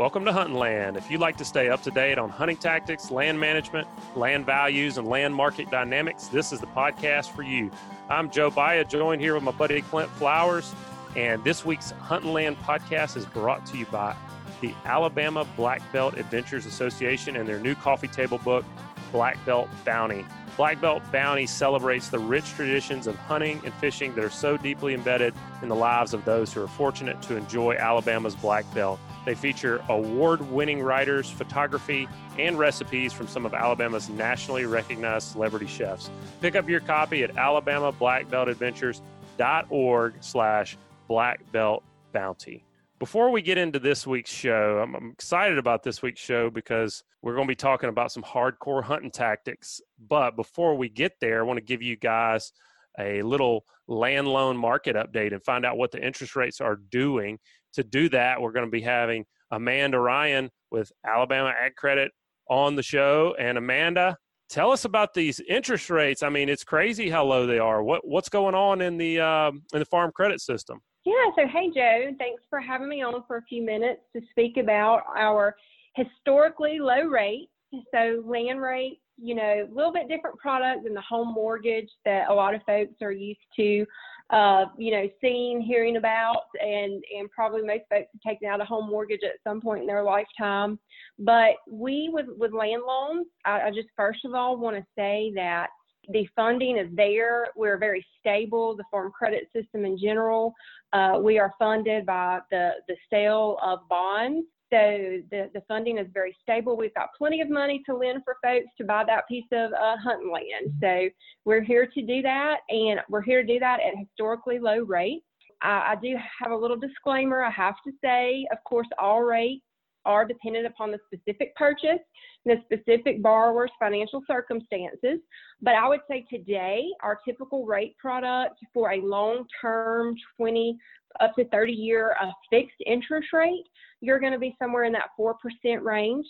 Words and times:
Welcome 0.00 0.24
to 0.24 0.32
Hunting 0.32 0.56
Land. 0.56 0.96
If 0.96 1.10
you'd 1.10 1.20
like 1.20 1.36
to 1.36 1.44
stay 1.44 1.68
up 1.68 1.82
to 1.82 1.90
date 1.90 2.16
on 2.16 2.30
hunting 2.30 2.56
tactics, 2.56 3.10
land 3.10 3.38
management, 3.38 3.86
land 4.16 4.46
values, 4.46 4.96
and 4.96 5.06
land 5.06 5.34
market 5.34 5.70
dynamics, 5.70 6.28
this 6.28 6.52
is 6.52 6.60
the 6.60 6.66
podcast 6.68 7.32
for 7.32 7.42
you. 7.42 7.70
I'm 8.08 8.30
Joe 8.30 8.50
Baya, 8.50 8.82
joined 8.82 9.20
here 9.20 9.34
with 9.34 9.42
my 9.42 9.50
buddy 9.50 9.82
Clint 9.82 10.08
Flowers, 10.12 10.74
and 11.16 11.44
this 11.44 11.66
week's 11.66 11.90
Hunting 11.90 12.32
Land 12.32 12.58
podcast 12.60 13.18
is 13.18 13.26
brought 13.26 13.66
to 13.66 13.76
you 13.76 13.84
by 13.84 14.16
the 14.62 14.72
Alabama 14.86 15.46
Black 15.54 15.82
Belt 15.92 16.16
Adventures 16.16 16.64
Association 16.64 17.36
and 17.36 17.46
their 17.46 17.60
new 17.60 17.74
coffee 17.74 18.08
table 18.08 18.38
book, 18.38 18.64
Black 19.12 19.36
Belt 19.44 19.68
Bounty. 19.84 20.24
Black 20.56 20.80
Belt 20.80 21.02
Bounty 21.12 21.46
celebrates 21.46 22.08
the 22.08 22.18
rich 22.18 22.48
traditions 22.52 23.06
of 23.06 23.16
hunting 23.16 23.60
and 23.66 23.74
fishing 23.74 24.14
that 24.14 24.24
are 24.24 24.30
so 24.30 24.56
deeply 24.56 24.94
embedded 24.94 25.34
in 25.60 25.68
the 25.68 25.76
lives 25.76 26.14
of 26.14 26.24
those 26.24 26.54
who 26.54 26.62
are 26.62 26.68
fortunate 26.68 27.20
to 27.20 27.36
enjoy 27.36 27.74
Alabama's 27.74 28.34
Black 28.34 28.64
Belt. 28.72 28.98
They 29.24 29.34
feature 29.34 29.82
award 29.88 30.50
winning 30.50 30.82
writers, 30.82 31.30
photography, 31.30 32.08
and 32.38 32.58
recipes 32.58 33.12
from 33.12 33.28
some 33.28 33.44
of 33.44 33.52
Alabama's 33.54 34.08
nationally 34.08 34.64
recognized 34.64 35.28
celebrity 35.28 35.66
chefs. 35.66 36.10
Pick 36.40 36.56
up 36.56 36.68
your 36.68 36.80
copy 36.80 37.22
at 37.22 37.34
alabamablackbeltadventures.org 37.34 40.14
slash 40.20 40.76
black 41.08 41.52
belt 41.52 41.82
bounty. 42.12 42.64
Before 42.98 43.30
we 43.30 43.40
get 43.40 43.56
into 43.56 43.78
this 43.78 44.06
week's 44.06 44.30
show, 44.30 44.80
I'm, 44.82 44.94
I'm 44.94 45.10
excited 45.10 45.56
about 45.58 45.82
this 45.82 46.02
week's 46.02 46.20
show 46.20 46.50
because 46.50 47.02
we're 47.22 47.34
going 47.34 47.46
to 47.46 47.50
be 47.50 47.56
talking 47.56 47.88
about 47.88 48.12
some 48.12 48.22
hardcore 48.22 48.84
hunting 48.84 49.10
tactics. 49.10 49.80
But 50.08 50.36
before 50.36 50.76
we 50.76 50.90
get 50.90 51.12
there, 51.20 51.40
I 51.40 51.42
want 51.42 51.56
to 51.56 51.64
give 51.64 51.80
you 51.80 51.96
guys 51.96 52.52
a 52.98 53.22
little 53.22 53.64
land 53.88 54.28
loan 54.28 54.54
market 54.56 54.96
update 54.96 55.32
and 55.32 55.42
find 55.42 55.64
out 55.64 55.78
what 55.78 55.92
the 55.92 56.04
interest 56.04 56.36
rates 56.36 56.60
are 56.60 56.76
doing. 56.76 57.38
To 57.74 57.82
do 57.82 58.08
that, 58.10 58.40
we're 58.40 58.52
going 58.52 58.66
to 58.66 58.70
be 58.70 58.82
having 58.82 59.24
Amanda 59.50 59.98
Ryan 59.98 60.50
with 60.70 60.92
Alabama 61.06 61.52
Ag 61.60 61.74
Credit 61.76 62.10
on 62.48 62.76
the 62.76 62.82
show. 62.82 63.34
And 63.38 63.58
Amanda, 63.58 64.16
tell 64.48 64.72
us 64.72 64.84
about 64.84 65.14
these 65.14 65.40
interest 65.40 65.90
rates. 65.90 66.22
I 66.22 66.28
mean, 66.28 66.48
it's 66.48 66.64
crazy 66.64 67.08
how 67.08 67.24
low 67.24 67.46
they 67.46 67.58
are. 67.58 67.82
What 67.82 68.06
what's 68.06 68.28
going 68.28 68.54
on 68.54 68.80
in 68.80 68.96
the 68.96 69.20
um, 69.20 69.62
in 69.72 69.78
the 69.78 69.84
farm 69.86 70.10
credit 70.12 70.40
system? 70.40 70.80
Yeah, 71.04 71.14
so 71.34 71.46
hey, 71.46 71.70
Joe, 71.74 72.14
thanks 72.18 72.42
for 72.50 72.60
having 72.60 72.88
me 72.88 73.02
on 73.02 73.24
for 73.26 73.38
a 73.38 73.42
few 73.42 73.64
minutes 73.64 74.02
to 74.14 74.20
speak 74.30 74.58
about 74.58 75.02
our 75.16 75.56
historically 75.94 76.78
low 76.78 77.04
rates. 77.04 77.50
So, 77.94 78.22
land 78.26 78.60
rates, 78.60 79.00
you 79.16 79.34
know, 79.34 79.66
a 79.70 79.74
little 79.74 79.92
bit 79.92 80.08
different 80.08 80.38
product 80.38 80.84
than 80.84 80.94
the 80.94 81.00
home 81.00 81.32
mortgage 81.32 81.88
that 82.04 82.28
a 82.28 82.34
lot 82.34 82.54
of 82.54 82.60
folks 82.66 82.94
are 83.00 83.12
used 83.12 83.38
to, 83.56 83.86
uh, 84.32 84.66
you 84.78 84.92
know, 84.92 85.08
seeing, 85.20 85.60
hearing 85.60 85.96
about, 85.96 86.44
and, 86.60 87.02
and 87.16 87.30
probably 87.30 87.62
most 87.62 87.82
folks 87.90 88.08
have 88.12 88.22
taken 88.24 88.48
out 88.48 88.60
a 88.60 88.64
home 88.64 88.88
mortgage 88.88 89.20
at 89.24 89.40
some 89.42 89.60
point 89.60 89.80
in 89.80 89.86
their 89.86 90.04
lifetime. 90.04 90.78
But 91.18 91.56
we, 91.68 92.10
with, 92.12 92.26
with 92.38 92.52
land 92.52 92.82
loans, 92.86 93.26
I, 93.44 93.62
I 93.62 93.70
just 93.70 93.88
first 93.96 94.24
of 94.24 94.34
all 94.34 94.56
want 94.56 94.76
to 94.76 94.84
say 94.96 95.32
that 95.34 95.68
the 96.08 96.28
funding 96.34 96.76
is 96.78 96.88
there. 96.92 97.48
We're 97.56 97.78
very 97.78 98.04
stable, 98.20 98.76
the 98.76 98.84
farm 98.90 99.12
credit 99.12 99.48
system 99.54 99.84
in 99.84 99.98
general. 99.98 100.54
Uh, 100.92 101.18
we 101.22 101.38
are 101.38 101.52
funded 101.58 102.06
by 102.06 102.40
the, 102.50 102.72
the 102.88 102.96
sale 103.10 103.58
of 103.62 103.80
bonds. 103.88 104.46
So 104.72 105.18
the, 105.30 105.50
the 105.52 105.62
funding 105.66 105.98
is 105.98 106.06
very 106.14 106.36
stable. 106.42 106.76
We've 106.76 106.94
got 106.94 107.08
plenty 107.18 107.40
of 107.40 107.50
money 107.50 107.82
to 107.86 107.96
lend 107.96 108.22
for 108.24 108.36
folks 108.42 108.68
to 108.78 108.84
buy 108.84 109.04
that 109.04 109.26
piece 109.26 109.46
of 109.52 109.72
uh, 109.72 109.96
hunting 109.96 110.30
land. 110.30 110.74
So 110.80 111.08
we're 111.44 111.62
here 111.62 111.86
to 111.86 112.02
do 112.02 112.22
that, 112.22 112.58
and 112.68 113.00
we're 113.08 113.22
here 113.22 113.42
to 113.42 113.54
do 113.54 113.58
that 113.58 113.80
at 113.80 113.98
historically 113.98 114.60
low 114.60 114.82
rates. 114.82 115.24
I, 115.60 115.92
I 115.92 115.96
do 116.00 116.16
have 116.40 116.52
a 116.52 116.56
little 116.56 116.76
disclaimer 116.76 117.42
I 117.42 117.50
have 117.50 117.74
to 117.84 117.92
say. 118.02 118.46
Of 118.52 118.58
course, 118.64 118.86
all 118.98 119.22
rates 119.22 119.64
are 120.06 120.24
dependent 120.24 120.66
upon 120.66 120.90
the 120.90 120.98
specific 121.12 121.54
purchase 121.56 121.98
and 122.44 122.58
the 122.58 122.62
specific 122.64 123.22
borrower's 123.22 123.70
financial 123.78 124.22
circumstances. 124.26 125.18
But 125.60 125.74
I 125.74 125.88
would 125.88 126.00
say 126.08 126.24
today, 126.30 126.86
our 127.02 127.18
typical 127.26 127.66
rate 127.66 127.96
product 127.98 128.58
for 128.72 128.92
a 128.92 129.00
long 129.02 129.44
term 129.60 130.14
20 130.36 130.76
up 131.20 131.34
to 131.34 131.44
30 131.48 131.72
year 131.72 132.16
uh, 132.20 132.30
fixed 132.50 132.76
interest 132.86 133.28
rate, 133.32 133.64
you're 134.00 134.20
going 134.20 134.32
to 134.32 134.38
be 134.38 134.56
somewhere 134.58 134.84
in 134.84 134.92
that 134.92 135.10
4% 135.18 135.34
range. 135.82 136.26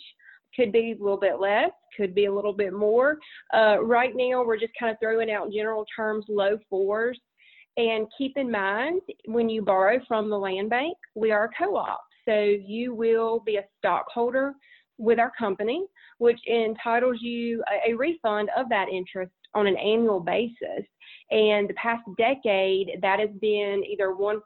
Could 0.55 0.73
be 0.73 0.91
a 0.91 1.01
little 1.01 1.19
bit 1.19 1.39
less, 1.39 1.71
could 1.95 2.13
be 2.13 2.25
a 2.25 2.33
little 2.33 2.51
bit 2.51 2.73
more. 2.73 3.17
Uh, 3.53 3.77
right 3.81 4.11
now, 4.13 4.43
we're 4.43 4.59
just 4.59 4.73
kind 4.77 4.91
of 4.91 4.97
throwing 5.01 5.31
out 5.31 5.51
general 5.51 5.85
terms 5.95 6.25
low 6.27 6.57
fours. 6.69 7.17
And 7.77 8.07
keep 8.17 8.35
in 8.35 8.51
mind, 8.51 9.01
when 9.25 9.47
you 9.47 9.61
borrow 9.61 9.99
from 10.07 10.29
the 10.29 10.37
land 10.37 10.69
bank, 10.69 10.97
we 11.15 11.31
are 11.31 11.45
a 11.45 11.49
co 11.57 11.77
op. 11.77 12.01
So 12.27 12.41
you 12.41 12.93
will 12.93 13.39
be 13.45 13.55
a 13.55 13.63
stockholder 13.77 14.53
with 14.97 15.19
our 15.19 15.31
company, 15.37 15.85
which 16.17 16.39
entitles 16.47 17.17
you 17.21 17.63
a, 17.71 17.91
a 17.91 17.97
refund 17.97 18.49
of 18.55 18.67
that 18.69 18.87
interest 18.89 19.31
on 19.53 19.67
an 19.67 19.77
annual 19.77 20.19
basis. 20.19 20.85
And 21.31 21.69
the 21.69 21.73
past 21.75 22.03
decade, 22.17 22.99
that 23.01 23.19
has 23.19 23.29
been 23.39 23.83
either 23.89 24.09
1% 24.09 24.39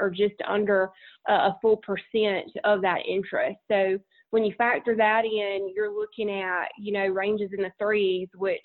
or 0.00 0.10
just 0.10 0.34
under 0.48 0.90
a 1.28 1.52
full 1.60 1.76
percent 1.78 2.50
of 2.64 2.80
that 2.82 3.00
interest. 3.06 3.58
So 3.70 3.98
when 4.30 4.42
you 4.42 4.54
factor 4.56 4.96
that 4.96 5.24
in, 5.26 5.70
you're 5.74 5.94
looking 5.94 6.30
at, 6.30 6.68
you 6.78 6.92
know, 6.92 7.06
ranges 7.06 7.50
in 7.56 7.62
the 7.62 7.72
threes, 7.78 8.28
which 8.34 8.58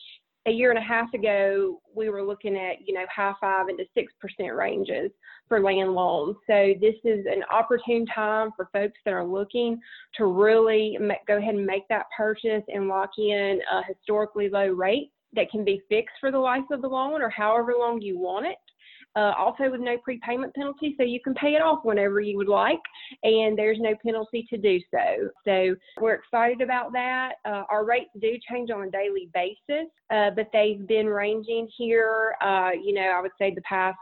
a 0.48 0.52
year 0.52 0.70
and 0.70 0.80
a 0.80 0.82
half 0.82 1.14
ago, 1.14 1.82
we 1.94 2.10
were 2.10 2.24
looking 2.24 2.56
at, 2.56 2.78
you 2.86 2.94
know, 2.94 3.06
high 3.14 3.34
five 3.42 3.68
into 3.68 3.84
6% 3.96 4.58
ranges 4.58 5.12
for 5.48 5.62
land 5.62 5.94
loans. 5.94 6.38
So 6.48 6.74
this 6.80 6.96
is 7.04 7.26
an 7.26 7.44
opportune 7.52 8.06
time 8.06 8.52
for 8.56 8.70
folks 8.72 8.98
that 9.04 9.14
are 9.14 9.26
looking 9.26 9.80
to 10.16 10.26
really 10.26 10.98
go 11.28 11.38
ahead 11.38 11.56
and 11.56 11.66
make 11.66 11.88
that 11.90 12.06
purchase 12.16 12.64
and 12.70 12.88
lock 12.88 13.12
in 13.18 13.60
a 13.72 13.84
historically 13.86 14.50
low 14.50 14.70
rate 14.70 15.12
that 15.34 15.50
can 15.52 15.64
be 15.64 15.82
fixed 15.90 16.16
for 16.20 16.32
the 16.32 16.40
life 16.40 16.64
of 16.72 16.82
the 16.82 16.88
loan 16.88 17.22
or 17.22 17.30
however 17.30 17.74
long 17.78 18.02
you 18.02 18.18
want 18.18 18.46
it 18.46 18.58
uh, 19.16 19.34
also 19.38 19.70
with 19.70 19.82
no 19.82 19.98
prepayment 19.98 20.54
penalty, 20.54 20.96
so 20.98 21.04
you 21.04 21.20
can 21.22 21.34
pay 21.34 21.56
it 21.56 21.62
off 21.62 21.80
whenever 21.84 22.20
you 22.20 22.38
would 22.38 22.48
like, 22.48 22.80
and 23.24 23.58
there's 23.58 23.80
no 23.80 23.94
penalty 24.06 24.46
to 24.50 24.58
do 24.58 24.80
so. 24.92 25.30
So 25.46 25.76
we're 26.00 26.14
excited 26.14 26.62
about 26.62 26.94
that. 26.94 27.34
Uh, 27.46 27.64
our 27.70 27.86
rates 27.86 28.12
do 28.22 28.38
change 28.50 28.70
on 28.70 28.84
a 28.84 28.92
daily 28.92 29.30
basis, 29.34 29.90
uh, 30.14 30.30
but 30.36 30.48
they've 30.54 30.86
been 30.88 31.08
ranging 31.08 31.68
here, 31.76 32.36
uh, 32.42 32.72
you 32.72 32.94
know, 32.94 33.12
I 33.16 33.22
would 33.22 33.32
say 33.40 33.54
the 33.54 33.62
past 33.62 33.98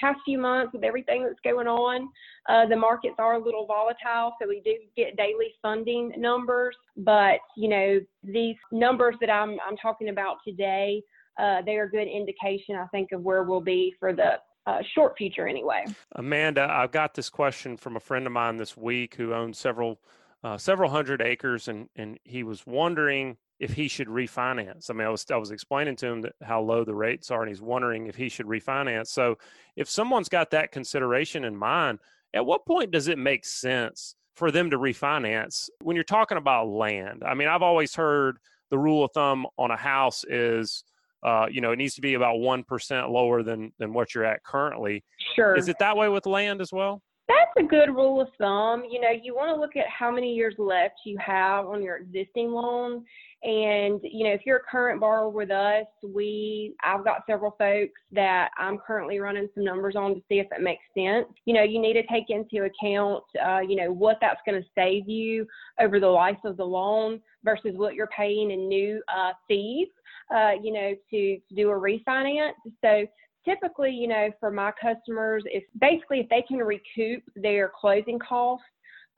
past 0.00 0.18
few 0.24 0.38
months 0.38 0.72
with 0.72 0.84
everything 0.84 1.22
that's 1.22 1.40
going 1.44 1.66
on. 1.66 2.08
Uh, 2.48 2.66
the 2.66 2.76
markets 2.76 3.16
are 3.18 3.34
a 3.34 3.44
little 3.44 3.66
volatile, 3.66 4.34
so 4.40 4.48
we 4.48 4.60
do 4.64 4.74
get 4.96 5.16
daily 5.16 5.54
funding 5.62 6.12
numbers. 6.16 6.76
But 6.96 7.40
you 7.56 7.68
know, 7.68 8.00
these 8.22 8.56
numbers 8.72 9.16
that 9.20 9.30
I'm 9.30 9.58
I'm 9.66 9.76
talking 9.76 10.08
about 10.08 10.36
today, 10.46 11.02
uh, 11.38 11.62
they 11.62 11.76
are 11.76 11.84
a 11.84 11.90
good 11.90 12.08
indication, 12.08 12.76
I 12.76 12.86
think, 12.88 13.12
of 13.12 13.22
where 13.22 13.42
we'll 13.42 13.60
be 13.60 13.94
for 13.98 14.12
the 14.12 14.38
uh, 14.66 14.82
short 14.94 15.16
future 15.16 15.48
anyway. 15.48 15.84
Amanda, 16.16 16.68
I've 16.70 16.92
got 16.92 17.14
this 17.14 17.30
question 17.30 17.76
from 17.76 17.96
a 17.96 18.00
friend 18.00 18.26
of 18.26 18.32
mine 18.32 18.58
this 18.58 18.76
week 18.76 19.14
who 19.14 19.32
owns 19.32 19.58
several 19.58 20.00
uh, 20.44 20.56
several 20.56 20.90
hundred 20.90 21.22
acres, 21.22 21.68
and 21.68 21.88
and 21.96 22.18
he 22.24 22.42
was 22.42 22.66
wondering 22.66 23.36
if 23.58 23.72
he 23.72 23.88
should 23.88 24.08
refinance. 24.08 24.90
I 24.90 24.94
mean, 24.94 25.06
I 25.06 25.10
was 25.10 25.26
I 25.30 25.36
was 25.36 25.50
explaining 25.50 25.96
to 25.96 26.06
him 26.06 26.20
that 26.22 26.34
how 26.42 26.60
low 26.60 26.84
the 26.84 26.94
rates 26.94 27.30
are, 27.30 27.42
and 27.42 27.48
he's 27.48 27.60
wondering 27.60 28.06
if 28.06 28.14
he 28.14 28.28
should 28.28 28.46
refinance. 28.46 29.08
So, 29.08 29.36
if 29.76 29.88
someone's 29.88 30.28
got 30.28 30.50
that 30.50 30.72
consideration 30.72 31.44
in 31.44 31.56
mind, 31.56 31.98
at 32.34 32.46
what 32.46 32.66
point 32.66 32.90
does 32.90 33.08
it 33.08 33.18
make 33.18 33.44
sense 33.44 34.14
for 34.36 34.50
them 34.50 34.70
to 34.70 34.78
refinance 34.78 35.68
when 35.82 35.96
you're 35.96 36.04
talking 36.04 36.38
about 36.38 36.68
land? 36.68 37.22
I 37.26 37.34
mean, 37.34 37.48
I've 37.48 37.62
always 37.62 37.94
heard 37.94 38.38
the 38.70 38.78
rule 38.78 39.04
of 39.04 39.12
thumb 39.12 39.46
on 39.58 39.70
a 39.70 39.76
house 39.76 40.24
is 40.28 40.84
uh, 41.22 41.46
you 41.50 41.60
know, 41.60 41.72
it 41.72 41.76
needs 41.76 41.94
to 41.94 42.00
be 42.00 42.14
about 42.14 42.38
one 42.38 42.62
percent 42.62 43.10
lower 43.10 43.42
than 43.42 43.72
than 43.78 43.92
what 43.92 44.14
you're 44.14 44.24
at 44.24 44.42
currently. 44.44 45.04
Sure. 45.34 45.56
Is 45.56 45.68
it 45.68 45.78
that 45.80 45.96
way 45.96 46.08
with 46.08 46.26
land 46.26 46.60
as 46.60 46.72
well? 46.72 47.02
That's 47.28 47.50
a 47.58 47.62
good 47.62 47.90
rule 47.90 48.22
of 48.22 48.28
thumb. 48.38 48.84
You 48.90 49.00
know, 49.00 49.10
you 49.10 49.34
want 49.34 49.54
to 49.54 49.60
look 49.60 49.76
at 49.76 49.86
how 49.88 50.10
many 50.10 50.34
years 50.34 50.54
left 50.56 51.00
you 51.04 51.18
have 51.18 51.66
on 51.66 51.82
your 51.82 51.96
existing 51.96 52.50
loan. 52.52 53.04
And, 53.42 54.00
you 54.02 54.24
know, 54.24 54.32
if 54.32 54.40
you're 54.46 54.56
a 54.56 54.70
current 54.70 55.00
borrower 55.00 55.28
with 55.28 55.50
us, 55.50 55.86
we, 56.02 56.74
I've 56.82 57.04
got 57.04 57.24
several 57.28 57.54
folks 57.58 58.00
that 58.12 58.50
I'm 58.58 58.78
currently 58.78 59.18
running 59.20 59.48
some 59.54 59.62
numbers 59.62 59.94
on 59.94 60.14
to 60.14 60.20
see 60.28 60.40
if 60.40 60.46
it 60.50 60.62
makes 60.62 60.82
sense. 60.96 61.28
You 61.44 61.54
know, 61.54 61.62
you 61.62 61.78
need 61.78 61.92
to 61.94 62.06
take 62.06 62.30
into 62.30 62.64
account, 62.64 63.22
uh, 63.44 63.60
you 63.60 63.76
know, 63.76 63.92
what 63.92 64.16
that's 64.20 64.40
going 64.46 64.60
to 64.60 64.68
save 64.74 65.08
you 65.08 65.46
over 65.78 66.00
the 66.00 66.08
life 66.08 66.38
of 66.44 66.56
the 66.56 66.64
loan 66.64 67.20
versus 67.44 67.74
what 67.76 67.94
you're 67.94 68.08
paying 68.08 68.50
in 68.50 68.68
new 68.68 69.02
uh, 69.14 69.32
fees 69.46 69.88
uh, 70.34 70.52
you 70.62 70.72
know, 70.72 70.94
to, 71.10 71.38
to 71.48 71.54
do 71.54 71.70
a 71.70 71.74
refinance. 71.74 72.52
So 72.82 73.06
typically, 73.44 73.90
you 73.90 74.08
know, 74.08 74.30
for 74.40 74.50
my 74.50 74.72
customers, 74.80 75.42
if 75.46 75.64
basically 75.80 76.20
if 76.20 76.28
they 76.28 76.42
can 76.42 76.58
recoup 76.58 77.22
their 77.36 77.70
closing 77.78 78.18
costs, 78.18 78.64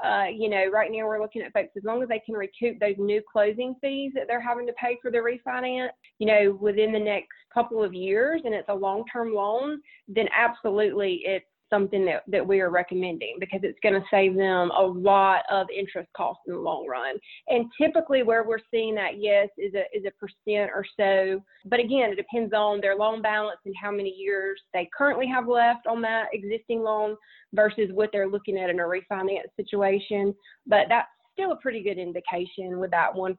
uh, 0.04 0.24
you 0.34 0.48
know, 0.48 0.66
right 0.72 0.90
now 0.90 1.06
we're 1.06 1.20
looking 1.20 1.42
at 1.42 1.52
folks 1.52 1.76
as 1.76 1.84
long 1.84 2.02
as 2.02 2.08
they 2.08 2.22
can 2.24 2.34
recoup 2.34 2.78
those 2.80 2.94
new 2.98 3.20
closing 3.30 3.74
fees 3.82 4.12
that 4.14 4.24
they're 4.26 4.40
having 4.40 4.66
to 4.66 4.72
pay 4.72 4.96
for 5.02 5.10
their 5.10 5.24
refinance, 5.24 5.90
you 6.18 6.26
know, 6.26 6.56
within 6.60 6.92
the 6.92 6.98
next 6.98 7.28
couple 7.52 7.84
of 7.84 7.92
years, 7.92 8.40
and 8.44 8.54
it's 8.54 8.68
a 8.70 8.74
long-term 8.74 9.34
loan, 9.34 9.80
then 10.08 10.26
absolutely 10.34 11.20
it's 11.24 11.44
something 11.70 12.04
that, 12.04 12.22
that 12.28 12.46
we 12.46 12.60
are 12.60 12.70
recommending 12.70 13.36
because 13.40 13.60
it's 13.62 13.78
going 13.82 13.94
to 13.94 14.06
save 14.10 14.36
them 14.36 14.70
a 14.70 14.82
lot 14.82 15.42
of 15.50 15.66
interest 15.76 16.08
costs 16.16 16.42
in 16.46 16.54
the 16.54 16.60
long 16.60 16.86
run. 16.86 17.16
And 17.48 17.66
typically 17.80 18.22
where 18.22 18.44
we're 18.44 18.58
seeing 18.70 18.94
that, 18.96 19.18
yes, 19.18 19.48
is 19.56 19.74
a, 19.74 19.84
is 19.96 20.04
a 20.04 20.10
percent 20.12 20.70
or 20.74 20.84
so. 20.98 21.42
But 21.66 21.80
again, 21.80 22.10
it 22.10 22.16
depends 22.16 22.52
on 22.52 22.80
their 22.80 22.96
loan 22.96 23.22
balance 23.22 23.60
and 23.64 23.74
how 23.80 23.90
many 23.90 24.10
years 24.10 24.60
they 24.74 24.88
currently 24.96 25.26
have 25.28 25.48
left 25.48 25.86
on 25.86 26.02
that 26.02 26.26
existing 26.32 26.82
loan 26.82 27.16
versus 27.52 27.90
what 27.92 28.10
they're 28.12 28.28
looking 28.28 28.58
at 28.58 28.70
in 28.70 28.80
a 28.80 28.82
refinance 28.82 29.48
situation. 29.56 30.34
But 30.66 30.86
that's 30.88 31.08
still 31.32 31.52
a 31.52 31.56
pretty 31.56 31.82
good 31.82 31.98
indication 31.98 32.78
with 32.78 32.90
that 32.90 33.14
1%. 33.14 33.36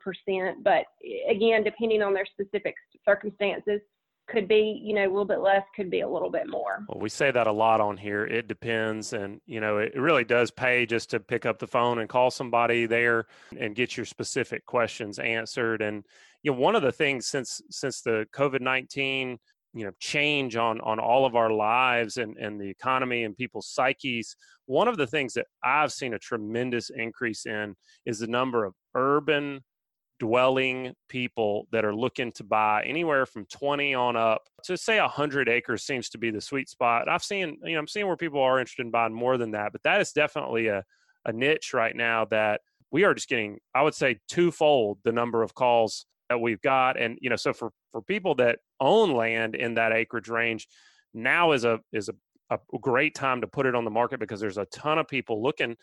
But 0.64 0.86
eh, 1.06 1.32
again, 1.32 1.64
depending 1.64 2.02
on 2.02 2.14
their 2.14 2.26
specific 2.26 2.76
circumstances, 3.06 3.82
could 4.28 4.48
be 4.48 4.82
you 4.84 4.94
know 4.94 5.04
a 5.04 5.10
little 5.10 5.26
bit 5.26 5.40
less 5.40 5.64
could 5.76 5.90
be 5.90 6.02
a 6.02 6.08
little 6.08 6.30
bit 6.30 6.48
more. 6.48 6.84
Well 6.88 7.02
we 7.02 7.10
say 7.10 7.32
that 7.32 7.48
a 7.48 7.52
lot 7.52 7.82
on 7.82 7.98
here. 7.98 8.26
It 8.26 8.48
depends 8.48 9.14
and 9.14 9.42
you 9.46 9.60
know 9.60 9.78
it 9.78 9.96
really 9.96 10.24
does 10.24 10.52
pay 10.52 10.86
just 10.86 11.10
to 11.12 11.20
pick 11.20 11.46
up 11.46 11.60
the 11.60 11.68
phone 11.68 12.00
and 12.00 12.10
call 12.10 12.32
somebody 12.32 12.86
there 12.86 13.26
and 13.60 13.76
get 13.76 13.98
your 13.98 14.06
specific 14.06 14.66
questions 14.66 15.20
answered. 15.20 15.82
And 15.82 16.06
you 16.44 16.52
know 16.52 16.58
one 16.58 16.76
of 16.76 16.82
the 16.82 16.92
things 16.92 17.28
since 17.28 17.62
since 17.70 18.02
the 18.02 18.26
covid-19 18.34 19.38
you 19.74 19.86
know 19.86 19.92
change 20.00 20.56
on 20.56 20.82
on 20.82 21.00
all 21.00 21.26
of 21.26 21.36
our 21.36 21.52
lives 21.52 22.18
and 22.18 22.38
and 22.38 22.60
the 22.60 22.70
economy 22.70 23.24
and 23.24 23.38
people's 23.38 23.70
psyches 23.70 24.36
one 24.66 24.88
of 24.88 24.98
the 24.98 25.08
things 25.08 25.34
that 25.34 25.48
i've 25.64 25.92
seen 25.92 26.14
a 26.14 26.20
tremendous 26.20 26.90
increase 26.90 27.46
in 27.46 27.76
is 28.06 28.20
the 28.20 28.28
number 28.28 28.66
of 28.66 28.74
urban 28.96 29.62
dwelling 30.22 30.94
people 31.10 31.68
that 31.72 31.84
are 31.84 31.96
looking 31.96 32.32
to 32.32 32.44
buy 32.44 32.84
anywhere 32.86 33.26
from 33.26 33.44
20 33.46 33.96
on 33.96 34.16
up 34.16 34.44
to 34.64 34.78
say 34.78 35.00
100 35.00 35.50
acres 35.50 35.84
seems 35.84 36.10
to 36.10 36.20
be 36.20 36.30
the 36.30 36.40
sweet 36.40 36.70
spot. 36.70 37.10
I've 37.10 37.24
seen 37.24 37.58
you 37.64 37.74
know 37.74 37.80
i'm 37.80 37.88
seeing 37.88 38.06
where 38.06 38.16
people 38.16 38.40
are 38.40 38.60
interested 38.60 38.86
in 38.86 38.92
buying 38.92 39.14
more 39.14 39.38
than 39.38 39.52
that 39.52 39.72
but 39.72 39.82
that 39.84 40.00
is 40.00 40.12
definitely 40.12 40.68
a, 40.68 40.84
a 41.26 41.34
niche 41.34 41.74
right 41.74 41.96
now 41.96 42.26
that 42.26 42.62
we 42.92 43.04
are 43.04 43.16
just 43.16 43.30
getting 43.30 43.58
i 43.74 43.82
would 43.82 43.96
say 43.96 44.20
twofold 44.28 45.00
the 45.04 45.12
number 45.12 45.42
of 45.42 45.56
calls 45.56 46.06
that 46.32 46.40
we've 46.40 46.62
got. 46.62 46.98
And 46.98 47.18
you 47.22 47.30
know 47.30 47.36
so 47.36 47.52
for 47.52 47.72
for 47.92 48.02
people 48.02 48.36
that 48.36 48.60
own 48.80 49.12
land 49.14 49.54
in 49.54 49.74
that 49.74 49.92
acreage 49.92 50.30
range 50.30 50.68
now 51.14 51.52
is 51.52 51.66
a 51.66 51.82
is 51.92 52.10
a, 52.10 52.14
a 52.56 52.80
great 52.80 53.16
time 53.16 53.42
to 53.42 53.48
put 53.48 53.66
it 53.66 53.76
on 53.76 53.84
the 53.84 53.92
market 53.92 54.22
because 54.22 54.40
there's 54.40 54.58
a 54.58 54.66
ton 54.68 54.98
of 54.98 55.10
people 55.10 55.44
looking 55.44 55.76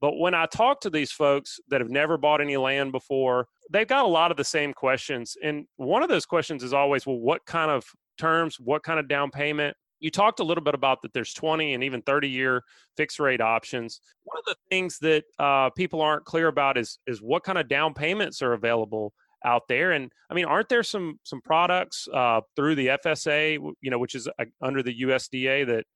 but 0.00 0.18
when 0.18 0.34
I 0.34 0.46
talk 0.46 0.80
to 0.82 0.90
these 0.90 1.10
folks 1.10 1.58
that 1.68 1.80
have 1.80 1.90
never 1.90 2.18
bought 2.18 2.40
any 2.40 2.56
land 2.56 2.92
before, 2.92 3.48
they've 3.70 3.88
got 3.88 4.04
a 4.04 4.08
lot 4.08 4.30
of 4.30 4.36
the 4.36 4.44
same 4.44 4.74
questions. 4.74 5.36
And 5.42 5.66
one 5.76 6.02
of 6.02 6.08
those 6.08 6.26
questions 6.26 6.62
is 6.62 6.74
always, 6.74 7.06
well, 7.06 7.18
what 7.18 7.44
kind 7.46 7.70
of 7.70 7.84
terms, 8.18 8.60
what 8.60 8.82
kind 8.82 9.00
of 9.00 9.08
down 9.08 9.30
payment? 9.30 9.76
You 9.98 10.10
talked 10.10 10.40
a 10.40 10.44
little 10.44 10.62
bit 10.62 10.74
about 10.74 11.00
that 11.02 11.14
there's 11.14 11.32
20 11.32 11.72
and 11.72 11.82
even 11.82 12.02
30 12.02 12.28
year 12.28 12.62
fixed 12.98 13.18
rate 13.18 13.40
options. 13.40 14.00
One 14.24 14.36
of 14.38 14.44
the 14.44 14.56
things 14.70 14.98
that 14.98 15.24
uh, 15.38 15.70
people 15.70 16.02
aren't 16.02 16.26
clear 16.26 16.48
about 16.48 16.76
is 16.76 16.98
is 17.06 17.22
what 17.22 17.44
kind 17.44 17.56
of 17.56 17.66
down 17.66 17.94
payments 17.94 18.42
are 18.42 18.52
available 18.52 19.14
out 19.42 19.68
there. 19.68 19.92
And 19.92 20.12
I 20.28 20.34
mean, 20.34 20.44
aren't 20.44 20.68
there 20.68 20.82
some 20.82 21.18
some 21.22 21.40
products 21.40 22.06
uh, 22.12 22.42
through 22.56 22.74
the 22.74 22.88
FSA, 22.88 23.58
you 23.80 23.90
know, 23.90 23.98
which 23.98 24.14
is 24.14 24.28
uh, 24.28 24.44
under 24.60 24.82
the 24.82 25.00
USDA 25.00 25.66
that 25.66 25.86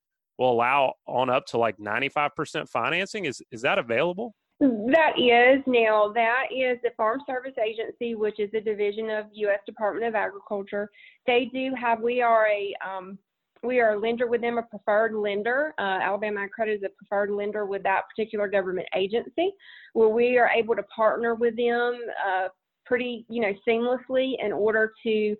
will 0.40 0.52
allow 0.52 0.94
on 1.06 1.30
up 1.30 1.46
to 1.46 1.58
like 1.58 1.76
95% 1.76 2.68
financing. 2.68 3.26
Is 3.26 3.40
is 3.52 3.62
that 3.62 3.78
available? 3.78 4.34
That 4.58 5.12
is 5.18 5.62
now 5.66 6.12
that 6.14 6.46
is 6.50 6.78
the 6.82 6.90
Farm 6.96 7.20
Service 7.26 7.54
Agency, 7.62 8.14
which 8.14 8.40
is 8.40 8.50
a 8.54 8.60
division 8.60 9.08
of 9.10 9.26
U.S. 9.32 9.60
Department 9.66 10.06
of 10.06 10.14
Agriculture. 10.14 10.90
They 11.26 11.50
do 11.52 11.72
have. 11.80 12.00
We 12.00 12.20
are 12.22 12.48
a 12.48 12.74
um, 12.86 13.18
we 13.62 13.80
are 13.80 13.94
a 13.94 13.98
lender 13.98 14.26
with 14.26 14.40
them, 14.40 14.56
a 14.56 14.62
preferred 14.62 15.14
lender. 15.14 15.74
Uh, 15.78 15.98
Alabama 16.02 16.48
Credit 16.48 16.72
is 16.72 16.82
a 16.82 16.88
preferred 16.96 17.30
lender 17.30 17.66
with 17.66 17.82
that 17.82 18.04
particular 18.08 18.48
government 18.48 18.88
agency, 18.96 19.52
where 19.92 20.08
we 20.08 20.38
are 20.38 20.48
able 20.48 20.74
to 20.74 20.82
partner 20.84 21.34
with 21.34 21.56
them 21.56 22.00
uh, 22.26 22.48
pretty, 22.90 23.24
you 23.28 23.40
know, 23.40 23.52
seamlessly 23.66 24.34
in 24.44 24.50
order 24.50 24.92
to, 25.04 25.36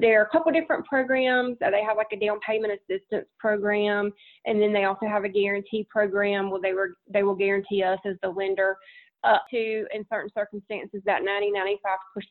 there 0.00 0.20
are 0.20 0.24
a 0.24 0.30
couple 0.30 0.50
different 0.50 0.84
programs. 0.84 1.56
They 1.60 1.84
have 1.86 1.96
like 1.96 2.08
a 2.12 2.18
down 2.18 2.40
payment 2.44 2.72
assistance 2.72 3.28
program, 3.38 4.12
and 4.46 4.60
then 4.60 4.72
they 4.72 4.82
also 4.82 5.06
have 5.06 5.22
a 5.22 5.28
guarantee 5.28 5.86
program 5.88 6.50
where 6.50 6.60
they 6.60 6.72
were, 6.72 6.94
they 7.08 7.22
will 7.22 7.36
guarantee 7.36 7.84
us 7.84 8.00
as 8.04 8.16
the 8.20 8.28
lender 8.28 8.76
up 9.22 9.44
to, 9.52 9.86
in 9.94 10.04
certain 10.12 10.30
circumstances, 10.34 11.00
that 11.06 11.22
90 11.22 11.52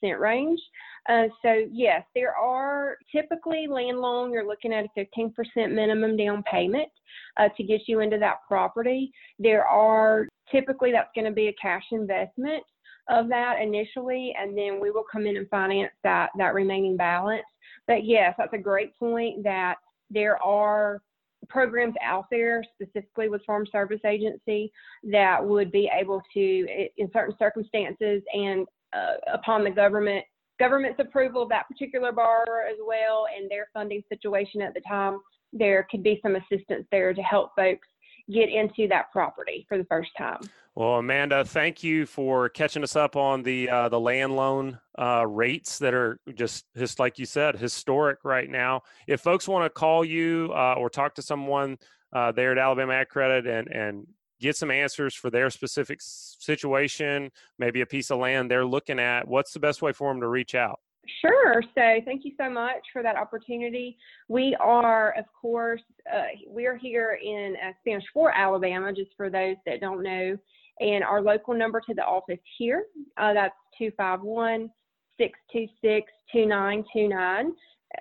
95% 0.04 0.20
range. 0.20 0.60
Uh, 1.08 1.28
so, 1.42 1.64
yes, 1.72 2.04
there 2.14 2.36
are 2.36 2.98
typically 3.10 3.68
land 3.70 4.00
loan, 4.00 4.34
you're 4.34 4.46
looking 4.46 4.74
at 4.74 4.86
a 4.86 5.00
15% 5.00 5.32
minimum 5.74 6.18
down 6.18 6.44
payment 6.44 6.90
uh, 7.38 7.48
to 7.56 7.64
get 7.64 7.84
you 7.88 8.02
into 8.02 8.18
that 8.18 8.40
property. 8.46 9.14
There 9.40 9.66
are 9.66 10.28
typically 10.52 10.92
that's 10.92 11.10
going 11.16 11.26
to 11.26 11.32
be 11.32 11.48
a 11.48 11.56
cash 11.62 11.84
investment 11.94 12.64
of 13.10 13.28
that 13.30 13.62
initially, 13.62 14.34
and 14.40 14.58
then 14.58 14.80
we 14.82 14.92
will 14.92 15.06
come 15.10 15.26
in 15.26 15.38
and 15.38 15.50
finance 15.50 15.92
that 16.04 16.30
that 16.38 16.54
remaining 16.54 16.98
balance. 16.98 17.46
But 17.88 18.06
yes, 18.06 18.36
that's 18.38 18.54
a 18.54 18.58
great 18.58 18.98
point 18.98 19.44
that 19.44 19.76
there 20.10 20.42
are 20.44 21.02
programs 21.50 21.96
out 22.04 22.26
there 22.30 22.64
specifically 22.74 23.30
with 23.30 23.46
Farm 23.46 23.66
Service 23.72 24.02
Agency 24.06 24.72
that 25.04 25.44
would 25.44 25.72
be 25.72 25.90
able 25.98 26.22
to, 26.34 26.68
in 26.98 27.10
certain 27.14 27.36
circumstances, 27.40 28.22
and 28.34 28.68
uh, 28.94 29.16
upon 29.34 29.64
the 29.64 29.72
government 29.72 30.26
government's 30.60 31.00
approval 31.00 31.44
of 31.44 31.50
that 31.50 31.68
particular 31.68 32.12
borrower 32.12 32.64
as 32.68 32.78
well 32.86 33.28
and 33.36 33.50
their 33.50 33.68
funding 33.74 34.02
situation 34.10 34.60
at 34.60 34.74
the 34.74 34.82
time, 34.82 35.20
there 35.54 35.88
could 35.92 36.02
be 36.02 36.20
some 36.24 36.36
assistance 36.36 36.86
there 36.92 37.14
to 37.14 37.22
help 37.22 37.52
folks 37.56 37.88
get 38.32 38.50
into 38.50 38.88
that 38.90 39.12
property 39.12 39.66
for 39.68 39.78
the 39.78 39.86
first 39.86 40.10
time. 40.18 40.40
Well, 40.76 40.98
Amanda, 40.98 41.44
thank 41.44 41.84
you 41.84 42.06
for 42.06 42.50
catching 42.50 42.84
us 42.84 42.96
up 42.96 43.16
on 43.16 43.42
the 43.42 43.70
uh, 43.70 43.90
the 43.90 44.00
land 44.00 44.36
loan 44.36 44.80
uh, 45.00 45.26
rates 45.28 45.80
that 45.80 45.94
are 45.94 46.20
just 46.36 46.66
just 46.78 47.00
like 47.00 47.18
you 47.18 47.26
said, 47.26 47.56
historic 47.56 48.20
right 48.24 48.50
now. 48.50 48.84
If 49.08 49.22
folks 49.22 49.48
want 49.48 49.66
to 49.66 49.70
call 49.70 50.06
you 50.06 50.52
uh, 50.54 50.76
or 50.78 50.90
talk 50.90 51.16
to 51.16 51.22
someone 51.22 51.78
uh, 52.14 52.32
there 52.32 52.52
at 52.52 52.60
Alabama 52.60 52.94
Ag 52.94 53.10
Credit 53.10 53.48
and 53.48 53.68
and 53.70 54.08
get 54.40 54.56
some 54.56 54.70
answers 54.70 55.16
for 55.16 55.32
their 55.32 55.50
specific 55.50 56.00
situation, 56.00 57.32
maybe 57.58 57.82
a 57.82 57.86
piece 57.88 58.12
of 58.12 58.20
land 58.20 58.52
they're 58.52 58.66
looking 58.66 59.00
at, 59.00 59.28
what's 59.28 59.54
the 59.54 59.60
best 59.60 59.82
way 59.82 59.92
for 59.92 60.12
them 60.12 60.22
to 60.22 60.28
reach 60.28 60.54
out? 60.54 60.80
Sure. 61.22 61.62
So 61.76 62.02
thank 62.06 62.26
you 62.26 62.32
so 62.38 62.50
much 62.50 62.82
for 62.92 63.02
that 63.04 63.16
opportunity. 63.16 63.98
We 64.28 64.56
are, 64.60 65.12
of 65.18 65.26
course, 65.40 65.82
uh, 66.14 66.24
we 66.50 66.66
are 66.66 66.76
here 66.76 67.20
in 67.24 67.56
uh, 67.66 67.72
Spanish 67.82 68.06
Fort, 68.14 68.34
Alabama, 68.36 68.94
just 68.94 69.12
for 69.16 69.30
those 69.30 69.56
that 69.66 69.82
don't 69.82 70.04
know. 70.04 70.38
And 70.80 71.04
our 71.04 71.22
local 71.22 71.54
number 71.54 71.82
to 71.82 71.94
the 71.94 72.04
office 72.04 72.40
here, 72.58 72.86
uh, 73.18 73.34
that's 73.34 73.56
251 73.78 74.70
626 75.18 76.12
2929 76.32 77.54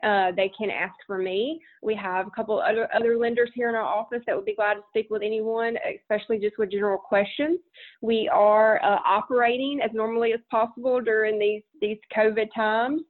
uh, 0.03 0.33
they 0.33 0.51
can 0.57 0.71
ask 0.71 0.95
for 1.07 1.19
me. 1.19 1.61
We 1.83 1.95
have 1.95 2.27
a 2.27 2.31
couple 2.31 2.61
other 2.61 2.89
other 2.95 3.17
lenders 3.17 3.51
here 3.55 3.69
in 3.69 3.75
our 3.75 3.85
office 3.85 4.23
that 4.27 4.35
would 4.35 4.45
be 4.45 4.55
glad 4.55 4.75
to 4.75 4.81
speak 4.91 5.09
with 5.11 5.23
anyone, 5.23 5.77
especially 6.01 6.39
just 6.39 6.59
with 6.59 6.73
general 6.73 6.99
questions. 6.99 7.61
We 8.03 8.29
are 8.33 8.83
uh, 8.83 8.99
operating 9.07 9.81
as 9.83 9.91
normally 9.95 10.33
as 10.33 10.41
possible 10.51 11.01
during 11.01 11.39
these 11.39 11.63
these 11.81 11.99
COVID 12.17 12.49
times, 12.55 13.03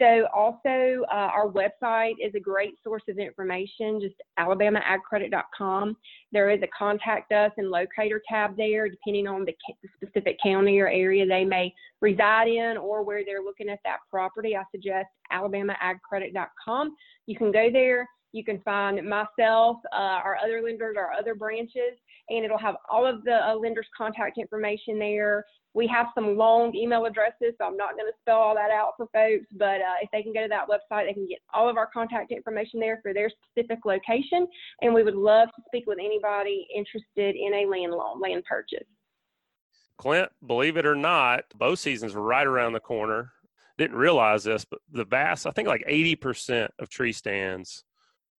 so 0.00 0.26
also 0.34 1.04
uh, 1.10 1.30
our 1.34 1.48
website 1.48 2.14
is 2.22 2.32
a 2.34 2.40
great 2.40 2.74
source 2.84 3.02
of 3.08 3.18
information, 3.18 4.00
just 4.00 4.14
alabamaagcredit.com. 4.38 5.96
There 6.32 6.50
is 6.50 6.60
a 6.62 6.68
contact 6.76 7.32
us 7.32 7.50
and 7.56 7.70
locator 7.70 8.22
tab 8.28 8.56
there, 8.56 8.88
depending 8.88 9.26
on 9.26 9.44
the, 9.44 9.54
the 9.82 9.88
specific 9.96 10.38
county 10.42 10.78
or 10.78 10.88
area 10.88 11.26
they 11.26 11.44
may 11.44 11.74
reside 12.00 12.48
in 12.48 12.76
or 12.76 13.02
where 13.02 13.24
they're 13.24 13.42
looking 13.42 13.68
at 13.68 13.80
that 13.84 13.98
property. 14.10 14.56
I 14.56 14.62
suggest 14.70 15.08
alabamaagcredit.com. 15.32 16.94
You 17.26 17.36
can 17.36 17.50
go 17.50 17.68
there. 17.72 18.08
You 18.32 18.44
can 18.44 18.60
find 18.60 18.96
myself, 19.08 19.78
uh, 19.92 20.20
our 20.24 20.36
other 20.42 20.62
lenders, 20.62 20.96
our 20.98 21.12
other 21.12 21.34
branches, 21.34 21.98
and 22.28 22.44
it'll 22.44 22.58
have 22.58 22.76
all 22.90 23.06
of 23.06 23.24
the 23.24 23.48
uh, 23.48 23.54
lenders' 23.54 23.86
contact 23.96 24.38
information 24.38 24.98
there, 24.98 25.44
we 25.74 25.86
have 25.86 26.06
some 26.14 26.36
long 26.36 26.74
email 26.74 27.04
addresses, 27.04 27.54
so 27.58 27.66
I'm 27.66 27.76
not 27.76 27.92
going 27.92 28.10
to 28.10 28.16
spell 28.20 28.38
all 28.38 28.54
that 28.54 28.70
out 28.70 28.94
for 28.96 29.06
folks, 29.12 29.46
but 29.52 29.80
uh, 29.80 29.94
if 30.02 30.10
they 30.12 30.22
can 30.22 30.32
go 30.32 30.42
to 30.42 30.48
that 30.48 30.66
website, 30.66 31.06
they 31.06 31.12
can 31.12 31.28
get 31.28 31.38
all 31.52 31.68
of 31.68 31.76
our 31.76 31.86
contact 31.86 32.32
information 32.32 32.80
there 32.80 32.98
for 33.02 33.12
their 33.14 33.30
specific 33.30 33.84
location. 33.84 34.48
And 34.82 34.94
we 34.94 35.02
would 35.04 35.14
love 35.14 35.48
to 35.54 35.62
speak 35.66 35.84
with 35.86 35.98
anybody 36.00 36.66
interested 36.74 37.36
in 37.36 37.54
a 37.54 37.66
land 37.66 37.92
loan, 37.92 38.20
land 38.20 38.44
purchase. 38.48 38.88
Clint, 39.98 40.30
believe 40.46 40.76
it 40.76 40.86
or 40.86 40.94
not, 40.94 41.44
bow 41.54 41.74
seasons 41.76 42.14
right 42.14 42.46
around 42.46 42.72
the 42.72 42.80
corner. 42.80 43.32
Didn't 43.76 43.96
realize 43.96 44.44
this, 44.44 44.64
but 44.64 44.80
the 44.90 45.04
vast, 45.04 45.46
I 45.46 45.50
think 45.50 45.68
like 45.68 45.84
80% 45.88 46.70
of 46.80 46.88
tree 46.88 47.12
stands 47.12 47.84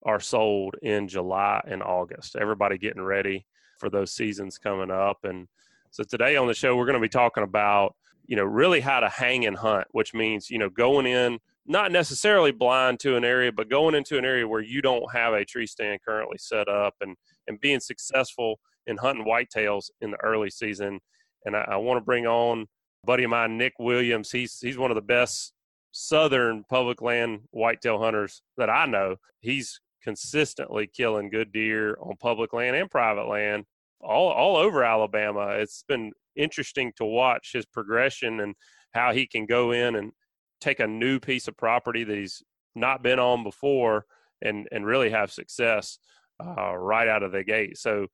are 0.02 0.20
sold 0.20 0.76
in 0.82 1.08
July 1.08 1.62
and 1.66 1.82
August. 1.82 2.36
Everybody 2.36 2.78
getting 2.78 3.02
ready 3.02 3.46
for 3.78 3.90
those 3.90 4.12
seasons 4.12 4.58
coming 4.58 4.90
up. 4.90 5.18
And 5.24 5.48
so 5.90 6.04
today 6.04 6.36
on 6.36 6.46
the 6.46 6.54
show, 6.54 6.76
we're 6.76 6.86
going 6.86 6.94
to 6.94 7.00
be 7.00 7.08
talking 7.08 7.42
about, 7.42 7.94
you 8.26 8.36
know, 8.36 8.44
really 8.44 8.80
how 8.80 9.00
to 9.00 9.08
hang 9.08 9.46
and 9.46 9.56
hunt, 9.56 9.86
which 9.90 10.14
means, 10.14 10.50
you 10.50 10.58
know, 10.58 10.68
going 10.68 11.06
in 11.06 11.38
not 11.66 11.92
necessarily 11.92 12.52
blind 12.52 12.98
to 13.00 13.16
an 13.16 13.24
area, 13.24 13.52
but 13.52 13.68
going 13.68 13.94
into 13.94 14.18
an 14.18 14.24
area 14.24 14.46
where 14.46 14.62
you 14.62 14.82
don't 14.82 15.12
have 15.12 15.34
a 15.34 15.44
tree 15.44 15.66
stand 15.66 16.00
currently 16.04 16.38
set 16.38 16.68
up 16.68 16.94
and, 17.00 17.16
and 17.46 17.60
being 17.60 17.80
successful 17.80 18.58
in 18.86 18.96
hunting 18.96 19.24
whitetails 19.24 19.90
in 20.00 20.10
the 20.10 20.20
early 20.22 20.50
season. 20.50 20.98
And 21.44 21.56
I, 21.56 21.66
I 21.72 21.76
want 21.76 21.98
to 21.98 22.04
bring 22.04 22.26
on 22.26 22.66
buddy 23.04 23.24
of 23.24 23.30
mine, 23.30 23.56
Nick 23.56 23.74
Williams. 23.78 24.30
He's 24.30 24.58
he's 24.60 24.78
one 24.78 24.90
of 24.90 24.94
the 24.94 25.02
best 25.02 25.52
southern 25.92 26.64
public 26.68 27.02
land 27.02 27.40
whitetail 27.50 27.98
hunters 27.98 28.42
that 28.56 28.70
I 28.70 28.86
know. 28.86 29.16
He's 29.40 29.80
consistently 30.02 30.86
killing 30.86 31.30
good 31.30 31.52
deer 31.52 31.96
on 32.00 32.16
public 32.16 32.52
land 32.52 32.76
and 32.76 32.90
private 32.90 33.28
land 33.28 33.64
all 34.00 34.30
all 34.30 34.56
over 34.56 34.82
Alabama. 34.82 35.48
It's 35.50 35.84
been 35.86 36.12
interesting 36.36 36.92
to 36.96 37.04
watch 37.04 37.50
his 37.52 37.66
progression 37.66 38.40
and 38.40 38.54
how 38.92 39.12
he 39.12 39.26
can 39.26 39.46
go 39.46 39.72
in 39.72 39.96
and 39.96 40.12
take 40.60 40.80
a 40.80 40.86
new 40.86 41.20
piece 41.20 41.48
of 41.48 41.56
property 41.56 42.04
that 42.04 42.16
he's 42.16 42.42
not 42.74 43.02
been 43.02 43.18
on 43.18 43.42
before 43.42 44.06
and 44.42 44.68
and 44.72 44.86
really 44.86 45.10
have 45.10 45.32
success 45.32 45.98
uh, 46.42 46.74
right 46.74 47.08
out 47.08 47.22
of 47.22 47.32
the 47.32 47.44
gate. 47.44 47.76
So 47.78 48.06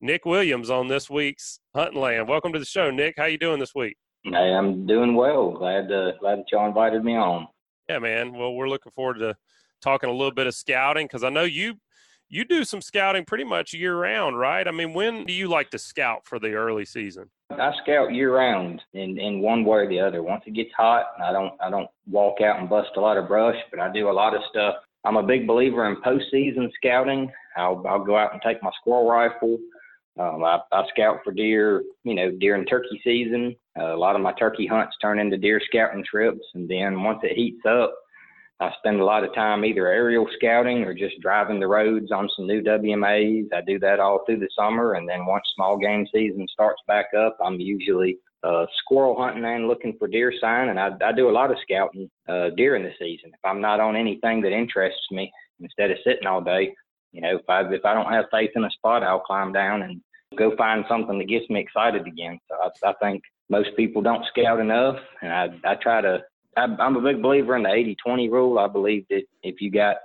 Nick 0.00 0.24
Williams 0.24 0.70
on 0.70 0.88
this 0.88 1.10
week's 1.10 1.60
Hunting 1.74 2.00
Land. 2.00 2.28
Welcome 2.28 2.52
to 2.52 2.58
the 2.58 2.64
show, 2.64 2.90
Nick. 2.90 3.14
How 3.16 3.26
you 3.26 3.38
doing 3.38 3.58
this 3.58 3.74
week? 3.74 3.96
Hey, 4.24 4.52
I'm 4.54 4.86
doing 4.86 5.14
well. 5.14 5.50
Glad 5.50 5.90
uh, 5.90 6.12
glad 6.20 6.40
that 6.40 6.52
y'all 6.52 6.68
invited 6.68 7.04
me 7.04 7.16
on. 7.16 7.48
Yeah, 7.88 7.98
man. 7.98 8.32
Well, 8.32 8.54
we're 8.54 8.68
looking 8.68 8.92
forward 8.92 9.18
to 9.18 9.34
talking 9.80 10.08
a 10.08 10.12
little 10.12 10.32
bit 10.32 10.46
of 10.46 10.54
scouting 10.54 11.06
because 11.06 11.24
I 11.24 11.30
know 11.30 11.44
you 11.44 11.74
you 12.28 12.44
do 12.44 12.64
some 12.64 12.80
scouting 12.80 13.24
pretty 13.24 13.44
much 13.44 13.72
year 13.72 13.96
round, 13.96 14.38
right? 14.38 14.66
I 14.66 14.70
mean, 14.70 14.94
when 14.94 15.26
do 15.26 15.32
you 15.32 15.48
like 15.48 15.70
to 15.70 15.78
scout 15.78 16.24
for 16.24 16.38
the 16.38 16.52
early 16.52 16.84
season? 16.84 17.28
I 17.50 17.72
scout 17.82 18.14
year 18.14 18.36
round 18.36 18.80
in, 18.94 19.18
in 19.18 19.40
one 19.40 19.64
way 19.64 19.78
or 19.78 19.88
the 19.88 19.98
other. 19.98 20.22
Once 20.22 20.44
it 20.46 20.54
gets 20.54 20.70
hot, 20.76 21.06
I 21.22 21.32
don't 21.32 21.54
I 21.60 21.70
don't 21.70 21.88
walk 22.08 22.40
out 22.40 22.60
and 22.60 22.68
bust 22.68 22.90
a 22.96 23.00
lot 23.00 23.18
of 23.18 23.28
brush, 23.28 23.56
but 23.70 23.80
I 23.80 23.92
do 23.92 24.08
a 24.08 24.12
lot 24.12 24.34
of 24.34 24.42
stuff. 24.50 24.76
I'm 25.04 25.16
a 25.16 25.22
big 25.22 25.46
believer 25.46 25.88
in 25.88 25.96
postseason 26.02 26.70
scouting. 26.74 27.30
I'll 27.56 27.84
I'll 27.88 28.04
go 28.04 28.16
out 28.16 28.32
and 28.32 28.42
take 28.42 28.62
my 28.62 28.70
squirrel 28.80 29.08
rifle 29.08 29.58
um, 30.18 30.44
I, 30.44 30.60
I 30.72 30.84
scout 30.88 31.20
for 31.24 31.32
deer, 31.32 31.82
you 32.04 32.14
know, 32.14 32.30
during 32.30 32.66
turkey 32.66 33.00
season. 33.04 33.56
Uh, 33.78 33.94
a 33.94 33.96
lot 33.96 34.16
of 34.16 34.22
my 34.22 34.32
turkey 34.32 34.66
hunts 34.66 34.96
turn 35.00 35.18
into 35.18 35.38
deer 35.38 35.60
scouting 35.64 36.04
trips, 36.04 36.44
and 36.54 36.68
then 36.68 37.02
once 37.02 37.20
it 37.22 37.36
heats 37.36 37.62
up, 37.66 37.94
I 38.60 38.70
spend 38.78 39.00
a 39.00 39.04
lot 39.04 39.24
of 39.24 39.34
time 39.34 39.64
either 39.64 39.88
aerial 39.88 40.26
scouting 40.36 40.84
or 40.84 40.92
just 40.92 41.18
driving 41.20 41.60
the 41.60 41.66
roads 41.66 42.12
on 42.12 42.28
some 42.36 42.46
new 42.46 42.62
WMAs. 42.62 43.46
I 43.54 43.62
do 43.62 43.78
that 43.78 44.00
all 44.00 44.22
through 44.26 44.40
the 44.40 44.50
summer, 44.54 44.94
and 44.94 45.08
then 45.08 45.24
once 45.24 45.44
small 45.54 45.78
game 45.78 46.06
season 46.12 46.46
starts 46.52 46.82
back 46.86 47.06
up, 47.16 47.38
I'm 47.42 47.58
usually 47.58 48.18
uh, 48.42 48.66
squirrel 48.78 49.20
hunting 49.20 49.44
and 49.44 49.66
looking 49.66 49.96
for 49.98 50.08
deer 50.08 50.32
sign, 50.40 50.68
and 50.68 50.78
I, 50.78 50.90
I 51.02 51.12
do 51.12 51.30
a 51.30 51.32
lot 51.32 51.50
of 51.50 51.56
scouting 51.62 52.10
uh, 52.28 52.50
during 52.56 52.82
the 52.82 52.92
season. 52.98 53.30
If 53.32 53.40
I'm 53.44 53.60
not 53.62 53.80
on 53.80 53.96
anything 53.96 54.42
that 54.42 54.52
interests 54.52 55.06
me, 55.10 55.32
instead 55.60 55.90
of 55.90 55.98
sitting 56.04 56.26
all 56.26 56.40
day, 56.42 56.74
you 57.12 57.22
know, 57.22 57.36
if 57.36 57.48
I 57.48 57.62
if 57.72 57.84
I 57.84 57.94
don't 57.94 58.12
have 58.12 58.26
faith 58.30 58.50
in 58.54 58.64
a 58.64 58.70
spot, 58.70 59.02
I'll 59.02 59.20
climb 59.20 59.52
down 59.52 59.82
and 59.82 60.00
go 60.36 60.54
find 60.56 60.84
something 60.88 61.18
that 61.18 61.28
gets 61.28 61.48
me 61.50 61.60
excited 61.60 62.06
again. 62.06 62.38
So 62.48 62.56
I, 62.56 62.90
I 62.90 62.92
think 63.00 63.22
most 63.48 63.70
people 63.76 64.00
don't 64.00 64.24
scout 64.26 64.60
enough, 64.60 64.96
and 65.22 65.32
I 65.32 65.48
I 65.64 65.74
try 65.76 66.00
to. 66.00 66.22
I'm 66.56 66.96
a 66.96 67.00
big 67.00 67.22
believer 67.22 67.56
in 67.56 67.62
the 67.62 67.68
80-20 68.06 68.30
rule. 68.30 68.58
I 68.58 68.68
believe 68.68 69.06
that 69.10 69.22
if 69.42 69.60
you 69.60 69.70
got 69.70 69.96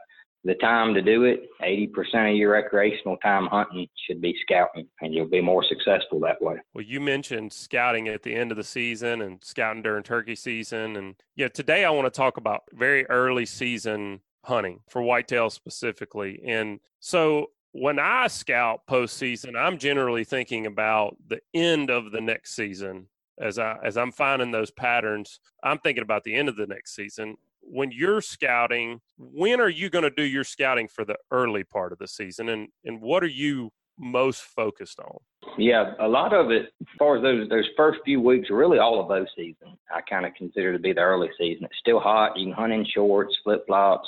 the 0.44 0.54
time 0.56 0.94
to 0.94 1.02
do 1.02 1.24
it, 1.24 1.50
80% 1.60 2.32
of 2.32 2.38
your 2.38 2.52
recreational 2.52 3.18
time 3.18 3.48
hunting 3.48 3.88
should 4.06 4.22
be 4.22 4.36
scouting, 4.44 4.88
and 5.02 5.12
you'll 5.12 5.28
be 5.28 5.42
more 5.42 5.66
successful 5.68 6.20
that 6.20 6.40
way. 6.40 6.58
Well, 6.76 6.86
you 6.86 7.02
mentioned 7.02 7.52
scouting 7.52 8.08
at 8.10 8.22
the 8.22 8.36
end 8.36 8.52
of 8.52 8.58
the 8.58 8.64
season 8.64 9.24
and 9.24 9.44
scouting 9.44 9.82
during 9.82 10.04
turkey 10.04 10.36
season. 10.36 10.98
And 10.98 11.16
yeah, 11.36 11.48
today 11.48 11.84
I 11.84 11.90
want 11.90 12.06
to 12.06 12.16
talk 12.16 12.38
about 12.38 12.62
very 12.74 13.10
early 13.10 13.48
season 13.48 14.22
hunting 14.44 14.82
for 14.88 15.02
whitetail 15.02 15.50
specifically. 15.50 16.40
And 16.46 16.80
so 17.00 17.48
when 17.72 17.98
I 17.98 18.28
scout 18.28 18.82
postseason, 18.88 19.58
I'm 19.58 19.80
generally 19.80 20.24
thinking 20.24 20.68
about 20.68 21.18
the 21.28 21.40
end 21.56 21.90
of 21.90 22.12
the 22.12 22.22
next 22.22 22.56
season. 22.56 23.08
As 23.40 23.60
I 23.60 23.78
as 23.84 23.98
I'm 23.98 24.12
finding 24.12 24.52
those 24.52 24.72
patterns, 24.72 25.40
I'm 25.64 25.80
thinking 25.80 26.04
about 26.04 26.24
the 26.24 26.36
end 26.36 26.50
of 26.50 26.56
the 26.56 26.68
next 26.68 26.96
season. 26.96 27.36
When 27.62 27.92
you're 27.92 28.22
scouting, 28.22 29.02
when 29.18 29.60
are 29.60 29.70
you 29.70 29.90
going 29.90 30.04
to 30.04 30.12
do 30.12 30.24
your 30.24 30.44
scouting 30.44 30.88
for 30.88 31.04
the 31.04 31.18
early 31.32 31.64
part 31.64 31.92
of 31.92 31.98
the 31.98 32.08
season, 32.08 32.50
and 32.50 32.68
and 32.86 33.02
what 33.02 33.24
are 33.24 33.28
you 33.28 33.72
most 33.98 34.42
focused 34.42 35.00
on? 35.00 35.18
Yeah, 35.58 35.94
a 36.00 36.08
lot 36.08 36.34
of 36.34 36.52
it, 36.52 36.74
as 36.82 36.88
far 37.00 37.18
as 37.18 37.24
those 37.24 37.50
those 37.50 37.68
first 37.76 38.00
few 38.06 38.22
weeks, 38.22 38.50
really 38.50 38.80
all 38.80 39.02
of 39.02 39.08
those 39.08 39.28
season, 39.36 39.78
I 39.94 40.02
kind 40.02 40.26
of 40.26 40.34
consider 40.36 40.74
to 40.74 40.80
be 40.80 40.94
the 40.94 41.02
early 41.02 41.30
season. 41.38 41.66
It's 41.66 41.80
still 41.80 42.00
hot. 42.00 42.38
You 42.38 42.46
can 42.46 42.54
hunt 42.54 42.74
in 42.74 42.86
shorts, 42.94 43.36
flip 43.44 43.66
flops. 43.68 44.08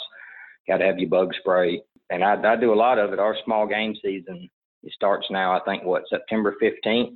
Got 0.68 0.78
to 0.78 0.86
have 0.86 1.00
your 1.00 1.10
bug 1.10 1.32
spray 1.40 1.82
and 2.10 2.24
I, 2.24 2.36
I 2.42 2.56
do 2.56 2.74
a 2.74 2.76
lot 2.76 3.00
of 3.00 3.14
it. 3.14 3.20
Our 3.20 3.36
small 3.44 3.68
game 3.68 3.96
season 4.02 4.50
it 4.84 4.94
starts 4.94 5.28
now. 5.30 5.54
I 5.54 5.64
think 5.66 5.84
what 5.84 6.04
September 6.10 6.56
15th. 6.62 7.16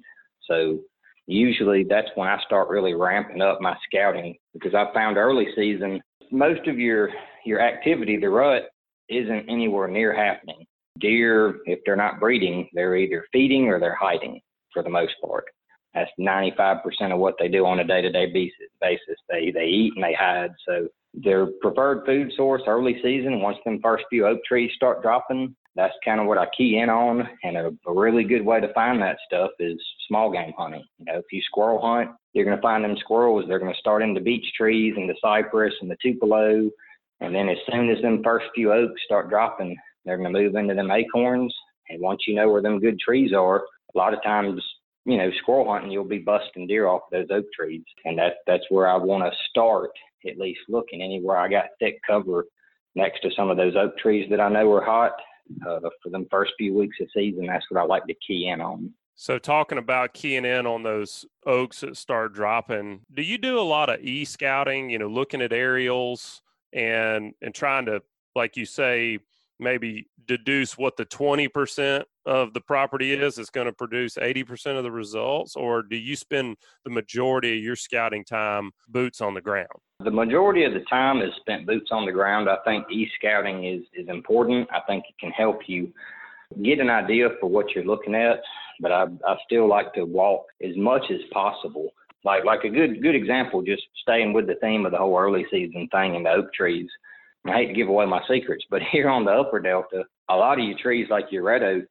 So 0.50 0.80
usually 1.28 1.84
that's 1.84 2.10
when 2.16 2.28
I 2.28 2.40
start 2.46 2.70
really 2.70 2.94
ramping 2.94 3.42
up 3.42 3.62
my 3.62 3.75
scouting 3.88 4.36
because 4.54 4.74
I 4.74 4.94
found 4.94 5.18
early 5.18 5.48
season 5.56 6.01
most 6.32 6.68
of 6.68 6.80
your 6.80 7.10
your 7.46 7.62
activity, 7.62 8.18
the 8.18 8.30
rut, 8.30 8.70
isn't 9.10 9.50
anywhere 9.50 9.88
near 9.88 10.16
happening. 10.16 10.66
Deer, 11.00 11.60
if 11.66 11.80
they're 11.86 11.96
not 11.96 12.20
breeding, 12.20 12.70
they're 12.74 12.96
either 12.96 13.25
feeding 13.32 13.68
or 13.68 13.80
they're 13.80 13.98
hiding 14.00 14.40
for 14.74 14.84
the 14.84 14.90
most 14.90 15.13
part. 15.24 15.46
That's 15.94 16.12
95% 16.20 16.80
of 17.12 17.20
what 17.20 17.36
they 17.40 17.48
do 17.50 17.66
on 17.66 17.80
a 17.80 17.84
day-to-day 17.84 18.32
basis. 18.32 19.18
They 19.30 19.51
they 19.51 19.66
eat 19.66 19.94
and 19.96 20.04
they 20.04 20.13
hide. 20.13 20.51
So 20.68 20.88
their 21.13 21.48
preferred 21.62 22.06
food 22.06 22.32
source 22.36 22.62
early 22.68 23.00
season. 23.04 23.42
Once 23.42 23.58
them 23.66 23.80
first 23.84 24.06
few 24.10 24.25
oak 24.25 24.40
trees 24.48 24.72
start 24.75 25.01
dropping, 25.01 25.56
that's 25.75 25.94
kind 26.04 26.20
of 26.20 26.28
what 26.28 26.38
I 26.38 26.48
key 26.56 26.80
in 26.80 26.90
on. 26.90 27.28
And 27.44 27.58
a, 27.58 27.72
a 27.88 27.94
really 27.94 28.24
good 28.24 28.46
way 28.46 28.60
to 28.60 28.74
find 28.74 29.01
that 29.01 29.18
stuff 29.25 29.51
is 29.60 29.82
small 30.08 30.32
game 30.32 30.54
hunting. 30.58 30.84
You 30.98 31.06
know, 31.06 31.18
if 31.20 31.25
you 31.32 31.42
squirrel 31.44 31.82
hunt, 31.82 32.12
you're 32.34 32.46
going 32.46 32.58
to 32.58 32.62
find 32.62 32.84
them 32.84 32.98
squirrels. 33.00 33.46
They're 33.48 33.60
going 33.60 33.74
to 33.74 33.80
start 33.80 34.04
in 34.04 34.13
the 34.13 34.20
beech 34.20 34.46
trees 34.58 34.96
and 34.98 35.10
the 35.10 35.16
cypress 35.22 35.74
and 35.82 35.90
the 35.90 35.98
tupelo. 36.01 36.70
And 37.22 37.34
then 37.34 37.50
as 37.50 37.58
soon 37.72 37.90
as 37.90 38.01
them 38.01 38.22
first 38.24 38.48
few 38.54 38.74
oaks 38.74 39.01
start 39.06 39.30
dropping, 39.30 39.75
they're 40.04 40.18
going 40.18 40.34
to 40.34 40.40
move 40.40 40.56
into 40.56 40.74
them 40.74 40.92
acorns. 40.92 41.56
And 41.90 42.01
once 42.01 42.22
you 42.28 42.36
know 42.36 42.50
where 42.50 42.62
them 42.62 42.80
good 42.80 43.00
trees 43.00 43.34
are, 43.34 43.58
a 43.60 43.98
lot 43.98 44.13
of 44.13 44.24
times, 44.24 44.62
you 45.06 45.18
know, 45.18 45.30
squirrel 45.42 45.72
hunting, 45.72 45.92
you'll 45.92 46.04
be 46.04 46.20
busting 46.20 46.68
deer 46.68 46.88
off 46.88 47.01
those 47.12 47.28
oak 47.32 47.46
trees. 47.58 47.84
And 48.06 48.18
that, 48.18 48.36
that's 48.48 48.63
where 48.70 48.88
I 48.88 48.98
want 48.98 49.24
to 49.24 49.38
start 49.50 49.92
at 50.28 50.38
least 50.38 50.60
looking 50.70 51.01
anywhere 51.01 51.38
I 51.38 51.50
got 51.50 51.66
thick 51.80 52.00
cover 52.06 52.46
next 52.96 53.22
to 53.22 53.32
some 53.36 53.50
of 53.50 53.58
those 53.58 53.75
oak 53.75 53.98
trees 53.98 54.30
that 54.30 54.40
I 54.40 54.50
know 54.50 54.72
are 54.74 54.84
hot 54.84 55.13
uh, 55.67 55.79
for 56.01 56.10
them 56.10 56.27
first 56.29 56.53
few 56.58 56.74
weeks 56.74 56.98
of 57.01 57.08
season. 57.15 57.48
That's 57.48 57.65
what 57.70 57.81
I 57.81 57.86
like 57.86 58.05
to 58.08 58.15
key 58.15 58.50
in 58.50 58.62
on. 58.62 58.93
So, 59.15 59.38
talking 59.38 59.77
about 59.77 60.13
keying 60.13 60.46
in 60.46 60.65
on 60.65 60.84
those 60.84 61.25
oaks 61.46 61.81
that 61.81 61.98
start 61.98 62.34
dropping, 62.34 63.01
do 63.13 63.22
you 63.22 63.38
do 63.38 63.60
a 63.60 63.62
lot 63.62 63.89
of 63.89 64.00
e 64.01 64.25
scouting? 64.25 64.89
You 64.89 65.00
know, 65.00 65.08
looking 65.08 65.41
at 65.41 65.53
aerials 65.53 66.41
and 66.74 67.34
and 67.41 67.53
trying 67.53 67.86
to, 67.86 68.01
like 68.36 68.58
you 68.58 68.65
say, 68.65 69.20
maybe 69.60 70.08
deduce 70.25 70.77
what 70.77 70.98
the 70.98 71.05
20% 71.05 72.03
of 72.25 72.53
the 72.53 72.62
property 72.62 73.13
is 73.13 73.36
that's 73.36 73.50
going 73.50 73.67
to 73.67 73.74
produce 73.74 74.15
80% 74.15 74.77
of 74.77 74.84
the 74.84 74.91
results 74.91 75.55
or 75.55 75.84
do 75.84 75.96
you 75.96 76.15
spend 76.15 76.58
the 76.84 76.91
majority 76.91 77.58
of 77.58 77.63
your 77.63 77.75
scouting 77.75 78.24
time 78.24 78.72
boots 78.88 79.22
on 79.22 79.34
the 79.34 79.41
ground 79.41 79.67
the 80.03 80.12
majority 80.12 80.63
of 80.63 80.74
the 80.74 80.84
time 80.89 81.22
is 81.22 81.31
spent 81.39 81.65
boots 81.65 81.89
on 81.91 82.05
the 82.05 82.12
ground 82.12 82.50
i 82.50 82.58
think 82.65 82.86
e-scouting 82.91 83.65
is, 83.65 83.81
is 83.93 84.08
important 84.10 84.67
i 84.72 84.79
think 84.88 85.03
it 85.08 85.15
can 85.20 85.31
help 85.31 85.60
you 85.67 85.91
get 86.63 86.79
an 86.79 86.89
idea 86.89 87.29
for 87.39 87.50
what 87.50 87.74
you're 87.74 87.86
looking 87.86 88.15
at 88.15 88.39
but 88.79 88.91
I, 88.91 89.03
I 89.25 89.36
still 89.46 89.70
like 89.70 89.93
to 89.93 90.03
walk 90.03 90.46
as 90.63 90.75
much 90.75 91.03
as 91.12 91.20
possible 91.31 91.89
like 92.24 92.43
like 92.46 92.63
a 92.63 92.70
good 92.70 93.01
good 93.01 93.15
example 93.15 93.62
just 93.62 93.84
staying 94.01 94.34
with 94.34 94.48
the 94.48 94.55
theme 94.55 94.86
of 94.86 94.91
the 94.91 94.98
whole 94.98 95.17
early 95.17 95.46
season 95.50 95.88
thing 95.91 96.15
in 96.15 96.24
the 96.24 96.31
oak 96.31 96.53
trees 96.53 96.89
I 97.46 97.53
hate 97.53 97.67
to 97.67 97.74
give 97.74 97.88
away 97.88 98.05
my 98.05 98.22
secrets, 98.29 98.65
but 98.70 98.81
here 98.91 99.10
on 99.10 99.25
the 99.25 99.31
upper 99.31 99.60
delta, 99.60 100.03
a 100.29 100.36
lot 100.36 100.60
of 100.60 100.65
your 100.65 100.77
trees 100.77 101.08
like 101.10 101.31
your 101.31 101.43
red 101.43 101.63
oaks, 101.63 101.88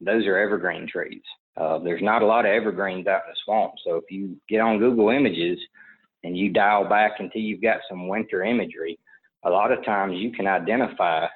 those 0.00 0.26
are 0.26 0.38
evergreen 0.38 0.86
trees. 0.88 1.22
Uh, 1.56 1.78
there's 1.78 2.02
not 2.02 2.22
a 2.22 2.26
lot 2.26 2.46
of 2.46 2.52
evergreens 2.52 3.06
out 3.06 3.22
in 3.26 3.30
the 3.30 3.36
swamp. 3.44 3.72
So 3.84 3.96
if 3.96 4.04
you 4.10 4.36
get 4.48 4.60
on 4.60 4.78
Google 4.78 5.10
Images 5.10 5.58
and 6.24 6.36
you 6.36 6.50
dial 6.50 6.88
back 6.88 7.12
until 7.18 7.40
you've 7.40 7.62
got 7.62 7.80
some 7.88 8.08
winter 8.08 8.44
imagery, 8.44 8.98
a 9.44 9.50
lot 9.50 9.72
of 9.72 9.84
times 9.84 10.14
you 10.16 10.32
can 10.32 10.46
identify 10.46 11.26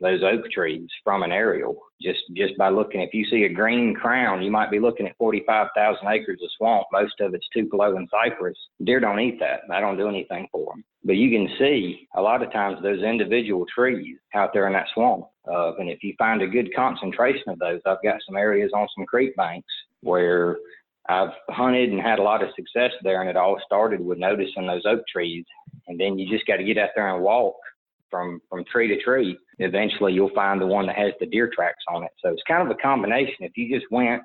those 0.00 0.22
oak 0.22 0.50
trees 0.50 0.88
from 1.04 1.22
an 1.22 1.32
aerial 1.32 1.76
just 2.00 2.20
just 2.34 2.56
by 2.58 2.68
looking. 2.68 3.00
If 3.00 3.14
you 3.14 3.24
see 3.26 3.44
a 3.44 3.52
green 3.52 3.94
crown, 3.94 4.42
you 4.42 4.50
might 4.50 4.70
be 4.70 4.78
looking 4.78 5.06
at 5.06 5.16
45,000 5.16 6.06
acres 6.08 6.40
of 6.42 6.50
swamp. 6.56 6.86
Most 6.92 7.14
of 7.20 7.34
it's 7.34 7.46
tupelo 7.52 7.96
and 7.96 8.08
cypress. 8.10 8.56
Deer 8.84 9.00
don't 9.00 9.20
eat 9.20 9.38
that. 9.40 9.60
I 9.70 9.80
don't 9.80 9.96
do 9.96 10.08
anything 10.08 10.48
for 10.52 10.72
them. 10.72 10.84
But 11.04 11.16
you 11.16 11.30
can 11.30 11.48
see 11.58 12.08
a 12.16 12.20
lot 12.20 12.42
of 12.42 12.52
times 12.52 12.78
those 12.82 13.02
individual 13.02 13.64
trees 13.74 14.16
out 14.34 14.52
there 14.52 14.66
in 14.66 14.72
that 14.74 14.88
swamp. 14.92 15.26
Uh, 15.50 15.74
and 15.76 15.88
if 15.88 16.02
you 16.02 16.14
find 16.18 16.42
a 16.42 16.46
good 16.46 16.74
concentration 16.74 17.48
of 17.48 17.58
those, 17.58 17.80
I've 17.86 18.02
got 18.02 18.20
some 18.26 18.36
areas 18.36 18.72
on 18.74 18.88
some 18.96 19.06
creek 19.06 19.36
banks 19.36 19.72
where 20.02 20.56
I've 21.08 21.30
hunted 21.48 21.90
and 21.90 22.00
had 22.00 22.18
a 22.18 22.22
lot 22.22 22.42
of 22.42 22.48
success 22.56 22.90
there, 23.02 23.20
and 23.20 23.30
it 23.30 23.36
all 23.36 23.60
started 23.64 24.00
with 24.00 24.18
noticing 24.18 24.66
those 24.66 24.84
oak 24.86 25.02
trees 25.10 25.44
and 25.88 25.98
then 25.98 26.18
you 26.18 26.28
just 26.28 26.46
got 26.46 26.56
to 26.56 26.64
get 26.64 26.78
out 26.78 26.90
there 26.94 27.14
and 27.14 27.22
walk 27.22 27.56
from 28.10 28.40
from 28.48 28.64
tree 28.64 28.88
to 28.88 29.02
tree. 29.02 29.38
Eventually, 29.58 30.12
you'll 30.12 30.34
find 30.34 30.60
the 30.60 30.66
one 30.66 30.86
that 30.86 30.96
has 30.96 31.12
the 31.20 31.26
deer 31.26 31.50
tracks 31.52 31.84
on 31.88 32.04
it. 32.04 32.10
So 32.22 32.30
it's 32.30 32.42
kind 32.46 32.62
of 32.62 32.74
a 32.74 32.80
combination. 32.80 33.36
If 33.40 33.56
you 33.56 33.74
just 33.74 33.90
went 33.90 34.22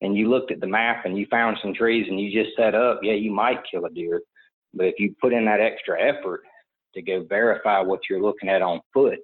and 0.00 0.16
you 0.16 0.28
looked 0.28 0.50
at 0.50 0.60
the 0.60 0.66
map 0.66 1.04
and 1.04 1.16
you 1.16 1.26
found 1.30 1.58
some 1.62 1.74
trees 1.74 2.06
and 2.08 2.18
you 2.18 2.32
just 2.32 2.56
set 2.56 2.74
up, 2.74 3.00
yeah, 3.02 3.12
you 3.12 3.30
might 3.32 3.60
kill 3.70 3.84
a 3.84 3.90
deer. 3.90 4.20
But 4.72 4.86
if 4.86 4.94
you 4.98 5.14
put 5.20 5.32
in 5.32 5.44
that 5.44 5.60
extra 5.60 6.00
effort 6.00 6.42
to 6.94 7.02
go 7.02 7.24
verify 7.28 7.80
what 7.80 8.00
you're 8.08 8.22
looking 8.22 8.48
at 8.48 8.62
on 8.62 8.80
foot, 8.92 9.18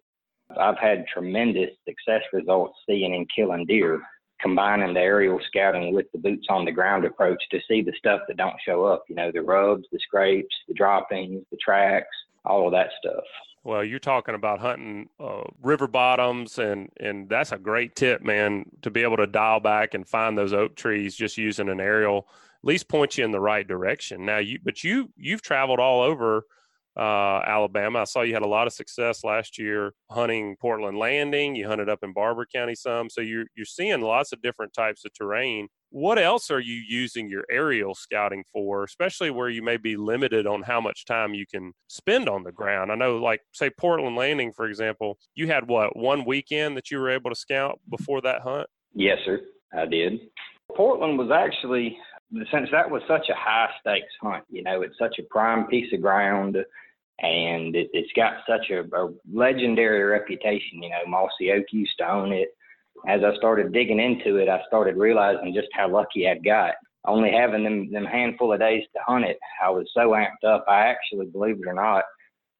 I've 0.58 0.78
had 0.78 1.06
tremendous 1.12 1.70
success 1.88 2.22
results 2.32 2.78
seeing 2.88 3.14
and 3.14 3.28
killing 3.34 3.66
deer, 3.66 4.00
combining 4.40 4.94
the 4.94 5.00
aerial 5.00 5.40
scouting 5.46 5.94
with 5.94 6.10
the 6.12 6.18
boots 6.18 6.46
on 6.50 6.64
the 6.64 6.72
ground 6.72 7.04
approach 7.04 7.42
to 7.50 7.60
see 7.68 7.82
the 7.82 7.92
stuff 7.98 8.20
that 8.28 8.36
don't 8.36 8.56
show 8.64 8.84
up. 8.84 9.04
You 9.08 9.16
know, 9.16 9.30
the 9.32 9.42
rubs, 9.42 9.84
the 9.92 9.98
scrapes, 10.00 10.54
the 10.68 10.74
droppings, 10.74 11.44
the 11.50 11.56
tracks, 11.56 12.14
all 12.44 12.66
of 12.66 12.72
that 12.72 12.90
stuff. 12.98 13.24
Well, 13.64 13.82
you're 13.82 13.98
talking 13.98 14.36
about 14.36 14.60
hunting 14.60 15.08
uh, 15.18 15.42
river 15.60 15.88
bottoms, 15.88 16.58
and 16.58 16.88
and 17.00 17.28
that's 17.28 17.50
a 17.50 17.58
great 17.58 17.96
tip, 17.96 18.22
man, 18.22 18.66
to 18.82 18.90
be 18.90 19.02
able 19.02 19.16
to 19.16 19.26
dial 19.26 19.58
back 19.58 19.94
and 19.94 20.06
find 20.06 20.38
those 20.38 20.52
oak 20.52 20.76
trees 20.76 21.16
just 21.16 21.36
using 21.36 21.68
an 21.68 21.80
aerial. 21.80 22.28
At 22.62 22.68
least 22.68 22.88
point 22.88 23.18
you 23.18 23.24
in 23.24 23.32
the 23.32 23.40
right 23.40 23.66
direction. 23.66 24.24
Now, 24.24 24.38
you 24.38 24.60
but 24.62 24.84
you 24.84 25.10
you've 25.16 25.42
traveled 25.42 25.80
all 25.80 26.00
over 26.00 26.46
uh, 26.96 27.40
Alabama. 27.46 28.00
I 28.00 28.04
saw 28.04 28.22
you 28.22 28.34
had 28.34 28.42
a 28.42 28.48
lot 28.48 28.66
of 28.66 28.72
success 28.72 29.24
last 29.24 29.58
year 29.58 29.92
hunting 30.10 30.56
Portland 30.60 30.98
Landing. 30.98 31.54
You 31.54 31.68
hunted 31.68 31.88
up 31.88 32.00
in 32.02 32.12
Barbour 32.12 32.46
County 32.46 32.74
some, 32.74 33.10
so 33.10 33.20
you're 33.20 33.46
you're 33.54 33.66
seeing 33.66 34.00
lots 34.00 34.32
of 34.32 34.42
different 34.42 34.72
types 34.72 35.04
of 35.04 35.12
terrain. 35.12 35.68
What 35.90 36.18
else 36.18 36.50
are 36.50 36.60
you 36.60 36.82
using 36.88 37.28
your 37.28 37.44
aerial 37.50 37.94
scouting 37.94 38.44
for, 38.52 38.84
especially 38.84 39.30
where 39.30 39.48
you 39.48 39.62
may 39.62 39.76
be 39.76 39.96
limited 39.96 40.46
on 40.46 40.62
how 40.62 40.80
much 40.80 41.04
time 41.04 41.32
you 41.32 41.46
can 41.46 41.72
spend 41.88 42.28
on 42.28 42.42
the 42.42 42.52
ground? 42.52 42.90
I 42.90 42.96
know, 42.96 43.18
like 43.18 43.40
say 43.52 43.70
Portland 43.70 44.16
Landing, 44.16 44.52
for 44.52 44.66
example, 44.66 45.18
you 45.34 45.46
had 45.46 45.68
what 45.68 45.96
one 45.96 46.24
weekend 46.24 46.76
that 46.76 46.90
you 46.90 46.98
were 46.98 47.10
able 47.10 47.30
to 47.30 47.36
scout 47.36 47.78
before 47.88 48.20
that 48.22 48.42
hunt. 48.42 48.68
Yes, 48.94 49.18
sir, 49.24 49.40
I 49.76 49.86
did. 49.86 50.20
Portland 50.74 51.18
was 51.18 51.30
actually 51.30 51.96
since 52.52 52.68
that 52.72 52.90
was 52.90 53.02
such 53.06 53.28
a 53.28 53.34
high 53.34 53.68
stakes 53.80 54.12
hunt. 54.20 54.44
You 54.50 54.62
know, 54.62 54.82
it's 54.82 54.98
such 54.98 55.16
a 55.18 55.22
prime 55.30 55.66
piece 55.66 55.92
of 55.92 56.02
ground 56.02 56.56
and 57.20 57.74
it, 57.74 57.88
has 57.94 58.04
got 58.14 58.42
such 58.48 58.70
a, 58.70 58.82
a, 58.96 59.12
legendary 59.32 60.02
reputation. 60.02 60.82
You 60.82 60.90
know, 60.90 61.06
Mossy 61.06 61.50
Oak 61.52 61.66
used 61.72 61.96
to 61.98 62.10
own 62.10 62.32
it. 62.32 62.48
As 63.08 63.20
I 63.24 63.36
started 63.36 63.72
digging 63.72 64.00
into 64.00 64.36
it, 64.36 64.48
I 64.48 64.60
started 64.66 64.96
realizing 64.96 65.54
just 65.54 65.68
how 65.72 65.90
lucky 65.90 66.28
I'd 66.28 66.44
got. 66.44 66.74
Only 67.06 67.30
having 67.30 67.62
them 67.62 67.92
them 67.92 68.04
handful 68.04 68.52
of 68.52 68.58
days 68.58 68.82
to 68.94 69.02
hunt 69.06 69.24
it, 69.24 69.38
I 69.62 69.70
was 69.70 69.86
so 69.94 70.10
amped 70.10 70.46
up. 70.46 70.64
I 70.68 70.86
actually, 70.86 71.26
believe 71.26 71.56
it 71.60 71.68
or 71.68 71.72
not, 71.72 72.04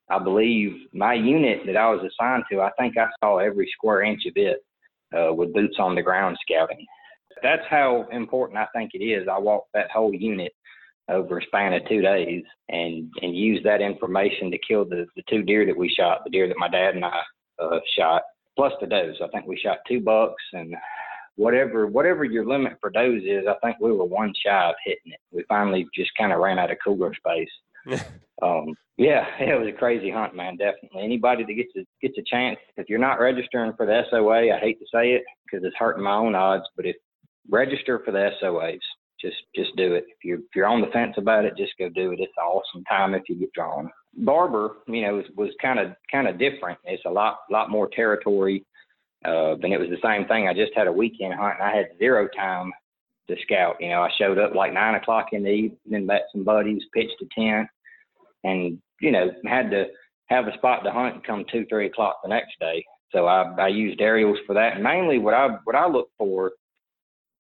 I 0.09 0.21
believe 0.21 0.73
my 0.93 1.15
unit 1.15 1.63
that 1.67 1.77
I 1.77 1.91
was 1.91 2.01
assigned 2.01 2.45
to, 2.53 2.61
I 2.61 2.71
think 2.79 2.97
I 2.97 3.07
saw 3.21 3.39
every 3.39 3.69
square 3.77 4.03
inch 4.03 4.23
of 4.27 4.35
it 4.37 4.59
uh, 5.17 5.35
with 5.35 5.53
boots 5.53 5.77
on 5.81 5.97
the 5.97 6.03
ground 6.03 6.39
scouting. 6.43 6.87
That's 7.43 7.67
how 7.69 8.07
important 8.13 8.59
I 8.59 8.67
think 8.73 8.93
it 8.95 9.03
is. 9.03 9.27
I 9.29 9.39
walked 9.39 9.73
that 9.75 9.91
whole 9.91 10.15
unit 10.15 10.53
over 11.09 11.39
a 11.39 11.43
span 11.43 11.73
of 11.73 11.87
two 11.89 12.03
days 12.03 12.43
and 12.69 13.11
and 13.23 13.37
use 13.37 13.61
that 13.65 13.81
information 13.81 14.51
to 14.51 14.59
kill 14.59 14.85
the 14.85 15.07
the 15.17 15.23
two 15.29 15.43
deer 15.43 15.67
that 15.67 15.77
we 15.77 15.89
shot, 15.89 16.25
the 16.25 16.31
deer 16.31 16.49
that 16.49 16.57
my 16.59 16.69
dad 16.69 16.95
and 16.95 17.05
I 17.05 17.21
uh, 17.63 17.79
shot, 17.97 18.23
plus 18.57 18.73
the 18.81 18.87
does. 18.87 19.17
I 19.23 19.29
think 19.29 19.47
we 19.47 19.59
shot 19.59 19.79
two 19.87 20.01
bucks 20.01 20.43
and 20.53 20.75
whatever 21.37 21.87
whatever 21.87 22.25
your 22.25 22.47
limit 22.47 22.75
for 22.81 22.91
does 22.91 23.23
is. 23.25 23.45
I 23.49 23.55
think 23.65 23.79
we 23.81 23.93
were 23.93 24.05
one 24.05 24.33
shy 24.45 24.69
of 24.69 24.75
hitting 24.85 25.13
it. 25.13 25.21
We 25.31 25.45
finally 25.49 25.87
just 25.95 26.11
kind 26.19 26.33
of 26.33 26.41
ran 26.41 26.59
out 26.59 26.71
of 26.71 26.79
cooler 26.85 27.13
space. 27.15 28.03
um, 28.43 28.75
yeah, 28.97 29.25
it 29.41 29.59
was 29.59 29.69
a 29.69 29.79
crazy 29.79 30.11
hunt, 30.11 30.35
man. 30.35 30.57
Definitely. 30.57 31.03
Anybody 31.03 31.45
that 31.45 31.55
gets 31.55 31.73
a 31.77 31.87
gets 32.03 32.19
a 32.19 32.23
chance, 32.23 32.59
if 32.77 32.89
you're 32.89 32.99
not 32.99 33.21
registering 33.21 33.73
for 33.77 33.87
the 33.87 34.03
SOA, 34.11 34.53
I 34.55 34.59
hate 34.59 34.79
to 34.81 34.87
say 34.93 35.13
it 35.13 35.23
because 35.45 35.65
it's 35.65 35.77
hurting 35.79 36.03
my 36.03 36.17
own 36.17 36.35
odds, 36.35 36.65
but 36.77 36.87
if 36.87 36.97
register 37.49 38.03
for 38.05 38.11
the 38.11 38.31
SOAs 38.43 38.81
just 39.21 39.37
just 39.55 39.75
do 39.77 39.95
it. 39.95 40.05
If 40.09 40.25
you're 40.25 40.39
if 40.39 40.55
you're 40.55 40.67
on 40.67 40.81
the 40.81 40.89
fence 40.89 41.15
about 41.17 41.45
it, 41.45 41.57
just 41.57 41.73
go 41.79 41.89
do 41.89 42.13
it. 42.13 42.21
It's 42.21 42.33
an 42.37 42.45
awesome 42.45 42.85
time 42.85 43.15
if 43.15 43.23
you 43.29 43.37
get 43.37 43.53
drawn. 43.53 43.91
Barbour, 44.19 44.77
you 44.87 45.03
know, 45.03 45.15
was 45.17 45.25
was 45.37 45.51
kind 45.61 45.79
of 45.79 45.93
kind 46.11 46.29
of 46.29 46.39
different. 46.39 46.79
It's 46.85 47.05
a 47.07 47.11
lot 47.11 47.39
lot 47.51 47.71
more 47.71 47.89
territory. 47.89 48.65
Uh, 49.25 49.55
and 49.55 49.73
it 49.73 49.81
was 49.81 49.89
the 49.89 50.07
same 50.07 50.27
thing. 50.29 50.47
I 50.47 50.55
just 50.55 50.73
had 50.77 50.87
a 50.87 50.93
weekend 50.93 51.35
hunt 51.35 51.55
and 51.59 51.69
I 51.69 51.75
had 51.75 51.99
zero 51.99 52.29
time 52.37 52.73
to 53.29 53.37
scout. 53.43 53.77
You 53.81 53.89
know, 53.89 54.03
I 54.03 54.11
showed 54.19 54.39
up 54.39 54.55
like 54.55 54.73
nine 54.73 54.95
o'clock 54.95 55.29
in 55.33 55.43
the 55.43 55.51
evening, 55.51 56.07
met 56.07 56.27
some 56.33 56.45
buddies, 56.45 56.83
pitched 56.95 57.21
a 57.23 57.27
tent, 57.39 57.69
and 58.45 58.79
you 59.01 59.13
know 59.13 59.31
had 59.47 59.71
to 59.71 59.87
have 60.27 60.47
a 60.47 60.55
spot 60.55 60.85
to 60.85 60.93
hunt 60.93 61.15
and 61.15 61.25
come 61.25 61.45
two 61.51 61.67
three 61.69 61.87
o'clock 61.87 62.19
the 62.23 62.29
next 62.29 62.59
day. 62.61 62.85
So 63.13 63.27
I 63.27 63.55
I 63.59 63.69
used 63.69 64.01
aerials 64.01 64.39
for 64.47 64.55
that. 64.55 64.75
And 64.75 64.83
mainly 64.83 65.19
what 65.19 65.35
I 65.35 65.49
what 65.65 65.77
I 65.77 65.89
look 65.89 66.11
for 66.19 66.53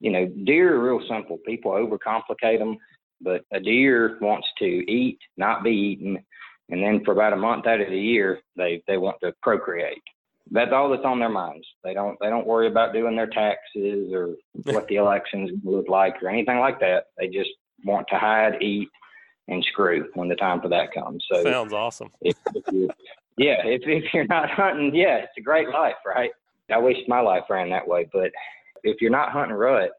you 0.00 0.10
know, 0.10 0.26
deer 0.44 0.76
are 0.76 0.84
real 0.84 1.06
simple. 1.08 1.38
People 1.46 1.72
overcomplicate 1.72 2.58
them, 2.58 2.76
but 3.20 3.42
a 3.52 3.60
deer 3.60 4.18
wants 4.20 4.46
to 4.58 4.64
eat, 4.64 5.18
not 5.36 5.64
be 5.64 5.70
eaten, 5.70 6.18
and 6.68 6.82
then 6.82 7.04
for 7.04 7.12
about 7.12 7.32
a 7.32 7.36
month 7.36 7.66
out 7.66 7.80
of 7.80 7.88
the 7.88 7.98
year, 7.98 8.40
they 8.56 8.82
they 8.86 8.98
want 8.98 9.16
to 9.22 9.32
procreate. 9.42 10.02
That's 10.50 10.72
all 10.72 10.90
that's 10.90 11.04
on 11.04 11.18
their 11.18 11.28
minds. 11.28 11.66
They 11.84 11.94
don't 11.94 12.18
they 12.20 12.28
don't 12.28 12.46
worry 12.46 12.66
about 12.66 12.92
doing 12.92 13.16
their 13.16 13.28
taxes 13.28 14.12
or 14.12 14.34
what 14.64 14.86
the 14.88 14.96
elections 14.96 15.50
look 15.64 15.88
like 15.88 16.22
or 16.22 16.28
anything 16.28 16.58
like 16.58 16.80
that. 16.80 17.06
They 17.18 17.28
just 17.28 17.50
want 17.84 18.06
to 18.10 18.18
hide, 18.18 18.62
eat, 18.62 18.88
and 19.48 19.64
screw 19.64 20.08
when 20.14 20.28
the 20.28 20.36
time 20.36 20.60
for 20.60 20.68
that 20.68 20.92
comes. 20.92 21.24
So 21.30 21.42
sounds 21.42 21.72
awesome. 21.72 22.10
If, 22.20 22.36
if 22.54 22.90
yeah, 23.38 23.64
if 23.64 23.82
if 23.84 24.12
you're 24.12 24.26
not 24.26 24.50
hunting, 24.50 24.94
yeah, 24.94 25.18
it's 25.18 25.32
a 25.38 25.42
great 25.42 25.68
life, 25.68 25.96
right? 26.04 26.30
I 26.72 26.78
wish 26.78 26.96
my 27.06 27.20
life 27.20 27.44
ran 27.48 27.70
that 27.70 27.86
way, 27.86 28.08
but 28.12 28.32
if 28.86 29.00
you're 29.00 29.10
not 29.10 29.32
hunting 29.32 29.56
rut, 29.56 29.90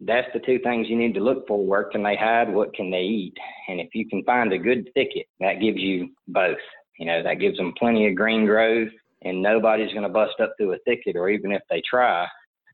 that's 0.00 0.28
the 0.34 0.40
two 0.40 0.58
things 0.60 0.88
you 0.88 0.96
need 0.96 1.14
to 1.14 1.20
look 1.20 1.46
for. 1.46 1.64
Where 1.64 1.84
can 1.84 2.02
they 2.02 2.16
hide? 2.16 2.52
What 2.52 2.74
can 2.74 2.90
they 2.90 3.02
eat? 3.02 3.34
And 3.68 3.80
if 3.80 3.88
you 3.94 4.08
can 4.08 4.24
find 4.24 4.52
a 4.52 4.58
good 4.58 4.90
thicket, 4.94 5.26
that 5.40 5.60
gives 5.60 5.78
you 5.78 6.10
both. 6.28 6.58
You 6.98 7.06
know, 7.06 7.22
that 7.22 7.40
gives 7.40 7.56
them 7.56 7.72
plenty 7.78 8.08
of 8.08 8.16
green 8.16 8.44
growth 8.44 8.90
and 9.22 9.40
nobody's 9.40 9.92
going 9.92 10.02
to 10.02 10.08
bust 10.08 10.34
up 10.40 10.52
through 10.56 10.74
a 10.74 10.78
thicket 10.84 11.16
or 11.16 11.28
even 11.28 11.52
if 11.52 11.62
they 11.70 11.82
try, 11.88 12.26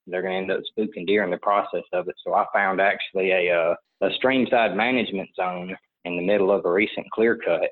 they're 0.06 0.22
going 0.22 0.46
to 0.46 0.52
end 0.54 0.60
up 0.60 0.64
spooking 0.76 1.06
deer 1.06 1.22
in 1.24 1.30
the 1.30 1.38
process 1.38 1.84
of 1.92 2.08
it. 2.08 2.14
So 2.24 2.34
I 2.34 2.46
found 2.54 2.80
actually 2.80 3.30
a, 3.30 3.54
uh, 3.54 3.74
a 4.00 4.08
streamside 4.22 4.74
management 4.74 5.28
zone 5.36 5.76
in 6.04 6.16
the 6.16 6.26
middle 6.26 6.50
of 6.50 6.64
a 6.64 6.72
recent 6.72 7.06
clear 7.12 7.36
cut 7.36 7.68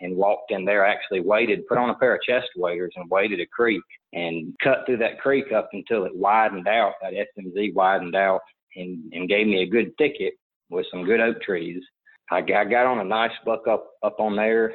and 0.00 0.16
walked 0.16 0.50
in 0.50 0.64
there, 0.64 0.86
actually 0.86 1.20
waited, 1.20 1.66
put 1.66 1.78
on 1.78 1.90
a 1.90 1.94
pair 1.94 2.14
of 2.14 2.22
chest 2.22 2.48
waders 2.56 2.92
and 2.96 3.10
waded 3.10 3.40
a 3.40 3.46
creek 3.46 3.82
and 4.14 4.54
cut 4.62 4.84
through 4.86 4.98
that 4.98 5.20
creek 5.20 5.52
up 5.52 5.68
until 5.72 6.04
it 6.04 6.14
widened 6.14 6.68
out, 6.68 6.94
that 7.02 7.12
SMZ 7.12 7.74
widened 7.74 8.14
out 8.14 8.40
and, 8.76 9.12
and 9.12 9.28
gave 9.28 9.46
me 9.46 9.62
a 9.62 9.68
good 9.68 9.92
thicket 9.98 10.34
with 10.70 10.86
some 10.90 11.04
good 11.04 11.20
oak 11.20 11.42
trees. 11.42 11.82
I, 12.30 12.38
I 12.38 12.64
got 12.64 12.86
on 12.86 13.00
a 13.00 13.04
nice 13.04 13.32
buck 13.44 13.66
up 13.68 13.86
up 14.02 14.16
on 14.18 14.34
there. 14.36 14.72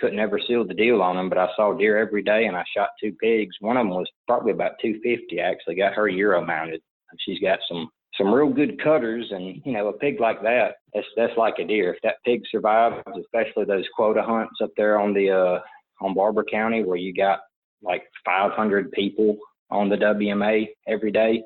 Couldn't 0.00 0.18
ever 0.18 0.38
seal 0.46 0.66
the 0.66 0.74
deal 0.74 1.00
on 1.00 1.16
them, 1.16 1.28
but 1.28 1.38
I 1.38 1.48
saw 1.56 1.72
deer 1.72 1.96
every 1.96 2.22
day, 2.22 2.44
and 2.44 2.56
I 2.56 2.64
shot 2.76 2.90
two 3.02 3.12
pigs. 3.22 3.56
One 3.60 3.76
of 3.76 3.86
them 3.86 3.90
was 3.90 4.06
probably 4.26 4.52
about 4.52 4.72
250. 4.82 5.40
I 5.40 5.44
actually 5.44 5.76
got 5.76 5.94
her 5.94 6.08
euro 6.08 6.44
mounted. 6.44 6.82
She's 7.24 7.40
got 7.40 7.58
some 7.68 7.88
some 8.18 8.34
real 8.34 8.52
good 8.52 8.82
cutters, 8.82 9.26
and 9.30 9.62
you 9.64 9.72
know 9.72 9.88
a 9.88 9.92
pig 9.94 10.20
like 10.20 10.42
that, 10.42 10.74
that's 10.92 11.06
that's 11.16 11.36
like 11.38 11.54
a 11.58 11.64
deer. 11.64 11.94
If 11.94 12.02
that 12.02 12.16
pig 12.24 12.42
survives, 12.50 12.96
especially 13.18 13.64
those 13.64 13.86
quota 13.94 14.22
hunts 14.22 14.60
up 14.62 14.70
there 14.76 14.98
on 15.00 15.14
the 15.14 15.30
uh, 15.30 15.60
on 16.04 16.14
Barbour 16.14 16.44
County, 16.44 16.84
where 16.84 16.98
you 16.98 17.14
got 17.14 17.40
like 17.82 18.02
500 18.24 18.92
people 18.92 19.36
on 19.70 19.88
the 19.88 19.96
WMA 19.96 20.68
every 20.86 21.12
day 21.12 21.42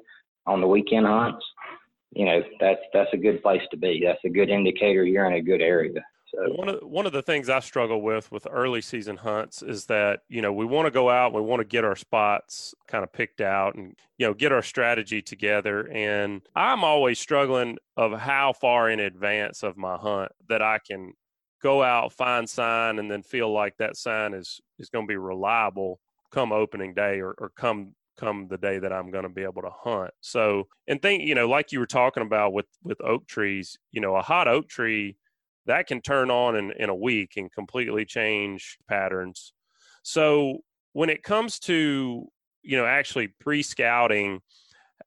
on 0.47 0.61
the 0.61 0.67
weekend 0.67 1.07
hunts, 1.07 1.45
you 2.13 2.25
know 2.25 2.43
that's 2.61 2.81
that's 2.93 3.13
a 3.13 3.17
good 3.17 3.43
place 3.43 3.63
to 3.71 3.77
be. 3.77 4.03
That's 4.05 4.25
a 4.25 4.29
good 4.29 4.49
indicator 4.49 5.05
you're 5.05 5.27
in 5.27 5.35
a 5.35 5.43
good 5.43 5.61
area. 5.61 6.01
So 6.35 6.53
one 6.55 6.69
of 6.69 6.81
one 6.83 7.07
of 7.07 7.13
the 7.13 7.23
things 7.23 7.49
I 7.49 7.61
struggle 7.61 8.01
with 8.01 8.31
with 8.33 8.47
early 8.51 8.81
season 8.81 9.17
hunts 9.17 9.63
is 9.63 9.87
that 9.87 10.21
you 10.29 10.43
know 10.43 10.53
we 10.53 10.65
want 10.65 10.87
to 10.87 10.91
go 10.91 11.11
out, 11.11 11.33
we 11.33 11.41
want 11.41 11.61
to 11.61 11.65
get 11.65 11.85
our 11.85 11.97
spots 11.97 12.75
kind 12.89 13.05
of 13.05 13.13
picked 13.13 13.41
out, 13.41 13.75
and 13.75 13.97
you 14.19 14.27
know 14.27 14.35
get 14.35 14.53
our 14.53 14.63
strategy 14.63 15.23
together. 15.23 15.89
And 15.91 16.43
I'm 16.55 16.85
always 16.85 17.19
struggling 17.19 17.79
of 17.97 18.19
how 18.19 18.53
far 18.53 18.91
in 18.91 19.01
advance 19.01 19.63
of 19.63 19.77
my 19.77 19.97
hunt 19.97 20.33
that 20.49 20.63
I 20.63 20.79
can 20.79 21.13
go 21.63 21.83
out 21.83 22.13
find 22.13 22.49
sign 22.49 22.99
and 22.99 23.11
then 23.11 23.23
feel 23.23 23.51
like 23.51 23.77
that 23.79 23.97
sign 23.97 24.35
is 24.35 24.61
is 24.79 24.91
going 24.91 25.07
to 25.07 25.09
be 25.09 25.17
reliable 25.17 25.99
come 26.35 26.53
opening 26.53 26.95
day 26.95 27.21
or, 27.21 27.35
or 27.39 27.53
come 27.57 27.95
come 28.17 28.47
the 28.49 28.59
day 28.59 28.79
that 28.79 28.93
I'm 28.93 29.11
going 29.11 29.25
to 29.25 29.29
be 29.29 29.43
able 29.43 29.63
to 29.63 29.71
hunt. 29.71 30.13
So, 30.21 30.69
and 30.87 31.01
think, 31.01 31.25
you 31.25 31.35
know, 31.35 31.49
like 31.49 31.73
you 31.73 31.81
were 31.81 31.87
talking 31.87 32.23
about 32.23 32.53
with 32.53 32.67
with 32.83 33.01
oak 33.01 33.27
trees, 33.27 33.77
you 33.93 34.01
know, 34.01 34.17
a 34.17 34.23
hot 34.23 34.49
oak 34.49 34.69
tree 34.69 35.17
that 35.67 35.87
can 35.87 36.01
turn 36.01 36.31
on 36.31 36.57
in, 36.57 36.73
in 36.73 36.91
a 36.91 36.95
week 36.95 37.33
and 37.37 37.51
completely 37.53 38.05
change 38.05 38.77
patterns. 38.89 39.53
So, 40.03 40.59
when 40.93 41.09
it 41.09 41.23
comes 41.23 41.59
to, 41.61 42.27
you 42.63 42.77
know, 42.77 42.87
actually 42.87 43.29
pre-scouting, 43.41 44.41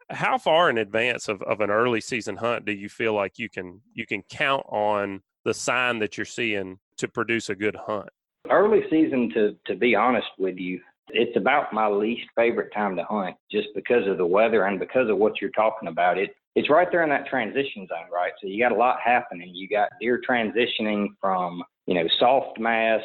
how 0.09 0.37
far 0.37 0.69
in 0.69 0.77
advance 0.77 1.27
of, 1.27 1.41
of 1.43 1.61
an 1.61 1.69
early 1.69 2.01
season 2.01 2.37
hunt 2.37 2.65
do 2.65 2.71
you 2.71 2.89
feel 2.89 3.13
like 3.13 3.37
you 3.37 3.49
can 3.49 3.81
you 3.93 4.05
can 4.05 4.23
count 4.29 4.65
on 4.69 5.21
the 5.43 5.53
sign 5.53 5.99
that 5.99 6.17
you're 6.17 6.25
seeing 6.25 6.77
to 6.97 7.07
produce 7.07 7.49
a 7.49 7.55
good 7.55 7.75
hunt? 7.75 8.09
Early 8.49 8.81
season, 8.89 9.29
to 9.33 9.57
to 9.65 9.75
be 9.75 9.95
honest 9.95 10.27
with 10.37 10.57
you, 10.57 10.79
it's 11.09 11.35
about 11.37 11.73
my 11.73 11.87
least 11.87 12.27
favorite 12.35 12.73
time 12.73 12.95
to 12.95 13.03
hunt, 13.03 13.35
just 13.51 13.67
because 13.75 14.07
of 14.07 14.17
the 14.17 14.25
weather 14.25 14.65
and 14.65 14.79
because 14.79 15.09
of 15.09 15.17
what 15.17 15.39
you're 15.41 15.51
talking 15.51 15.87
about. 15.87 16.17
It 16.17 16.35
it's 16.55 16.71
right 16.71 16.87
there 16.91 17.03
in 17.03 17.09
that 17.09 17.27
transition 17.27 17.85
zone, 17.87 18.09
right? 18.11 18.31
So 18.41 18.47
you 18.47 18.59
got 18.59 18.71
a 18.71 18.75
lot 18.75 18.97
happening. 19.03 19.51
You 19.53 19.69
got 19.69 19.89
deer 20.01 20.19
transitioning 20.27 21.09
from 21.21 21.63
you 21.85 21.93
know 21.93 22.07
soft 22.19 22.59
mast, 22.59 23.03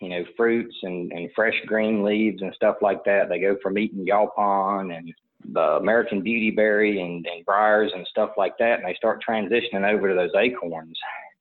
you 0.00 0.08
know 0.08 0.24
fruits 0.36 0.76
and 0.82 1.12
and 1.12 1.30
fresh 1.34 1.54
green 1.66 2.02
leaves 2.02 2.40
and 2.42 2.54
stuff 2.54 2.76
like 2.82 3.04
that. 3.04 3.28
They 3.28 3.40
go 3.40 3.56
from 3.62 3.78
eating 3.78 4.06
yaupon 4.06 4.96
and 4.96 5.12
the 5.52 5.76
American 5.76 6.22
beautyberry 6.22 7.00
and, 7.00 7.26
and 7.26 7.44
briars 7.44 7.92
and 7.94 8.06
stuff 8.06 8.30
like 8.36 8.56
that, 8.58 8.78
and 8.78 8.84
they 8.84 8.94
start 8.94 9.22
transitioning 9.28 9.86
over 9.86 10.08
to 10.08 10.14
those 10.14 10.34
acorns. 10.38 10.98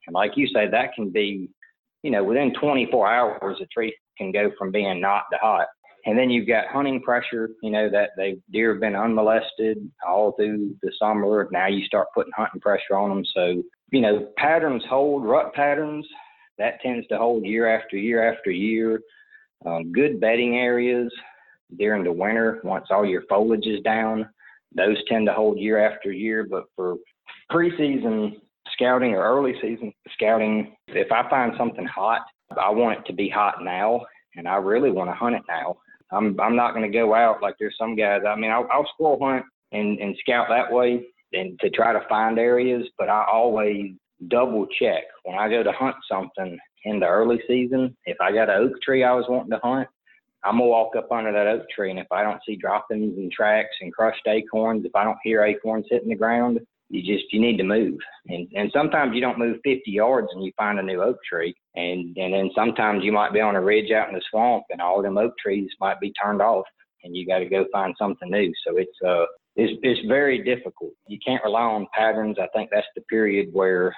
And 0.07 0.13
like 0.13 0.31
you 0.35 0.47
say, 0.47 0.67
that 0.69 0.93
can 0.93 1.09
be, 1.09 1.49
you 2.01 2.11
know, 2.11 2.23
within 2.23 2.53
24 2.59 3.07
hours, 3.07 3.57
a 3.61 3.65
tree 3.67 3.95
can 4.17 4.31
go 4.31 4.51
from 4.57 4.71
being 4.71 4.99
not 4.99 5.23
to 5.31 5.37
hot. 5.41 5.67
And 6.05 6.17
then 6.17 6.29
you've 6.29 6.47
got 6.47 6.67
hunting 6.67 7.01
pressure, 7.01 7.49
you 7.61 7.71
know, 7.71 7.89
that 7.89 8.09
they 8.17 8.37
deer 8.51 8.73
have 8.73 8.81
been 8.81 8.95
unmolested 8.95 9.89
all 10.05 10.33
through 10.33 10.75
the 10.81 10.91
summer. 10.99 11.47
Now 11.51 11.67
you 11.67 11.85
start 11.85 12.07
putting 12.13 12.33
hunting 12.35 12.59
pressure 12.59 12.97
on 12.97 13.09
them. 13.09 13.23
So, 13.33 13.63
you 13.91 14.01
know, 14.01 14.27
patterns 14.37 14.83
hold, 14.89 15.23
rut 15.23 15.53
patterns, 15.53 16.05
that 16.57 16.81
tends 16.81 17.07
to 17.07 17.17
hold 17.17 17.45
year 17.45 17.67
after 17.67 17.95
year 17.95 18.31
after 18.33 18.51
year. 18.51 18.99
Um, 19.65 19.93
good 19.93 20.19
bedding 20.19 20.57
areas, 20.57 21.11
during 21.77 22.03
the 22.03 22.11
winter 22.11 22.59
once 22.63 22.87
all 22.89 23.05
your 23.05 23.23
foliage 23.29 23.65
is 23.65 23.81
down. 23.81 24.29
Those 24.75 24.97
tend 25.07 25.27
to 25.27 25.33
hold 25.33 25.59
year 25.59 25.77
after 25.79 26.11
year, 26.11 26.45
but 26.49 26.65
for 26.75 26.95
preseason 27.51 28.33
scouting 28.71 29.11
or 29.13 29.23
early 29.23 29.53
season 29.61 29.93
scouting, 30.13 30.75
if 30.87 31.11
I 31.11 31.29
find 31.29 31.53
something 31.57 31.85
hot, 31.85 32.21
I 32.59 32.69
want 32.69 32.99
it 32.99 33.05
to 33.07 33.13
be 33.13 33.29
hot 33.29 33.63
now, 33.63 34.01
and 34.35 34.47
I 34.47 34.55
really 34.55 34.91
want 34.91 35.09
to 35.09 35.15
hunt 35.15 35.35
it 35.35 35.43
now. 35.47 35.77
I'm 36.13 36.39
I'm 36.39 36.55
not 36.55 36.73
going 36.73 36.89
to 36.89 36.97
go 36.97 37.13
out 37.13 37.41
like 37.41 37.55
there's 37.59 37.75
some 37.77 37.95
guys. 37.95 38.21
I 38.27 38.35
mean, 38.35 38.51
I'll, 38.51 38.67
I'll 38.71 38.87
squirrel 38.93 39.19
hunt 39.21 39.45
and 39.71 39.99
and 39.99 40.15
scout 40.21 40.47
that 40.49 40.71
way 40.71 41.05
and 41.33 41.59
to 41.59 41.69
try 41.69 41.93
to 41.93 42.07
find 42.07 42.37
areas, 42.37 42.87
but 42.97 43.09
I 43.09 43.25
always 43.31 43.91
double 44.27 44.67
check 44.79 45.03
when 45.23 45.37
I 45.37 45.49
go 45.49 45.63
to 45.63 45.71
hunt 45.71 45.95
something 46.09 46.57
in 46.85 46.99
the 46.99 47.07
early 47.07 47.41
season. 47.47 47.95
If 48.05 48.17
I 48.21 48.31
got 48.31 48.49
an 48.49 48.61
oak 48.61 48.81
tree 48.81 49.03
I 49.03 49.13
was 49.13 49.25
wanting 49.27 49.51
to 49.51 49.59
hunt, 49.63 49.87
I'm 50.43 50.57
gonna 50.57 50.69
walk 50.69 50.95
up 50.95 51.11
under 51.11 51.31
that 51.31 51.47
oak 51.47 51.63
tree, 51.69 51.89
and 51.89 51.99
if 51.99 52.11
I 52.11 52.23
don't 52.23 52.41
see 52.45 52.55
droppings 52.55 53.17
and 53.17 53.31
tracks 53.31 53.75
and 53.81 53.93
crushed 53.93 54.27
acorns, 54.27 54.85
if 54.85 54.95
I 54.95 55.03
don't 55.03 55.17
hear 55.23 55.43
acorns 55.43 55.85
hitting 55.89 56.09
the 56.09 56.15
ground, 56.15 56.59
you 56.93 57.01
just 57.01 57.31
you 57.33 57.41
need 57.41 57.57
to 57.57 57.63
move. 57.63 57.97
And 58.27 58.47
and 58.55 58.71
sometimes 58.73 59.15
you 59.15 59.21
don't 59.21 59.39
move 59.39 59.57
50 59.63 59.89
yards 59.89 60.27
and 60.33 60.43
you 60.43 60.51
find 60.57 60.79
a 60.79 60.83
new 60.83 61.01
oak 61.01 61.17
tree, 61.29 61.55
and 61.75 62.15
and 62.17 62.33
then 62.33 62.51
sometimes 62.55 63.03
you 63.03 63.11
might 63.11 63.33
be 63.33 63.41
on 63.41 63.55
a 63.55 63.61
ridge 63.61 63.91
out 63.91 64.09
in 64.09 64.15
the 64.15 64.21
swamp, 64.29 64.63
and 64.69 64.81
all 64.81 65.01
them 65.01 65.17
oak 65.17 65.33
trees 65.37 65.69
might 65.79 65.99
be 65.99 66.13
turned 66.13 66.41
off, 66.41 66.65
and 67.03 67.15
you 67.15 67.25
got 67.25 67.39
to 67.39 67.45
go 67.45 67.65
find 67.71 67.95
something 67.97 68.29
new. 68.29 68.51
So 68.65 68.77
it's 68.77 68.97
uh 69.05 69.25
it's 69.55 69.79
it's 69.81 70.07
very 70.07 70.43
difficult. 70.43 70.93
You 71.07 71.17
can't 71.25 71.43
rely 71.43 71.61
on 71.61 71.87
patterns. 71.93 72.37
I 72.39 72.47
think 72.55 72.69
that's 72.71 72.87
the 72.95 73.01
period 73.03 73.49
where 73.51 73.95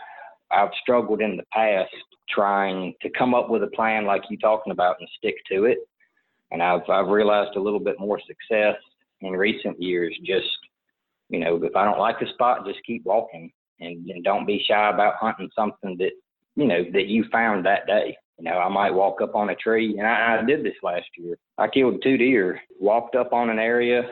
I've 0.52 0.72
struggled 0.82 1.22
in 1.22 1.38
the 1.38 1.46
past 1.52 1.94
trying 2.30 2.94
to 3.02 3.10
come 3.18 3.36
up 3.36 3.50
with 3.50 3.64
a 3.64 3.68
plan 3.68 4.06
like 4.06 4.24
you're 4.30 4.40
talking 4.40 4.72
about 4.72 4.96
and 5.00 5.10
stick 5.18 5.36
to 5.52 5.66
it 5.66 5.78
and 6.52 6.62
I've 6.62 6.90
I've 6.90 7.08
realized 7.08 7.56
a 7.56 7.62
little 7.62 7.80
bit 7.80 8.00
more 8.00 8.20
success 8.20 8.76
in 9.22 9.32
recent 9.32 9.82
years. 9.82 10.16
Just 10.26 10.48
you 11.30 11.40
know, 11.40 11.62
if 11.64 11.76
I 11.76 11.86
don't 11.86 12.00
like 12.00 12.22
a 12.22 12.30
spot, 12.30 12.66
just 12.66 12.80
keep 12.86 13.06
walking 13.06 13.52
and, 13.80 14.08
and 14.10 14.24
don't 14.24 14.46
be 14.46 14.64
shy 14.68 14.90
about 14.90 15.16
hunting 15.16 15.50
something 15.56 15.98
that 15.98 16.12
you 16.56 16.68
know 16.68 16.84
that 16.94 17.08
you 17.08 17.26
found 17.32 17.66
that 17.66 17.88
day. 17.88 18.18
You 18.38 18.46
know, 18.46 18.58
I 18.58 18.68
might 18.68 18.94
walk 18.94 19.22
up 19.22 19.34
on 19.34 19.50
a 19.50 19.56
tree, 19.56 19.98
and 19.98 20.06
I, 20.06 20.40
I 20.42 20.46
did 20.46 20.64
this 20.64 20.76
last 20.84 21.08
year. 21.18 21.38
I 21.58 21.70
killed 21.70 22.04
two 22.04 22.18
deer, 22.18 22.60
walked 22.80 23.16
up 23.16 23.32
on 23.32 23.50
an 23.50 23.60
area, 23.60 24.04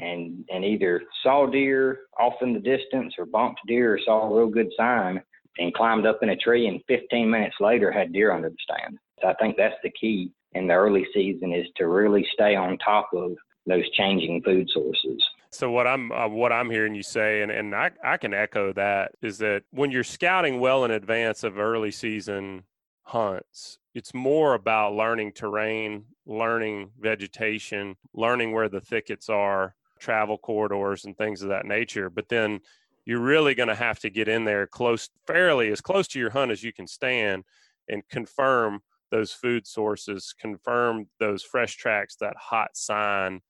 and 0.00 0.44
and 0.50 0.64
either 0.64 1.02
saw 1.22 1.46
deer 1.46 2.00
off 2.18 2.34
in 2.42 2.52
the 2.52 2.60
distance, 2.60 3.14
or 3.18 3.26
bumped 3.26 3.60
deer, 3.66 3.94
or 3.94 4.00
saw 4.04 4.28
a 4.28 4.36
real 4.36 4.48
good 4.48 4.70
sign, 4.76 5.20
and 5.58 5.74
climbed 5.74 6.06
up 6.06 6.20
in 6.22 6.30
a 6.30 6.36
tree. 6.36 6.68
And 6.68 6.80
15 6.88 7.28
minutes 7.28 7.56
later, 7.60 7.90
had 7.90 8.12
deer 8.12 8.32
under 8.32 8.50
the 8.50 8.56
stand. 8.62 8.98
So 9.20 9.28
I 9.28 9.34
think 9.34 9.56
that's 9.56 9.74
the 9.82 9.90
key 9.90 10.30
in 10.52 10.66
the 10.66 10.74
early 10.74 11.06
season 11.12 11.52
is 11.52 11.66
to 11.76 11.88
really 11.88 12.26
stay 12.32 12.54
on 12.54 12.78
top 12.78 13.10
of 13.14 13.32
those 13.66 13.88
changing 13.90 14.42
food 14.42 14.68
sources. 14.72 15.22
So 15.56 15.70
what 15.70 15.86
I'm 15.86 16.12
uh, 16.12 16.28
what 16.28 16.52
I'm 16.52 16.70
hearing 16.70 16.94
you 16.94 17.02
say, 17.02 17.40
and, 17.40 17.50
and 17.50 17.74
I, 17.74 17.90
I 18.04 18.18
can 18.18 18.34
echo 18.34 18.72
that, 18.74 19.12
is 19.22 19.38
that 19.38 19.62
when 19.70 19.90
you're 19.90 20.04
scouting 20.04 20.60
well 20.60 20.84
in 20.84 20.90
advance 20.90 21.44
of 21.44 21.58
early 21.58 21.90
season 21.90 22.64
hunts, 23.04 23.78
it's 23.94 24.12
more 24.12 24.54
about 24.54 24.94
learning 24.94 25.32
terrain, 25.32 26.04
learning 26.26 26.90
vegetation, 27.00 27.96
learning 28.12 28.52
where 28.52 28.68
the 28.68 28.80
thickets 28.80 29.30
are, 29.30 29.74
travel 29.98 30.36
corridors, 30.36 31.06
and 31.06 31.16
things 31.16 31.40
of 31.40 31.48
that 31.48 31.64
nature. 31.64 32.10
But 32.10 32.28
then 32.28 32.60
you're 33.06 33.20
really 33.20 33.54
going 33.54 33.68
to 33.68 33.74
have 33.74 33.98
to 34.00 34.10
get 34.10 34.28
in 34.28 34.44
there 34.44 34.66
close, 34.66 35.08
fairly 35.26 35.70
as 35.70 35.80
close 35.80 36.06
to 36.08 36.18
your 36.18 36.30
hunt 36.30 36.50
as 36.50 36.62
you 36.62 36.72
can 36.72 36.86
stand, 36.86 37.44
and 37.88 38.06
confirm 38.10 38.82
those 39.10 39.32
food 39.32 39.66
sources, 39.66 40.34
confirm 40.38 41.06
those 41.18 41.42
fresh 41.42 41.76
tracks, 41.76 42.16
that 42.16 42.36
hot 42.36 42.76
sign. 42.76 43.40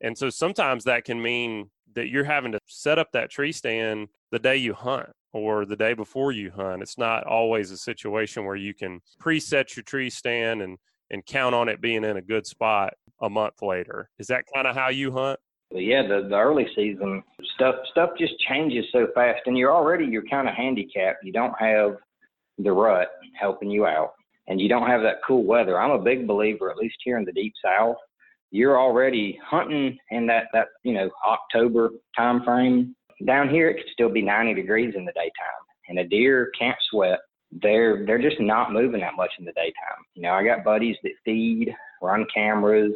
And 0.00 0.16
so 0.16 0.30
sometimes 0.30 0.84
that 0.84 1.04
can 1.04 1.20
mean 1.20 1.70
that 1.94 2.08
you're 2.08 2.24
having 2.24 2.52
to 2.52 2.60
set 2.66 2.98
up 2.98 3.08
that 3.12 3.30
tree 3.30 3.52
stand 3.52 4.08
the 4.30 4.38
day 4.38 4.56
you 4.56 4.74
hunt 4.74 5.08
or 5.32 5.64
the 5.64 5.76
day 5.76 5.94
before 5.94 6.32
you 6.32 6.50
hunt. 6.50 6.82
It's 6.82 6.98
not 6.98 7.26
always 7.26 7.70
a 7.70 7.76
situation 7.76 8.44
where 8.44 8.56
you 8.56 8.74
can 8.74 9.00
preset 9.20 9.74
your 9.76 9.82
tree 9.84 10.10
stand 10.10 10.62
and 10.62 10.78
and 11.10 11.24
count 11.24 11.54
on 11.54 11.70
it 11.70 11.80
being 11.80 12.04
in 12.04 12.18
a 12.18 12.22
good 12.22 12.46
spot 12.46 12.92
a 13.22 13.30
month 13.30 13.62
later. 13.62 14.10
Is 14.18 14.26
that 14.26 14.44
kind 14.54 14.66
of 14.66 14.76
how 14.76 14.90
you 14.90 15.10
hunt? 15.10 15.40
Yeah, 15.70 16.02
the, 16.06 16.28
the 16.28 16.36
early 16.36 16.68
season 16.76 17.22
stuff 17.54 17.76
stuff 17.90 18.10
just 18.18 18.34
changes 18.40 18.84
so 18.92 19.08
fast, 19.14 19.40
and 19.46 19.56
you're 19.56 19.74
already 19.74 20.04
you're 20.04 20.26
kind 20.28 20.48
of 20.48 20.54
handicapped. 20.54 21.24
You 21.24 21.32
don't 21.32 21.58
have 21.58 21.96
the 22.58 22.72
rut 22.72 23.08
helping 23.40 23.70
you 23.70 23.86
out 23.86 24.12
and 24.48 24.60
you 24.60 24.68
don't 24.68 24.88
have 24.88 25.02
that 25.02 25.20
cool 25.26 25.44
weather. 25.44 25.80
I'm 25.80 25.90
a 25.90 26.02
big 26.02 26.26
believer, 26.26 26.70
at 26.70 26.76
least 26.76 26.96
here 27.04 27.18
in 27.18 27.24
the 27.24 27.32
deep 27.32 27.52
south, 27.62 27.96
you're 28.50 28.80
already 28.80 29.38
hunting 29.44 29.98
in 30.10 30.26
that 30.26 30.44
that 30.52 30.68
you 30.82 30.94
know 30.94 31.10
October 31.26 31.90
time 32.16 32.42
frame. 32.44 32.94
Down 33.26 33.48
here, 33.48 33.68
it 33.68 33.74
could 33.74 33.92
still 33.92 34.10
be 34.10 34.22
90 34.22 34.54
degrees 34.54 34.94
in 34.96 35.04
the 35.04 35.12
daytime, 35.12 35.64
and 35.88 35.98
a 35.98 36.06
deer 36.06 36.52
can't 36.58 36.78
sweat. 36.90 37.18
They're 37.50 38.06
they're 38.06 38.22
just 38.22 38.40
not 38.40 38.72
moving 38.72 39.00
that 39.00 39.16
much 39.16 39.32
in 39.38 39.44
the 39.44 39.52
daytime. 39.52 40.04
You 40.14 40.22
know, 40.22 40.32
I 40.32 40.44
got 40.44 40.64
buddies 40.64 40.96
that 41.02 41.12
feed, 41.24 41.74
run 42.00 42.26
cameras. 42.32 42.92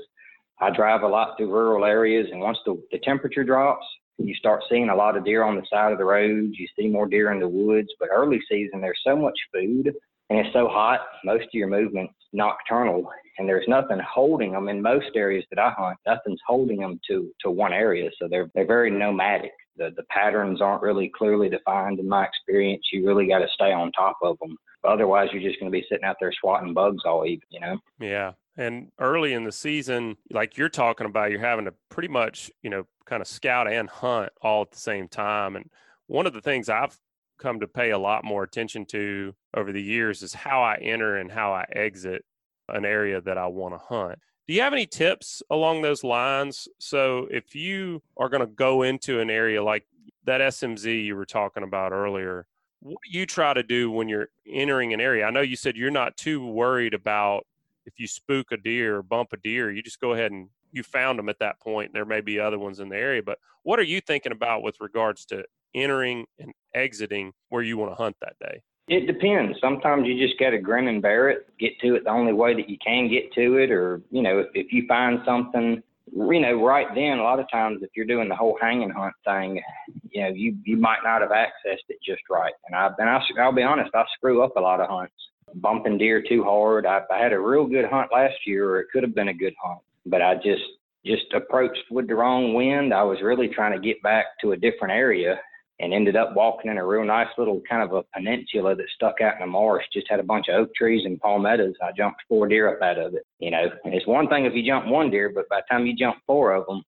I 0.61 0.71
drive 0.71 1.03
a 1.03 1.09
lot 1.09 1.37
through 1.37 1.53
rural 1.53 1.85
areas, 1.85 2.29
and 2.31 2.41
once 2.41 2.59
the, 2.65 2.81
the 2.93 3.01
temperature 3.01 3.43
drops, 3.43 3.85
you 4.19 4.35
start 4.35 4.62
seeing 4.71 4.91
a 4.91 4.95
lot 4.95 5.17
of 5.17 5.25
deer 5.25 5.43
on 5.43 5.57
the 5.57 5.67
side 5.69 5.91
of 5.91 5.99
the 5.99 6.05
roads. 6.05 6.55
You 6.57 6.69
see 6.79 6.87
more 6.87 7.09
deer 7.09 7.33
in 7.33 7.41
the 7.41 7.49
woods. 7.49 7.88
But 7.99 8.11
early 8.12 8.41
season, 8.49 8.81
there's 8.81 9.01
so 9.05 9.17
much 9.17 9.35
food 9.53 9.93
and 10.33 10.40
it's 10.40 10.55
so 10.55 10.66
hot, 10.66 11.01
most 11.27 11.45
of 11.45 11.53
your 11.53 11.68
movement's 11.68 12.14
nocturnal, 12.33 13.07
and 13.37 13.47
there's 13.47 13.68
nothing 13.68 13.99
holding 14.01 14.53
them 14.53 14.71
in 14.71 14.81
most 14.81 15.11
areas 15.14 15.45
that 15.51 15.59
I 15.59 15.71
hunt. 15.77 15.99
Nothing's 16.07 16.40
holding 16.47 16.79
them 16.79 16.99
to 17.09 17.31
to 17.42 17.51
one 17.51 17.75
area, 17.75 18.09
so 18.18 18.29
they're 18.29 18.51
they're 18.55 18.66
very 18.66 18.90
nomadic. 18.90 19.53
The 19.77 19.90
the 19.95 20.05
patterns 20.05 20.62
aren't 20.62 20.81
really 20.81 21.12
clearly 21.14 21.51
defined 21.51 22.01
in 22.01 22.09
my 22.09 22.25
experience. 22.25 22.83
You 22.95 23.07
really 23.07 23.27
got 23.27 23.40
to 23.40 23.49
stay 23.53 23.73
on 23.73 23.92
top 23.92 24.16
of 24.23 24.38
them. 24.40 24.57
Otherwise, 24.85 25.29
you're 25.33 25.42
just 25.42 25.61
going 25.61 25.71
to 25.71 25.79
be 25.79 25.85
sitting 25.87 26.05
out 26.05 26.16
there 26.18 26.33
swatting 26.40 26.73
bugs 26.73 27.03
all 27.05 27.27
evening. 27.27 27.49
You 27.51 27.61
know. 27.61 27.79
Yeah, 28.01 28.33
and 28.57 28.90
early 28.99 29.35
in 29.35 29.45
the 29.45 29.53
season, 29.53 30.16
like 30.31 30.57
you're 30.57 30.71
talking 30.71 31.07
about, 31.07 31.31
you're 31.31 31.40
having 31.40 31.66
to 31.66 31.75
pretty 31.90 32.09
much 32.09 32.51
you 32.62 32.71
know 32.71 32.87
kind 33.05 33.21
of 33.21 33.29
scout 33.29 33.71
and 33.71 33.90
hunt 33.90 34.33
all 34.40 34.62
at 34.62 34.71
the 34.71 34.79
same 34.79 35.09
time. 35.09 35.57
And 35.57 35.68
one 36.07 36.27
of 36.27 36.33
the 36.33 36.40
things 36.40 36.71
I've 36.71 36.99
come 37.42 37.61
to 37.61 37.66
pay 37.66 37.90
a 37.90 37.98
lot 37.98 38.24
more 38.24 38.44
attention 38.44 38.87
to 38.87 39.35
over 39.57 39.72
the 39.72 39.83
years 39.83 40.22
is 40.22 40.33
how 40.33 40.62
I 40.62 40.76
enter 40.76 41.16
and 41.16 41.31
how 41.31 41.52
I 41.52 41.64
exit 41.72 42.24
an 42.68 42.85
area 42.85 43.20
that 43.20 43.37
I 43.37 43.48
want 43.48 43.74
to 43.74 43.78
hunt. 43.78 44.18
Do 44.46 44.55
you 44.55 44.62
have 44.62 44.72
any 44.72 44.87
tips 44.87 45.42
along 45.50 45.83
those 45.83 46.05
lines? 46.05 46.68
So, 46.78 47.28
if 47.31 47.55
you 47.55 48.02
are 48.16 48.28
going 48.28 48.40
to 48.40 48.46
go 48.46 48.83
into 48.83 49.20
an 49.20 49.31
area 49.31 49.62
like 49.62 49.85
that 50.24 50.40
SMZ 50.40 51.05
you 51.05 51.16
were 51.16 51.26
talking 51.26 51.62
about 51.62 51.92
earlier, 51.92 52.46
what 52.81 52.98
do 53.05 53.18
you 53.18 53.26
try 53.26 53.55
to 53.55 53.62
do 53.62 53.90
when 53.90 54.09
you're 54.09 54.28
entering 54.48 54.92
an 54.92 55.00
area? 55.00 55.24
I 55.24 55.31
know 55.31 55.40
you 55.40 55.57
said 55.57 55.76
you're 55.76 55.90
not 55.90 56.16
too 56.16 56.46
worried 56.46 56.94
about 56.94 57.46
if 57.87 57.98
you 57.98 58.07
spook 58.07 58.52
a 58.52 58.57
deer 58.57 58.98
or 58.98 59.02
bump 59.02 59.33
a 59.33 59.37
deer, 59.37 59.70
you 59.70 59.83
just 59.83 60.00
go 60.00 60.12
ahead 60.12 60.33
and 60.33 60.48
you 60.72 60.83
found 60.83 61.18
them 61.18 61.28
at 61.28 61.38
that 61.40 61.61
point. 61.61 61.92
There 61.92 62.05
may 62.05 62.20
be 62.20 62.38
other 62.38 62.59
ones 62.59 62.81
in 62.81 62.88
the 62.88 62.96
area, 62.96 63.22
but 63.22 63.38
what 63.62 63.78
are 63.78 63.85
you 63.85 64.00
thinking 64.00 64.33
about 64.33 64.62
with 64.62 64.81
regards 64.81 65.24
to 65.26 65.44
entering 65.75 66.27
and 66.39 66.53
exiting 66.75 67.33
where 67.49 67.63
you 67.63 67.77
want 67.77 67.91
to 67.93 67.97
hunt 67.97 68.17
that 68.21 68.37
day? 68.41 68.63
It 68.89 69.07
depends. 69.07 69.59
Sometimes 69.61 70.07
you 70.07 70.19
just 70.19 70.39
got 70.39 70.51
to 70.51 70.59
grin 70.59 70.89
and 70.89 71.01
bear 71.01 71.31
it, 71.31 71.47
get 71.59 71.73
to 71.81 71.95
it 71.95 72.05
the 72.05 72.11
only 72.11 72.33
way 72.33 72.55
that 72.55 72.69
you 72.69 72.77
can 72.85 73.09
get 73.09 73.33
to 73.35 73.57
it, 73.57 73.71
or 73.71 74.03
you 74.11 74.23
know, 74.23 74.41
if, 74.41 74.49
if 74.55 74.73
you 74.73 74.87
find 74.89 75.21
something, 75.25 75.83
you 76.13 76.41
know, 76.41 76.65
right 76.65 76.89
then. 76.95 77.19
A 77.19 77.23
lot 77.23 77.39
of 77.39 77.51
times, 77.51 77.79
if 77.83 77.91
you're 77.95 78.07
doing 78.07 78.29
the 78.29 78.35
whole 78.35 78.59
hang 78.61 78.83
and 78.83 78.93
hunt 78.93 79.15
thing, 79.25 79.63
you 80.11 80.23
know, 80.23 80.29
you 80.35 80.57
you 80.65 80.77
might 80.77 80.99
not 81.05 81.23
have 81.23 81.31
accessed 81.31 81.89
it 81.89 81.99
just 82.05 82.23
right. 82.29 82.53
And 82.67 82.75
I 82.75 82.91
and 82.99 83.09
I, 83.09 83.21
I'll 83.41 83.53
be 83.53 83.63
honest, 83.63 83.91
I 83.95 84.05
screw 84.17 84.43
up 84.43 84.57
a 84.57 84.61
lot 84.61 84.81
of 84.81 84.89
hunts 84.89 85.15
bumping 85.57 85.99
deer 85.99 86.23
too 86.27 86.43
hard. 86.45 86.87
I, 86.87 87.01
I 87.11 87.19
had 87.19 87.33
a 87.33 87.41
real 87.41 87.67
good 87.67 87.85
hunt 87.85 88.11
last 88.13 88.35
year, 88.47 88.71
or 88.71 88.81
it 88.81 88.89
could 88.93 89.03
have 89.03 89.15
been 89.15 89.29
a 89.29 89.35
good 89.35 89.55
hunt, 89.63 89.81
but 90.07 90.23
I 90.23 90.35
just 90.37 90.63
just 91.05 91.33
approached 91.35 91.83
with 91.91 92.09
the 92.09 92.15
wrong 92.15 92.55
wind. 92.55 92.95
I 92.95 93.03
was 93.03 93.19
really 93.23 93.49
trying 93.49 93.73
to 93.73 93.87
get 93.87 94.03
back 94.03 94.27
to 94.41 94.53
a 94.53 94.57
different 94.57 94.93
area 94.93 95.39
and 95.83 95.92
ended 95.92 96.14
up 96.14 96.37
walking 96.37 96.71
in 96.71 96.79
a 96.79 96.87
real 96.87 97.05
nice 97.05 97.27
little 97.37 97.61
kind 97.68 97.83
of 97.83 97.92
a 97.92 98.05
peninsula 98.14 98.77
that 98.77 98.87
stuck 98.95 99.21
out 99.21 99.35
in 99.35 99.40
the 99.40 99.47
marsh. 99.47 99.83
Just 99.92 100.07
had 100.09 100.21
a 100.21 100.23
bunch 100.23 100.47
of 100.49 100.55
oak 100.55 100.73
trees 100.77 101.05
and 101.05 101.21
palmettos. 101.21 101.75
I 101.83 101.90
jumped 101.90 102.23
four 102.29 102.47
deer 102.47 102.73
up 102.73 102.81
out 102.83 103.05
of 103.05 103.14
it. 103.14 103.27
You 103.40 103.51
know, 103.51 103.68
and 103.85 103.92
it's 103.92 104.07
one 104.07 104.29
thing 104.29 104.45
if 104.45 104.55
you 104.55 104.64
jump 104.64 104.87
one 104.87 105.11
deer, 105.11 105.33
but 105.35 105.49
by 105.49 105.57
the 105.57 105.64
time 105.68 105.85
you 105.85 105.97
jump 105.97 106.18
four 106.25 106.53
of 106.53 106.66
them, 106.66 106.83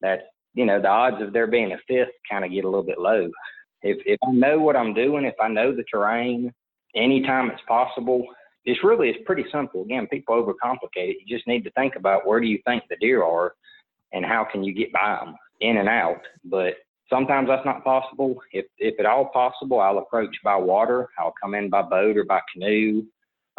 that's 0.00 0.22
you 0.54 0.64
know 0.64 0.80
the 0.80 0.88
odds 0.88 1.20
of 1.20 1.32
there 1.32 1.48
being 1.48 1.72
a 1.72 1.78
fifth 1.88 2.14
kind 2.30 2.44
of 2.44 2.52
get 2.52 2.64
a 2.64 2.68
little 2.68 2.84
bit 2.84 3.00
low. 3.00 3.28
If 3.82 3.98
if 4.06 4.18
I 4.24 4.30
know 4.30 4.60
what 4.60 4.76
I'm 4.76 4.94
doing, 4.94 5.24
if 5.24 5.34
I 5.42 5.48
know 5.48 5.74
the 5.74 5.84
terrain, 5.92 6.52
anytime 6.94 7.50
it's 7.50 7.62
possible, 7.66 8.24
it's 8.64 8.84
really 8.84 9.08
it's 9.08 9.26
pretty 9.26 9.44
simple. 9.52 9.82
Again, 9.82 10.06
people 10.06 10.36
overcomplicate 10.36 11.10
it. 11.10 11.16
You 11.24 11.36
just 11.36 11.48
need 11.48 11.64
to 11.64 11.70
think 11.72 11.96
about 11.96 12.28
where 12.28 12.38
do 12.38 12.46
you 12.46 12.60
think 12.64 12.84
the 12.88 12.96
deer 13.00 13.24
are, 13.24 13.54
and 14.12 14.24
how 14.24 14.46
can 14.50 14.62
you 14.62 14.72
get 14.72 14.92
by 14.92 15.18
them 15.20 15.34
in 15.60 15.78
and 15.78 15.88
out. 15.88 16.20
But 16.44 16.74
Sometimes 17.08 17.48
that's 17.48 17.64
not 17.64 17.84
possible. 17.84 18.36
If 18.52 18.66
if 18.78 18.98
at 18.98 19.06
all 19.06 19.26
possible, 19.26 19.80
I'll 19.80 19.98
approach 19.98 20.34
by 20.42 20.56
water. 20.56 21.08
I'll 21.18 21.34
come 21.40 21.54
in 21.54 21.70
by 21.70 21.82
boat 21.82 22.16
or 22.16 22.24
by 22.24 22.40
canoe. 22.52 23.04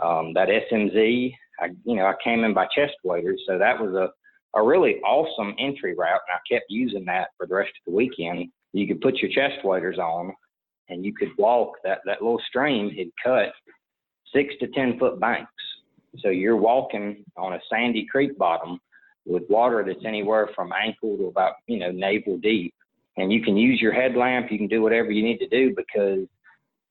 Um, 0.04 0.34
that 0.34 0.50
SMZ, 0.50 1.34
I 1.60 1.68
you 1.86 1.96
know 1.96 2.06
I 2.06 2.14
came 2.24 2.44
in 2.44 2.54
by 2.54 2.68
chest 2.76 2.96
waders, 3.04 3.42
so 3.48 3.58
that 3.58 3.80
was 3.80 3.94
a 3.94 4.10
a 4.58 4.64
really 4.64 4.96
awesome 5.02 5.56
entry 5.60 5.96
route, 5.96 6.22
and 6.28 6.36
I 6.36 6.54
kept 6.54 6.66
using 6.70 7.06
that 7.06 7.30
for 7.38 7.48
the 7.48 7.56
rest 7.56 7.70
of 7.70 7.92
the 7.92 7.96
weekend. 7.96 8.50
You 8.74 8.88
could 8.88 9.02
put 9.02 9.18
your 9.18 9.32
chest 9.32 9.64
waders 9.64 9.98
on, 9.98 10.34
and 10.90 11.06
you 11.06 11.14
could 11.14 11.32
walk 11.38 11.78
that 11.86 12.00
that 12.06 12.22
little 12.22 12.42
stream 12.50 12.90
had 12.90 13.08
cut 13.24 13.54
six 14.34 14.54
to 14.60 14.68
ten 14.68 15.00
foot 15.00 15.22
banks. 15.22 15.52
So 16.20 16.30
you're 16.30 16.58
walking 16.58 17.24
on 17.38 17.54
a 17.54 17.60
sandy 17.70 18.06
creek 18.12 18.38
bottom 18.38 18.80
with 19.26 19.44
water 19.50 19.84
that's 19.86 20.06
anywhere 20.06 20.50
from 20.54 20.74
ankle 20.74 21.18
to 21.18 21.28
about 21.28 21.54
you 21.68 21.80
know 21.80 21.92
navel 21.92 22.38
deep 22.40 22.74
and 23.18 23.34
you 23.34 23.42
can 23.42 23.58
use 23.58 23.82
your 23.82 23.92
headlamp. 23.92 24.52
You 24.52 24.58
can 24.58 24.68
do 24.68 24.82
whatever 24.82 25.12
you 25.12 25.24
need 25.24 25.40
to 25.40 25.48
do 25.48 25.74
because 25.76 26.28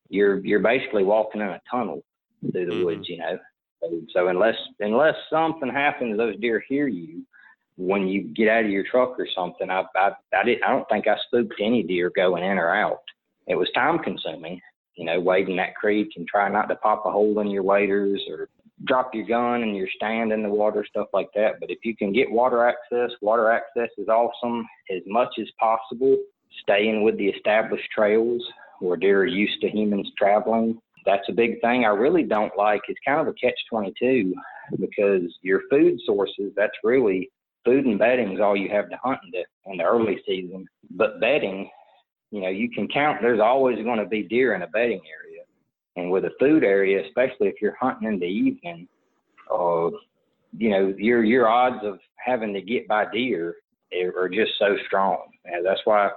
you're 0.09 0.45
you're 0.45 0.61
basically 0.61 1.05
walking 1.05 1.41
in 1.41 1.49
a 1.49 1.61
tunnel 1.71 2.03
through 2.41 2.67
the 2.67 2.73
mm-hmm. 2.73 2.85
woods, 2.85 3.09
you 3.09 3.19
know. 3.19 3.39
So, 3.81 4.01
so 4.13 4.29
unless 4.29 4.57
unless 4.81 5.15
something 5.31 5.71
happens, 5.71 6.17
those 6.17 6.39
deer 6.39 6.63
hear 6.69 6.89
you 6.89 7.23
when 7.77 8.09
you 8.09 8.23
get 8.23 8.49
out 8.49 8.65
of 8.65 8.71
your 8.71 8.85
truck 8.91 9.19
or 9.19 9.29
something. 9.35 9.71
I 9.71 9.85
I 9.95 10.13
I, 10.35 10.45
did, 10.45 10.63
I 10.63 10.71
don't 10.71 10.89
think 10.89 11.07
I 11.07 11.17
spooked 11.27 11.55
any 11.61 11.83
deer 11.83 12.11
going 12.15 12.43
in 12.43 12.59
or 12.59 12.75
out. 12.75 13.03
It 13.47 13.55
was 13.55 13.71
time 13.75 14.01
consuming, 14.01 14.61
you 14.97 15.05
know, 15.05 15.21
wading 15.21 15.57
that 15.57 15.77
creek 15.77 16.13
and 16.17 16.27
try 16.27 16.49
not 16.49 16.69
to 16.69 16.77
pop 16.77 17.07
a 17.07 17.11
hole 17.13 17.39
in 17.41 17.51
your 17.51 17.63
waders 17.63 18.21
or 18.29 18.49
drop 18.85 19.15
your 19.15 19.27
gun 19.27 19.63
and 19.63 19.77
your 19.77 19.89
stand 19.97 20.33
in 20.33 20.43
the 20.43 20.49
water, 20.49 20.85
stuff 20.89 21.09
like 21.13 21.31
that. 21.35 21.61
But 21.61 21.71
if 21.71 21.79
you 21.83 21.97
can 21.97 22.13
get 22.13 22.31
water 22.31 22.69
access, 22.69 23.11
water 23.23 23.51
access 23.51 23.89
is 23.97 24.09
awesome 24.09 24.67
as 24.91 25.03
much 25.07 25.35
as 25.41 25.49
possible. 25.59 26.17
Staying 26.63 27.03
with 27.03 27.17
the 27.19 27.29
established 27.29 27.89
trails 27.95 28.43
where 28.81 28.97
deer 28.97 29.21
are 29.21 29.27
used 29.27 29.61
to 29.63 29.69
humans 29.69 30.11
traveling. 30.19 30.79
That's 31.05 31.29
a 31.29 31.33
big 31.33 31.61
thing. 31.61 31.85
I 31.85 31.89
really 31.89 32.25
don't 32.25 32.57
like. 32.57 32.83
It's 32.89 33.01
kind 33.07 33.21
of 33.21 33.29
a 33.29 33.33
catch 33.35 33.59
22 33.71 34.35
because 34.81 35.23
your 35.43 35.63
food 35.71 35.99
sources, 36.05 36.53
that's 36.57 36.77
really 36.83 37.31
food 37.65 37.87
and 37.87 37.99
bedding 37.99 38.33
is 38.33 38.41
all 38.41 38.57
you 38.57 38.69
have 38.71 38.91
to 38.91 38.99
hunt 39.03 39.19
in 39.25 39.31
the, 39.33 39.71
in 39.71 39.79
the 39.79 39.85
early 39.85 40.21
season. 40.27 40.67
But 40.91 41.21
bedding, 41.21 41.71
you 42.31 42.41
know, 42.41 42.49
you 42.49 42.71
can 42.71 42.89
count, 42.89 43.19
there's 43.23 43.41
always 43.41 43.83
going 43.85 43.99
to 43.99 44.07
be 44.07 44.23
deer 44.23 44.55
in 44.55 44.63
a 44.63 44.67
bedding 44.69 45.01
area 45.07 45.36
and 45.97 46.11
with 46.11 46.25
a 46.25 46.31
food 46.39 46.63
area, 46.63 47.05
especially 47.07 47.49
if 47.49 47.61
you're 47.61 47.77
hunting 47.81 48.09
in 48.09 48.19
the 48.19 48.27
evening, 48.27 48.87
uh, 49.53 49.91
you 50.57 50.71
know, 50.71 50.95
your 50.97 51.25
your 51.25 51.49
odds 51.49 51.85
of 51.85 51.99
having 52.17 52.53
to 52.55 52.61
get 52.61 52.89
by 52.89 53.07
deer 53.13 53.57
are 54.17 54.29
just 54.29 54.53
so 54.59 54.77
strong. 54.87 55.19
And 55.45 55.65
that's 55.65 55.81
why 55.85 56.11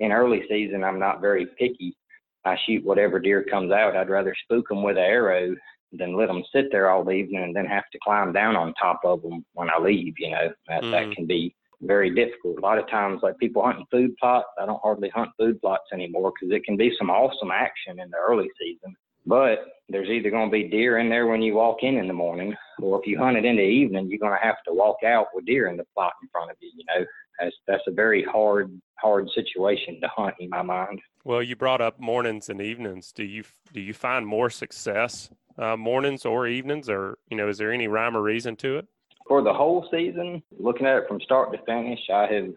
in 0.00 0.12
early 0.12 0.42
season 0.48 0.84
I'm 0.84 0.98
not 0.98 1.20
very 1.20 1.46
picky. 1.58 1.96
I 2.44 2.56
shoot 2.66 2.84
whatever 2.84 3.18
deer 3.18 3.44
comes 3.44 3.72
out. 3.72 3.96
I'd 3.96 4.10
rather 4.10 4.34
spook 4.44 4.68
them 4.68 4.82
with 4.82 4.98
an 4.98 5.04
arrow 5.04 5.54
than 5.92 6.16
let 6.16 6.26
them 6.26 6.42
sit 6.52 6.66
there 6.70 6.90
all 6.90 7.10
evening 7.10 7.42
and 7.42 7.56
then 7.56 7.66
have 7.66 7.88
to 7.92 7.98
climb 8.02 8.32
down 8.32 8.56
on 8.56 8.74
top 8.74 9.00
of 9.04 9.22
them 9.22 9.44
when 9.54 9.70
I 9.70 9.80
leave. 9.80 10.14
You 10.18 10.30
know, 10.30 10.52
that 10.68 10.82
mm. 10.82 10.90
that 10.90 11.14
can 11.14 11.26
be 11.26 11.54
very 11.80 12.14
difficult. 12.14 12.58
A 12.58 12.60
lot 12.60 12.78
of 12.78 12.88
times, 12.88 13.20
like 13.22 13.38
people 13.38 13.62
hunting 13.62 13.86
food 13.90 14.16
plots, 14.18 14.46
I 14.60 14.66
don't 14.66 14.80
hardly 14.82 15.08
hunt 15.10 15.30
food 15.38 15.60
plots 15.60 15.84
anymore 15.92 16.32
because 16.32 16.54
it 16.54 16.64
can 16.64 16.76
be 16.76 16.92
some 16.98 17.10
awesome 17.10 17.50
action 17.50 18.00
in 18.00 18.10
the 18.10 18.16
early 18.16 18.48
season. 18.60 18.94
But 19.26 19.58
there's 19.88 20.08
either 20.08 20.30
going 20.30 20.48
to 20.48 20.52
be 20.52 20.68
deer 20.68 20.98
in 20.98 21.08
there 21.08 21.26
when 21.26 21.42
you 21.42 21.54
walk 21.54 21.78
in 21.82 21.96
in 21.96 22.08
the 22.08 22.14
morning, 22.14 22.54
or 22.80 23.00
if 23.00 23.06
you 23.06 23.18
hunt 23.18 23.36
it 23.36 23.44
in 23.44 23.56
the 23.56 23.62
evening, 23.62 24.08
you're 24.08 24.18
going 24.18 24.38
to 24.38 24.46
have 24.46 24.62
to 24.66 24.72
walk 24.72 24.98
out 25.04 25.26
with 25.34 25.46
deer 25.46 25.68
in 25.68 25.76
the 25.76 25.84
plot 25.94 26.12
in 26.22 26.28
front 26.28 26.50
of 26.50 26.56
you. 26.60 26.70
You 26.74 26.84
know, 26.86 27.06
that's 27.38 27.56
that's 27.66 27.82
a 27.86 27.92
very 27.92 28.24
hard 28.24 28.80
hard 28.96 29.28
situation 29.34 30.00
to 30.00 30.08
hunt 30.08 30.34
in 30.40 30.50
my 30.50 30.62
mind. 30.62 31.00
Well, 31.24 31.42
you 31.42 31.56
brought 31.56 31.80
up 31.80 31.98
mornings 32.00 32.48
and 32.48 32.60
evenings. 32.60 33.12
Do 33.12 33.24
you 33.24 33.44
do 33.72 33.80
you 33.80 33.94
find 33.94 34.26
more 34.26 34.50
success 34.50 35.30
uh, 35.58 35.76
mornings 35.76 36.24
or 36.24 36.46
evenings, 36.46 36.88
or 36.88 37.18
you 37.30 37.36
know, 37.36 37.48
is 37.48 37.58
there 37.58 37.72
any 37.72 37.88
rhyme 37.88 38.16
or 38.16 38.22
reason 38.22 38.56
to 38.56 38.78
it? 38.78 38.86
For 39.28 39.42
the 39.42 39.54
whole 39.54 39.86
season, 39.90 40.42
looking 40.58 40.86
at 40.86 40.98
it 40.98 41.08
from 41.08 41.20
start 41.20 41.52
to 41.52 41.58
finish, 41.64 42.00
I 42.12 42.26
have 42.32 42.52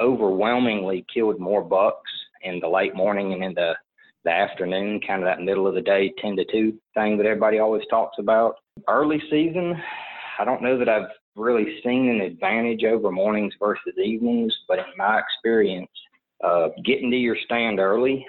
overwhelmingly 0.00 1.04
killed 1.12 1.38
more 1.38 1.62
bucks 1.62 2.10
in 2.42 2.58
the 2.60 2.68
late 2.68 2.94
morning 2.94 3.32
and 3.32 3.44
in 3.44 3.54
the 3.54 3.74
the 4.24 4.30
afternoon, 4.30 5.00
kind 5.06 5.22
of 5.22 5.26
that 5.26 5.42
middle 5.42 5.66
of 5.66 5.74
the 5.74 5.80
day, 5.80 6.12
10 6.18 6.36
to 6.36 6.44
2 6.50 6.78
thing 6.94 7.16
that 7.16 7.26
everybody 7.26 7.58
always 7.58 7.82
talks 7.90 8.18
about. 8.18 8.56
Early 8.88 9.20
season, 9.30 9.74
I 10.38 10.44
don't 10.44 10.62
know 10.62 10.78
that 10.78 10.88
I've 10.88 11.08
really 11.36 11.80
seen 11.84 12.08
an 12.08 12.20
advantage 12.20 12.84
over 12.84 13.10
mornings 13.10 13.54
versus 13.58 13.94
evenings, 14.02 14.54
but 14.68 14.78
in 14.78 14.84
my 14.96 15.20
experience, 15.20 15.90
uh, 16.44 16.68
getting 16.84 17.10
to 17.10 17.16
your 17.16 17.36
stand 17.44 17.78
early 17.80 18.24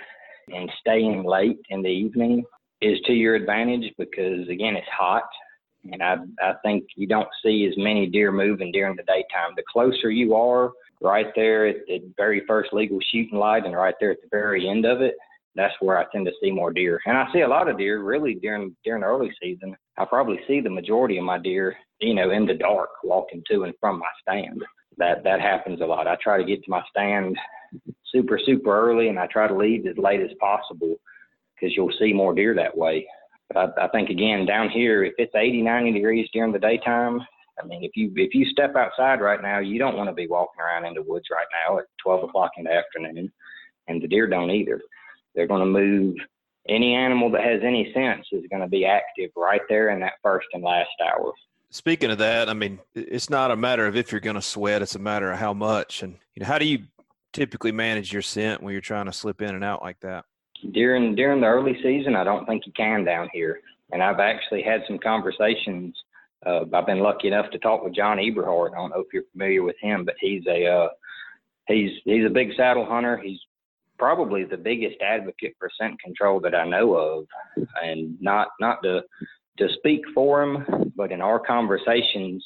and 0.54 0.70
staying 0.80 1.24
late 1.24 1.60
in 1.70 1.82
the 1.82 1.90
evening 1.90 2.44
is 2.82 3.00
to 3.06 3.14
your 3.14 3.36
advantage 3.36 3.94
because, 3.98 4.48
again, 4.50 4.76
it's 4.76 4.88
hot. 4.98 5.24
And 5.92 6.02
I, 6.02 6.18
I 6.42 6.54
think 6.64 6.86
you 6.96 7.08
don't 7.08 7.28
see 7.44 7.66
as 7.66 7.74
many 7.78 8.08
deer 8.08 8.32
moving 8.32 8.72
during 8.72 8.96
the 8.96 9.04
daytime. 9.04 9.54
The 9.56 9.64
closer 9.72 10.12
you 10.12 10.36
are, 10.36 10.72
right 11.02 11.28
there 11.36 11.66
at 11.66 11.78
the 11.88 12.02
very 12.16 12.44
first 12.48 12.72
legal 12.72 13.00
shooting 13.12 13.38
light 13.38 13.66
and 13.66 13.76
right 13.76 13.96
there 14.00 14.12
at 14.12 14.22
the 14.22 14.28
very 14.30 14.70
end 14.70 14.86
of 14.86 15.02
it, 15.02 15.16
that's 15.56 15.74
where 15.80 15.98
I 15.98 16.06
tend 16.12 16.26
to 16.26 16.32
see 16.42 16.52
more 16.52 16.72
deer. 16.72 17.00
And 17.06 17.18
I 17.18 17.28
see 17.34 17.42
a 17.42 17.48
lot 17.48 17.68
of 17.68 17.78
deer 17.78 18.02
really 18.04 18.36
during 18.36 18.76
during 18.86 19.02
the 19.02 19.08
early 19.08 19.32
season. 19.42 19.76
I 19.98 20.06
probably 20.06 20.40
see 20.48 20.62
the 20.62 20.70
majority 20.70 21.18
of 21.18 21.24
my 21.24 21.38
deer, 21.38 21.76
you 22.00 22.14
know, 22.14 22.32
in 22.32 22.46
the 22.46 22.54
dark 22.54 22.90
walking 23.04 23.44
to 23.50 23.64
and 23.64 23.74
from 23.80 24.00
my 24.00 24.08
stand. 24.22 24.64
That 24.98 25.24
that 25.24 25.42
happens 25.42 25.82
a 25.82 25.86
lot. 25.86 26.08
I 26.08 26.16
try 26.22 26.38
to 26.38 26.46
get 26.46 26.64
to 26.64 26.72
my 26.72 26.82
stand 26.90 27.38
super 28.06 28.40
super 28.46 28.90
early, 28.90 29.10
and 29.10 29.20
I 29.20 29.28
try 29.28 29.48
to 29.48 29.56
leave 29.56 29.86
as 29.88 29.98
late 29.98 30.22
as 30.22 30.32
possible 30.40 30.96
because 31.56 31.76
you'll 31.76 31.94
see 32.00 32.14
more 32.14 32.34
deer 32.34 32.56
that 32.56 32.78
way. 32.78 33.06
But 33.54 33.78
I, 33.78 33.86
I 33.86 33.88
think 33.90 34.10
again 34.10 34.46
down 34.46 34.70
here, 34.70 35.04
if 35.04 35.14
it's 35.18 35.36
80 35.36 35.62
90 35.62 35.92
degrees 35.92 36.30
during 36.34 36.54
the 36.54 36.60
daytime, 36.60 37.20
I 37.62 37.66
mean, 37.66 37.84
if 37.84 37.92
you 37.96 38.12
if 38.16 38.34
you 38.34 38.46
step 38.46 38.76
outside 38.78 39.22
right 39.22 39.42
now, 39.42 39.60
you 39.60 39.80
don't 39.80 39.98
want 39.98 40.10
to 40.10 40.16
be 40.16 40.28
walking 40.28 40.62
around 40.62 40.86
in 40.86 40.94
the 40.94 41.04
woods 41.04 41.26
right 41.32 41.46
now 41.68 41.80
at 41.80 41.86
12 42.04 42.30
o'clock 42.30 42.52
in 42.58 42.64
the 42.64 42.72
afternoon, 42.72 43.32
and 43.88 44.02
the 44.02 44.08
deer 44.08 44.28
don't 44.28 44.50
either. 44.50 44.82
They're 45.36 45.48
going 45.48 45.62
to 45.62 45.66
move 45.66 46.16
any 46.70 46.94
animal 46.94 47.32
that 47.32 47.44
has 47.44 47.62
any 47.64 47.92
sense 47.94 48.26
is 48.32 48.44
going 48.50 48.62
to 48.62 48.68
be 48.68 48.86
active 48.86 49.32
right 49.36 49.62
there 49.70 49.90
in 49.90 50.00
that 50.02 50.14
first 50.22 50.48
and 50.54 50.64
last 50.64 50.90
hour. 51.04 51.34
Speaking 51.70 52.12
of 52.12 52.18
that, 52.18 52.50
I 52.50 52.54
mean, 52.54 52.80
it's 52.94 53.30
not 53.30 53.50
a 53.50 53.56
matter 53.56 53.88
of 53.88 53.96
if 53.96 54.12
you're 54.12 54.22
going 54.22 54.36
to 54.36 54.42
sweat; 54.42 54.82
it's 54.82 54.96
a 54.96 55.00
matter 55.00 55.32
of 55.32 55.40
how 55.40 55.54
much. 55.54 56.04
And 56.04 56.18
you 56.36 56.42
know, 56.42 56.46
how 56.46 56.58
do 56.58 56.66
you 56.66 56.80
typically 57.32 57.72
manage 57.72 58.12
your 58.12 58.22
scent 58.22 58.62
when 58.62 58.74
you're 58.74 58.82
trying 58.82 59.06
to 59.06 59.14
slip 59.14 59.42
in 59.42 59.56
and 59.56 59.64
out 59.64 59.82
like 59.82 60.00
that? 60.02 60.26
During 60.72 61.16
during 61.16 61.40
the 61.40 61.48
early 61.48 61.78
season, 61.82 62.16
I 62.16 62.26
don't 62.26 62.46
think 62.46 62.66
you 62.66 62.74
can 62.74 63.06
down 63.06 63.30
here. 63.34 63.62
And 63.94 64.04
I've 64.04 64.20
actually 64.20 64.64
had 64.64 64.84
some 64.88 65.00
conversations. 65.00 65.96
Uh, 66.46 66.66
I've 66.74 66.86
been 66.86 67.00
lucky 67.00 67.28
enough 67.28 67.52
to 67.52 67.60
talk 67.60 67.84
with 67.84 67.96
John 67.96 68.18
Eberhart. 68.18 68.74
I 68.74 68.76
don't 68.76 68.90
know 68.90 69.00
if 69.00 69.14
you're 69.14 69.24
familiar 69.32 69.64
with 69.64 69.76
him, 69.80 70.04
but 70.06 70.16
he's 70.20 70.46
a 70.48 70.66
uh, 70.66 70.90
he's 71.68 71.92
he's 72.04 72.26
a 72.26 72.30
big 72.30 72.50
saddle 72.58 72.86
hunter. 72.86 73.18
He's 73.18 73.40
probably 74.02 74.44
the 74.44 74.58
biggest 74.58 74.96
advocate 75.00 75.56
for 75.60 75.70
scent 75.80 76.02
control 76.02 76.40
that 76.40 76.56
I 76.56 76.68
know 76.68 76.96
of, 76.96 77.28
and 77.84 78.20
not 78.20 78.48
not 78.60 78.82
to 78.82 79.04
to 79.60 79.70
speak 79.78 80.02
for 80.16 80.42
him, 80.42 80.92
but 80.96 81.12
in 81.12 81.22
our 81.22 81.40
conversations, 81.40 82.44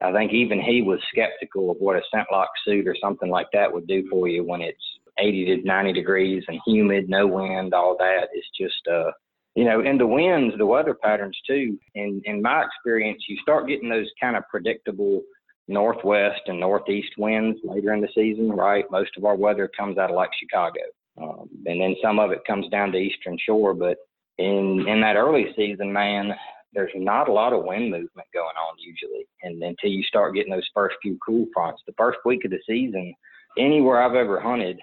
I 0.00 0.10
think 0.12 0.32
even 0.32 0.60
he 0.60 0.82
was 0.82 0.98
skeptical 1.12 1.70
of 1.70 1.76
what 1.78 1.94
a 1.94 2.02
scent 2.12 2.26
lock 2.32 2.48
suit 2.64 2.88
or 2.88 2.96
something 3.00 3.30
like 3.30 3.46
that 3.52 3.72
would 3.72 3.86
do 3.86 4.08
for 4.10 4.26
you 4.26 4.42
when 4.42 4.60
it's 4.60 4.82
80 5.20 5.62
to 5.62 5.66
90 5.66 5.92
degrees 5.92 6.42
and 6.48 6.58
humid, 6.66 7.08
no 7.08 7.28
wind, 7.28 7.74
all 7.74 7.96
that. 7.98 8.28
It's 8.32 8.48
just 8.60 8.88
uh 8.92 9.12
you 9.54 9.64
know, 9.64 9.80
in 9.80 9.98
the 9.98 10.06
winds, 10.06 10.56
the 10.58 10.66
weather 10.66 10.94
patterns 10.94 11.38
too. 11.46 11.78
In 11.94 12.20
in 12.24 12.42
my 12.42 12.64
experience, 12.64 13.22
you 13.28 13.36
start 13.40 13.68
getting 13.68 13.88
those 13.88 14.10
kind 14.20 14.36
of 14.36 14.42
predictable 14.50 15.22
northwest 15.68 16.40
and 16.46 16.58
northeast 16.58 17.12
winds 17.18 17.58
later 17.62 17.92
in 17.92 18.00
the 18.00 18.08
season, 18.14 18.50
right? 18.50 18.84
Most 18.90 19.10
of 19.16 19.24
our 19.24 19.36
weather 19.36 19.70
comes 19.76 19.98
out 19.98 20.10
of 20.10 20.16
like 20.16 20.30
Chicago. 20.40 20.80
Um, 21.20 21.48
and 21.66 21.80
then 21.80 21.94
some 22.02 22.18
of 22.18 22.30
it 22.30 22.44
comes 22.46 22.68
down 22.70 22.92
to 22.92 22.98
Eastern 22.98 23.36
Shore. 23.44 23.74
But 23.74 23.98
in 24.38 24.84
in 24.88 25.00
that 25.02 25.16
early 25.16 25.46
season, 25.56 25.92
man, 25.92 26.32
there's 26.72 26.92
not 26.94 27.28
a 27.28 27.32
lot 27.32 27.52
of 27.52 27.64
wind 27.64 27.90
movement 27.90 28.28
going 28.32 28.46
on 28.46 28.76
usually, 28.78 29.26
and 29.42 29.62
until 29.62 29.90
you 29.90 30.02
start 30.04 30.34
getting 30.34 30.52
those 30.52 30.68
first 30.74 30.96
few 31.02 31.18
cool 31.24 31.46
fronts, 31.52 31.82
the 31.86 31.94
first 31.96 32.18
week 32.24 32.44
of 32.44 32.50
the 32.50 32.60
season, 32.66 33.14
anywhere 33.58 34.02
I've 34.02 34.14
ever 34.14 34.40
hunted, 34.40 34.78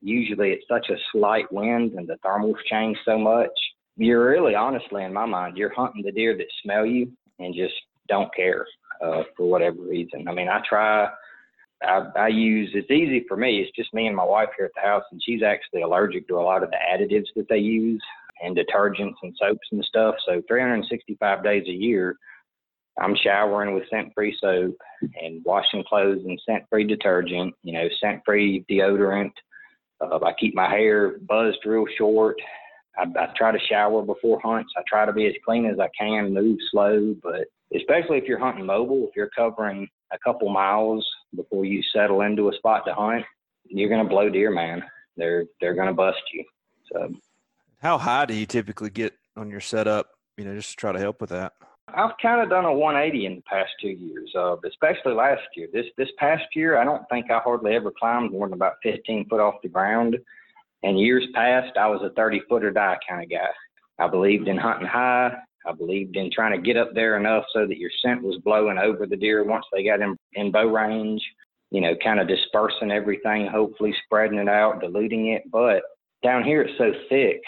usually 0.00 0.50
it's 0.50 0.66
such 0.68 0.88
a 0.90 1.00
slight 1.10 1.50
wind 1.52 1.92
and 1.92 2.06
the 2.06 2.16
thermals 2.24 2.62
change 2.70 2.96
so 3.04 3.18
much. 3.18 3.50
You're 3.96 4.28
really, 4.28 4.54
honestly, 4.54 5.04
in 5.04 5.12
my 5.12 5.26
mind, 5.26 5.56
you're 5.56 5.74
hunting 5.74 6.02
the 6.02 6.12
deer 6.12 6.36
that 6.36 6.46
smell 6.62 6.86
you 6.86 7.12
and 7.38 7.54
just 7.54 7.74
don't 8.08 8.34
care 8.34 8.66
uh, 9.02 9.22
for 9.36 9.48
whatever 9.48 9.82
reason. 9.82 10.28
I 10.28 10.32
mean, 10.32 10.48
I 10.48 10.60
try. 10.68 11.08
I, 11.82 12.06
I 12.16 12.28
use 12.28 12.70
it's 12.74 12.90
easy 12.90 13.24
for 13.26 13.36
me. 13.36 13.58
It's 13.58 13.76
just 13.76 13.92
me 13.92 14.06
and 14.06 14.16
my 14.16 14.24
wife 14.24 14.50
here 14.56 14.66
at 14.66 14.72
the 14.74 14.86
house, 14.86 15.02
and 15.10 15.20
she's 15.24 15.42
actually 15.42 15.82
allergic 15.82 16.28
to 16.28 16.36
a 16.36 16.40
lot 16.40 16.62
of 16.62 16.70
the 16.70 16.76
additives 16.76 17.26
that 17.34 17.48
they 17.48 17.58
use 17.58 18.02
and 18.42 18.56
detergents 18.56 19.14
and 19.22 19.34
soaps 19.38 19.66
and 19.70 19.84
stuff. 19.84 20.14
So 20.26 20.42
365 20.48 21.44
days 21.44 21.64
a 21.66 21.72
year, 21.72 22.16
I'm 23.00 23.16
showering 23.22 23.74
with 23.74 23.84
scent-free 23.90 24.36
soap 24.40 24.76
and 25.20 25.42
washing 25.44 25.84
clothes 25.88 26.22
in 26.24 26.38
scent-free 26.46 26.84
detergent. 26.84 27.54
You 27.62 27.72
know, 27.72 27.88
scent-free 28.00 28.66
deodorant. 28.70 29.32
Uh, 30.00 30.18
I 30.24 30.32
keep 30.38 30.54
my 30.54 30.68
hair 30.68 31.18
buzzed 31.18 31.64
real 31.64 31.86
short. 31.96 32.36
I, 32.98 33.04
I 33.18 33.28
try 33.36 33.52
to 33.52 33.66
shower 33.68 34.02
before 34.02 34.40
hunts. 34.40 34.72
I 34.76 34.82
try 34.86 35.06
to 35.06 35.12
be 35.12 35.26
as 35.26 35.34
clean 35.44 35.66
as 35.66 35.78
I 35.78 35.88
can, 35.98 36.34
move 36.34 36.58
slow, 36.70 37.14
but 37.22 37.46
especially 37.74 38.18
if 38.18 38.24
you're 38.24 38.38
hunting 38.38 38.66
mobile, 38.66 39.06
if 39.08 39.16
you're 39.16 39.30
covering 39.36 39.88
a 40.12 40.18
couple 40.18 40.48
miles 40.48 41.06
before 41.34 41.64
you 41.64 41.82
settle 41.92 42.22
into 42.22 42.48
a 42.48 42.54
spot 42.54 42.84
to 42.86 42.94
hunt, 42.94 43.24
you're 43.64 43.88
gonna 43.88 44.08
blow 44.08 44.28
deer, 44.28 44.50
man. 44.50 44.82
They're 45.16 45.44
they're 45.60 45.74
gonna 45.74 45.94
bust 45.94 46.22
you. 46.32 46.44
So 46.92 47.14
how 47.80 47.98
high 47.98 48.26
do 48.26 48.34
you 48.34 48.46
typically 48.46 48.90
get 48.90 49.14
on 49.36 49.50
your 49.50 49.60
setup? 49.60 50.10
You 50.36 50.44
know, 50.44 50.54
just 50.54 50.70
to 50.70 50.76
try 50.76 50.92
to 50.92 50.98
help 50.98 51.20
with 51.20 51.30
that. 51.30 51.52
I've 51.88 52.16
kind 52.22 52.40
of 52.40 52.48
done 52.48 52.64
a 52.64 52.72
180 52.72 53.26
in 53.26 53.36
the 53.36 53.42
past 53.42 53.70
two 53.80 53.88
years, 53.88 54.32
uh, 54.36 54.56
especially 54.66 55.14
last 55.14 55.42
year. 55.56 55.68
This 55.72 55.86
this 55.96 56.08
past 56.18 56.44
year, 56.54 56.78
I 56.78 56.84
don't 56.84 57.04
think 57.10 57.30
I 57.30 57.38
hardly 57.38 57.74
ever 57.74 57.90
climbed 57.90 58.32
more 58.32 58.46
than 58.46 58.54
about 58.54 58.74
15 58.82 59.28
foot 59.28 59.40
off 59.40 59.62
the 59.62 59.68
ground. 59.68 60.16
And 60.84 60.98
years 60.98 61.26
past, 61.34 61.76
I 61.76 61.88
was 61.88 62.00
a 62.02 62.10
30 62.14 62.42
footer 62.48 62.70
die 62.70 62.98
kind 63.08 63.22
of 63.22 63.30
guy. 63.30 63.50
I 63.98 64.08
believed 64.08 64.48
in 64.48 64.56
hunting 64.56 64.86
high. 64.86 65.36
I 65.66 65.72
believed 65.72 66.16
in 66.16 66.30
trying 66.30 66.52
to 66.52 66.62
get 66.62 66.76
up 66.76 66.94
there 66.94 67.16
enough 67.16 67.44
so 67.52 67.66
that 67.66 67.78
your 67.78 67.90
scent 68.02 68.22
was 68.22 68.40
blowing 68.44 68.78
over 68.78 69.06
the 69.06 69.16
deer 69.16 69.44
once 69.44 69.64
they 69.72 69.84
got 69.84 70.00
in, 70.00 70.16
in 70.34 70.50
bow 70.50 70.66
range. 70.66 71.22
You 71.70 71.80
know, 71.80 71.94
kind 72.04 72.20
of 72.20 72.28
dispersing 72.28 72.90
everything, 72.90 73.46
hopefully 73.46 73.94
spreading 74.04 74.38
it 74.38 74.48
out, 74.48 74.80
diluting 74.80 75.28
it. 75.28 75.42
But 75.50 75.82
down 76.22 76.44
here 76.44 76.62
it's 76.62 76.76
so 76.76 76.92
thick. 77.08 77.40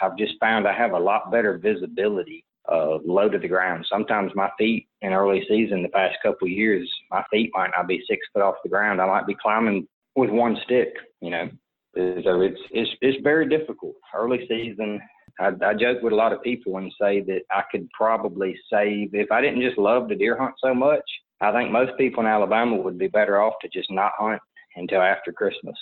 I've 0.00 0.16
just 0.16 0.34
found 0.38 0.68
I 0.68 0.72
have 0.72 0.92
a 0.92 0.98
lot 0.98 1.32
better 1.32 1.58
visibility 1.58 2.44
uh, 2.70 2.98
low 3.04 3.28
to 3.28 3.38
the 3.38 3.48
ground. 3.48 3.86
Sometimes 3.90 4.32
my 4.34 4.50
feet 4.58 4.88
in 5.02 5.12
early 5.12 5.44
season, 5.48 5.82
the 5.82 5.88
past 5.88 6.16
couple 6.22 6.48
years, 6.48 6.90
my 7.10 7.22
feet 7.30 7.50
might 7.54 7.70
not 7.76 7.86
be 7.86 8.02
six 8.08 8.26
foot 8.32 8.42
off 8.42 8.56
the 8.62 8.70
ground. 8.70 9.00
I 9.00 9.06
might 9.06 9.26
be 9.26 9.36
climbing 9.40 9.86
with 10.16 10.30
one 10.30 10.56
stick, 10.64 10.94
you 11.20 11.30
know. 11.30 11.48
So 11.94 12.40
it's 12.40 12.60
it's 12.72 12.90
it's 13.02 13.22
very 13.22 13.48
difficult. 13.48 13.94
Early 14.14 14.46
season, 14.48 15.00
I, 15.40 15.50
I 15.64 15.74
joke 15.74 16.02
with 16.02 16.12
a 16.12 16.16
lot 16.16 16.32
of 16.32 16.42
people 16.42 16.76
and 16.78 16.92
say 17.00 17.20
that 17.22 17.42
I 17.50 17.62
could 17.70 17.88
probably 17.90 18.58
save 18.72 19.14
if 19.14 19.30
I 19.32 19.40
didn't 19.40 19.62
just 19.62 19.78
love 19.78 20.08
the 20.08 20.14
deer 20.14 20.36
hunt 20.38 20.54
so 20.62 20.74
much. 20.74 21.02
I 21.40 21.52
think 21.52 21.70
most 21.70 21.92
people 21.98 22.20
in 22.20 22.28
Alabama 22.28 22.76
would 22.76 22.98
be 22.98 23.08
better 23.08 23.42
off 23.42 23.54
to 23.62 23.68
just 23.68 23.90
not 23.90 24.12
hunt 24.18 24.40
until 24.76 25.02
after 25.02 25.32
Christmas. 25.32 25.76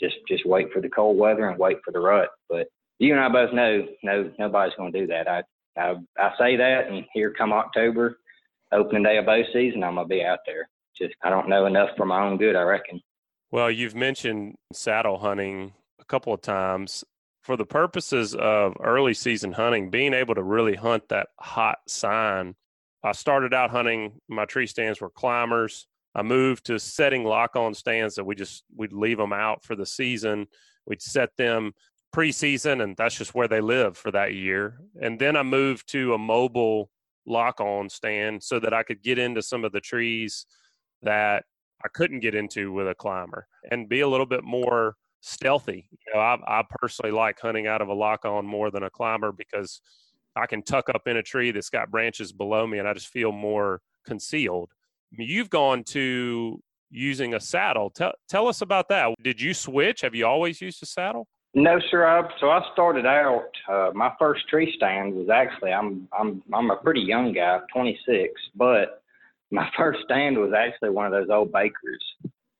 Just 0.00 0.16
just 0.28 0.46
wait 0.46 0.72
for 0.72 0.80
the 0.80 0.88
cold 0.88 1.18
weather 1.18 1.48
and 1.48 1.58
wait 1.58 1.78
for 1.84 1.92
the 1.92 2.00
rut. 2.00 2.28
But 2.48 2.68
you 2.98 3.12
and 3.12 3.20
I 3.20 3.28
both 3.28 3.52
know 3.52 3.86
no 4.02 4.30
nobody's 4.38 4.74
going 4.76 4.92
to 4.92 5.00
do 5.00 5.06
that. 5.08 5.28
I, 5.28 5.42
I 5.76 5.94
I 6.18 6.30
say 6.38 6.56
that, 6.56 6.88
and 6.88 7.04
here 7.12 7.32
come 7.36 7.52
October, 7.52 8.18
opening 8.72 9.02
day 9.02 9.18
of 9.18 9.26
bow 9.26 9.42
season, 9.52 9.84
I'm 9.84 9.96
gonna 9.96 10.08
be 10.08 10.24
out 10.24 10.40
there. 10.46 10.68
Just 10.96 11.14
I 11.22 11.30
don't 11.30 11.48
know 11.48 11.66
enough 11.66 11.90
for 11.96 12.06
my 12.06 12.22
own 12.22 12.38
good, 12.38 12.56
I 12.56 12.62
reckon. 12.62 13.00
Well, 13.50 13.70
you've 13.70 13.94
mentioned 13.94 14.56
saddle 14.72 15.18
hunting 15.18 15.74
a 16.00 16.04
couple 16.04 16.32
of 16.32 16.40
times. 16.40 17.04
For 17.42 17.56
the 17.56 17.66
purposes 17.66 18.34
of 18.34 18.76
early 18.80 19.14
season 19.14 19.52
hunting, 19.52 19.90
being 19.90 20.14
able 20.14 20.34
to 20.36 20.42
really 20.42 20.76
hunt 20.76 21.08
that 21.08 21.28
hot 21.40 21.78
sign. 21.88 22.54
I 23.02 23.12
started 23.12 23.52
out 23.52 23.70
hunting. 23.70 24.20
My 24.28 24.44
tree 24.44 24.68
stands 24.68 25.00
were 25.00 25.10
climbers. 25.10 25.88
I 26.14 26.22
moved 26.22 26.66
to 26.66 26.78
setting 26.78 27.24
lock 27.24 27.56
on 27.56 27.74
stands 27.74 28.14
that 28.14 28.24
we 28.24 28.36
just 28.36 28.64
we'd 28.76 28.92
leave 28.92 29.18
them 29.18 29.32
out 29.32 29.64
for 29.64 29.74
the 29.74 29.86
season. 29.86 30.46
We'd 30.86 31.02
set 31.02 31.30
them 31.36 31.72
preseason, 32.14 32.82
and 32.82 32.96
that's 32.96 33.16
just 33.16 33.34
where 33.34 33.48
they 33.48 33.60
live 33.60 33.96
for 33.96 34.10
that 34.12 34.34
year. 34.34 34.78
And 35.00 35.18
then 35.18 35.36
I 35.36 35.42
moved 35.42 35.88
to 35.92 36.14
a 36.14 36.18
mobile 36.18 36.90
lock 37.26 37.60
on 37.60 37.88
stand 37.88 38.42
so 38.42 38.60
that 38.60 38.74
I 38.74 38.82
could 38.82 39.02
get 39.02 39.18
into 39.18 39.42
some 39.42 39.64
of 39.64 39.72
the 39.72 39.80
trees 39.80 40.46
that 41.02 41.44
I 41.84 41.88
couldn't 41.88 42.20
get 42.20 42.34
into 42.34 42.72
with 42.72 42.88
a 42.88 42.94
climber 42.94 43.46
and 43.70 43.88
be 43.88 44.00
a 44.00 44.08
little 44.08 44.26
bit 44.26 44.44
more 44.44 44.96
stealthy. 45.22 45.86
You 45.90 46.14
know, 46.14 46.20
I, 46.20 46.36
I 46.46 46.62
personally 46.68 47.12
like 47.12 47.40
hunting 47.40 47.66
out 47.66 47.80
of 47.80 47.88
a 47.88 47.94
lock 47.94 48.24
on 48.24 48.44
more 48.44 48.70
than 48.70 48.82
a 48.82 48.90
climber 48.90 49.32
because 49.32 49.80
I 50.36 50.46
can 50.46 50.62
tuck 50.62 50.88
up 50.88 51.06
in 51.06 51.16
a 51.16 51.22
tree 51.22 51.50
that's 51.52 51.70
got 51.70 51.90
branches 51.90 52.32
below 52.32 52.66
me 52.66 52.78
and 52.78 52.88
I 52.88 52.92
just 52.92 53.08
feel 53.08 53.32
more 53.32 53.80
concealed. 54.04 54.70
You've 55.12 55.50
gone 55.50 55.84
to 55.84 56.60
using 56.90 57.34
a 57.34 57.40
saddle. 57.40 57.90
Tell, 57.90 58.12
tell 58.28 58.48
us 58.48 58.60
about 58.60 58.88
that. 58.88 59.14
Did 59.22 59.40
you 59.40 59.54
switch? 59.54 60.00
Have 60.02 60.14
you 60.14 60.26
always 60.26 60.60
used 60.60 60.82
a 60.82 60.86
saddle? 60.86 61.26
No, 61.54 61.78
sir. 61.90 62.06
I, 62.06 62.28
so 62.40 62.50
I 62.50 62.62
started 62.72 63.06
out. 63.06 63.48
Uh, 63.68 63.90
my 63.94 64.12
first 64.18 64.48
tree 64.48 64.72
stand 64.76 65.14
was 65.14 65.28
actually 65.28 65.70
I'm 65.70 66.08
I'm 66.18 66.42
I'm 66.52 66.70
a 66.70 66.76
pretty 66.76 67.02
young 67.02 67.34
guy, 67.34 67.58
26, 67.72 68.32
but 68.54 69.02
my 69.50 69.68
first 69.76 70.00
stand 70.04 70.38
was 70.38 70.52
actually 70.56 70.90
one 70.90 71.06
of 71.06 71.12
those 71.12 71.28
old 71.30 71.52
Bakers. 71.52 72.02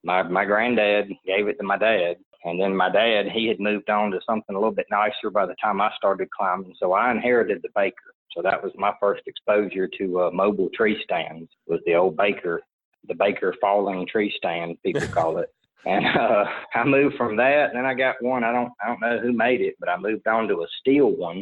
My 0.03 0.21
my 0.21 0.45
granddad 0.45 1.11
gave 1.25 1.47
it 1.47 1.57
to 1.57 1.63
my 1.63 1.77
dad, 1.77 2.17
and 2.45 2.59
then 2.59 2.75
my 2.75 2.89
dad 2.89 3.27
he 3.31 3.47
had 3.47 3.59
moved 3.59 3.89
on 3.89 4.11
to 4.11 4.19
something 4.25 4.55
a 4.55 4.59
little 4.59 4.73
bit 4.73 4.87
nicer 4.91 5.29
by 5.31 5.45
the 5.45 5.55
time 5.61 5.81
I 5.81 5.91
started 5.95 6.29
climbing. 6.31 6.73
So 6.79 6.93
I 6.93 7.11
inherited 7.11 7.61
the 7.61 7.69
Baker. 7.75 8.13
So 8.35 8.41
that 8.41 8.63
was 8.63 8.71
my 8.75 8.93
first 8.99 9.23
exposure 9.27 9.87
to 9.99 10.21
uh, 10.21 10.31
mobile 10.31 10.69
tree 10.73 10.99
stands. 11.03 11.49
Was 11.67 11.79
the 11.85 11.95
old 11.95 12.17
Baker, 12.17 12.61
the 13.07 13.15
Baker 13.15 13.53
falling 13.61 14.07
tree 14.07 14.33
stand 14.37 14.77
people 14.83 15.07
call 15.07 15.37
it. 15.37 15.49
And 15.85 16.05
uh, 16.17 16.45
I 16.75 16.85
moved 16.85 17.17
from 17.17 17.35
that, 17.35 17.71
and 17.71 17.75
then 17.75 17.85
I 17.85 17.93
got 17.93 18.15
one. 18.21 18.45
I 18.45 18.53
don't 18.53 18.71
I 18.81 18.87
don't 18.87 19.01
know 19.01 19.19
who 19.19 19.33
made 19.33 19.59
it, 19.59 19.75
but 19.81 19.89
I 19.89 19.97
moved 19.97 20.25
on 20.29 20.47
to 20.47 20.61
a 20.61 20.67
steel 20.79 21.07
one 21.11 21.41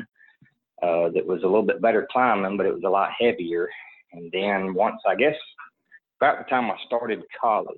uh, 0.81 1.09
that 1.13 1.23
was 1.23 1.43
a 1.43 1.45
little 1.45 1.61
bit 1.61 1.79
better 1.79 2.07
climbing, 2.11 2.57
but 2.57 2.65
it 2.65 2.73
was 2.73 2.81
a 2.83 2.89
lot 2.89 3.11
heavier. 3.19 3.69
And 4.13 4.31
then 4.31 4.73
once 4.73 4.99
I 5.07 5.13
guess 5.13 5.35
about 6.19 6.39
the 6.39 6.49
time 6.49 6.71
I 6.71 6.75
started 6.87 7.21
college, 7.39 7.77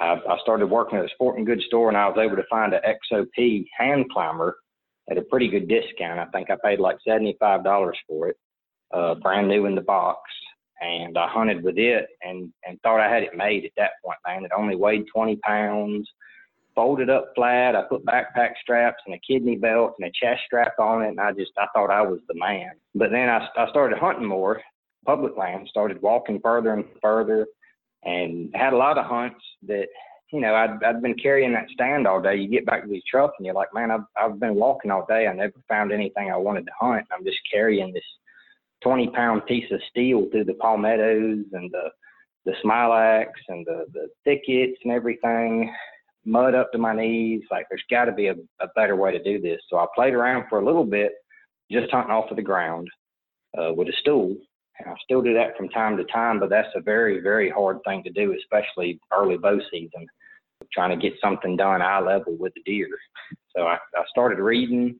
I, 0.00 0.14
I 0.14 0.38
started 0.42 0.66
working 0.66 0.98
at 0.98 1.04
a 1.04 1.08
sporting 1.14 1.44
goods 1.44 1.64
store, 1.66 1.88
and 1.88 1.96
I 1.96 2.08
was 2.08 2.18
able 2.18 2.36
to 2.36 2.48
find 2.48 2.72
an 2.72 2.80
XOP 3.12 3.66
hand 3.76 4.06
climber 4.12 4.56
at 5.10 5.18
a 5.18 5.22
pretty 5.22 5.48
good 5.48 5.68
discount. 5.68 6.18
I 6.18 6.26
think 6.26 6.50
I 6.50 6.56
paid 6.62 6.80
like 6.80 6.98
seventy 7.06 7.36
five 7.40 7.64
dollars 7.64 7.98
for 8.08 8.28
it, 8.28 8.36
uh, 8.92 9.14
brand 9.16 9.48
new 9.48 9.66
in 9.66 9.74
the 9.74 9.80
box 9.80 10.20
and 10.80 11.16
I 11.18 11.28
hunted 11.28 11.62
with 11.62 11.78
it 11.78 12.06
and 12.22 12.52
and 12.66 12.80
thought 12.82 13.00
I 13.00 13.12
had 13.12 13.22
it 13.22 13.36
made 13.36 13.64
at 13.64 13.72
that 13.76 13.92
point, 14.04 14.18
man. 14.26 14.44
It 14.44 14.52
only 14.56 14.76
weighed 14.76 15.06
20 15.12 15.36
pounds, 15.36 16.08
folded 16.74 17.10
up 17.10 17.32
flat. 17.34 17.74
I 17.74 17.82
put 17.82 18.04
backpack 18.04 18.52
straps 18.62 19.02
and 19.06 19.14
a 19.14 19.20
kidney 19.26 19.56
belt 19.56 19.94
and 19.98 20.08
a 20.08 20.12
chest 20.12 20.42
strap 20.46 20.74
on 20.78 21.02
it, 21.02 21.08
and 21.08 21.20
I 21.20 21.32
just 21.32 21.52
I 21.58 21.66
thought 21.74 21.90
I 21.90 22.02
was 22.02 22.20
the 22.28 22.34
man. 22.34 22.72
But 22.94 23.10
then 23.10 23.28
I 23.28 23.46
I 23.56 23.68
started 23.70 23.98
hunting 23.98 24.26
more 24.26 24.60
public 25.06 25.36
land, 25.36 25.66
started 25.68 26.02
walking 26.02 26.40
further 26.42 26.74
and 26.74 26.84
further, 27.02 27.46
and 28.04 28.50
had 28.54 28.72
a 28.72 28.76
lot 28.76 28.98
of 28.98 29.06
hunts 29.06 29.40
that. 29.66 29.86
You 30.30 30.42
know, 30.42 30.54
I'd 30.54 30.84
I'd 30.84 31.00
been 31.00 31.16
carrying 31.16 31.54
that 31.54 31.70
stand 31.70 32.06
all 32.06 32.20
day. 32.20 32.36
You 32.36 32.50
get 32.50 32.66
back 32.66 32.82
to 32.82 32.88
these 32.88 33.02
truck 33.10 33.32
and 33.38 33.46
you're 33.46 33.54
like, 33.54 33.72
man, 33.72 33.90
I've 33.90 34.04
I've 34.14 34.38
been 34.38 34.56
walking 34.56 34.90
all 34.90 35.06
day. 35.08 35.26
I 35.26 35.32
never 35.32 35.54
found 35.70 35.90
anything 35.90 36.30
I 36.30 36.36
wanted 36.36 36.66
to 36.66 36.72
hunt. 36.78 37.06
I'm 37.10 37.24
just 37.24 37.38
carrying 37.50 37.94
this 37.94 38.04
20 38.82 39.08
pound 39.08 39.46
piece 39.46 39.70
of 39.72 39.80
steel 39.90 40.26
through 40.30 40.44
the 40.44 40.54
palmettos 40.54 41.44
and 41.52 41.70
the 41.70 41.90
the 42.44 42.52
smilax 42.64 43.26
and 43.48 43.66
the 43.66 43.84
the 43.92 44.08
thickets 44.24 44.78
and 44.84 44.92
everything 44.92 45.72
mud 46.24 46.54
up 46.54 46.70
to 46.72 46.78
my 46.78 46.94
knees 46.94 47.42
like 47.50 47.66
there's 47.68 47.82
got 47.90 48.04
to 48.04 48.12
be 48.12 48.28
a, 48.28 48.34
a 48.60 48.68
better 48.76 48.96
way 48.96 49.10
to 49.12 49.22
do 49.22 49.40
this 49.40 49.60
so 49.68 49.76
i 49.76 49.86
played 49.94 50.14
around 50.14 50.44
for 50.48 50.60
a 50.60 50.64
little 50.64 50.84
bit 50.84 51.12
just 51.70 51.90
hunting 51.90 52.12
off 52.12 52.30
of 52.30 52.36
the 52.36 52.42
ground 52.42 52.88
uh, 53.58 53.72
with 53.72 53.88
a 53.88 53.92
stool 54.00 54.36
i 54.86 54.94
still 55.02 55.22
do 55.22 55.34
that 55.34 55.56
from 55.56 55.68
time 55.68 55.96
to 55.96 56.04
time 56.04 56.38
but 56.38 56.50
that's 56.50 56.68
a 56.74 56.80
very 56.80 57.20
very 57.20 57.50
hard 57.50 57.78
thing 57.84 58.02
to 58.02 58.10
do 58.10 58.36
especially 58.38 59.00
early 59.12 59.36
bow 59.36 59.58
season 59.70 60.06
trying 60.72 60.90
to 60.90 61.08
get 61.08 61.18
something 61.22 61.56
done 61.56 61.82
eye 61.82 62.00
level 62.00 62.36
with 62.38 62.52
the 62.54 62.62
deer 62.64 62.88
so 63.56 63.62
i, 63.62 63.74
I 63.96 64.02
started 64.10 64.38
reading 64.38 64.98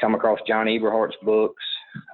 come 0.00 0.14
across 0.14 0.38
john 0.46 0.68
eberhart's 0.68 1.16
books 1.22 1.64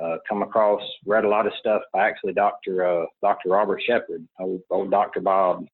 uh, 0.03 0.16
come 0.28 0.42
across, 0.42 0.82
read 1.05 1.24
a 1.24 1.28
lot 1.28 1.47
of 1.47 1.53
stuff 1.59 1.82
by 1.92 2.09
actually 2.09 2.32
Dr. 2.32 2.86
Uh, 2.86 3.07
Dr. 3.22 3.51
Robert 3.51 3.82
Shepard, 3.86 4.26
old, 4.40 4.62
old 4.70 4.90
Dr. 4.90 5.20
Bob, 5.20 5.66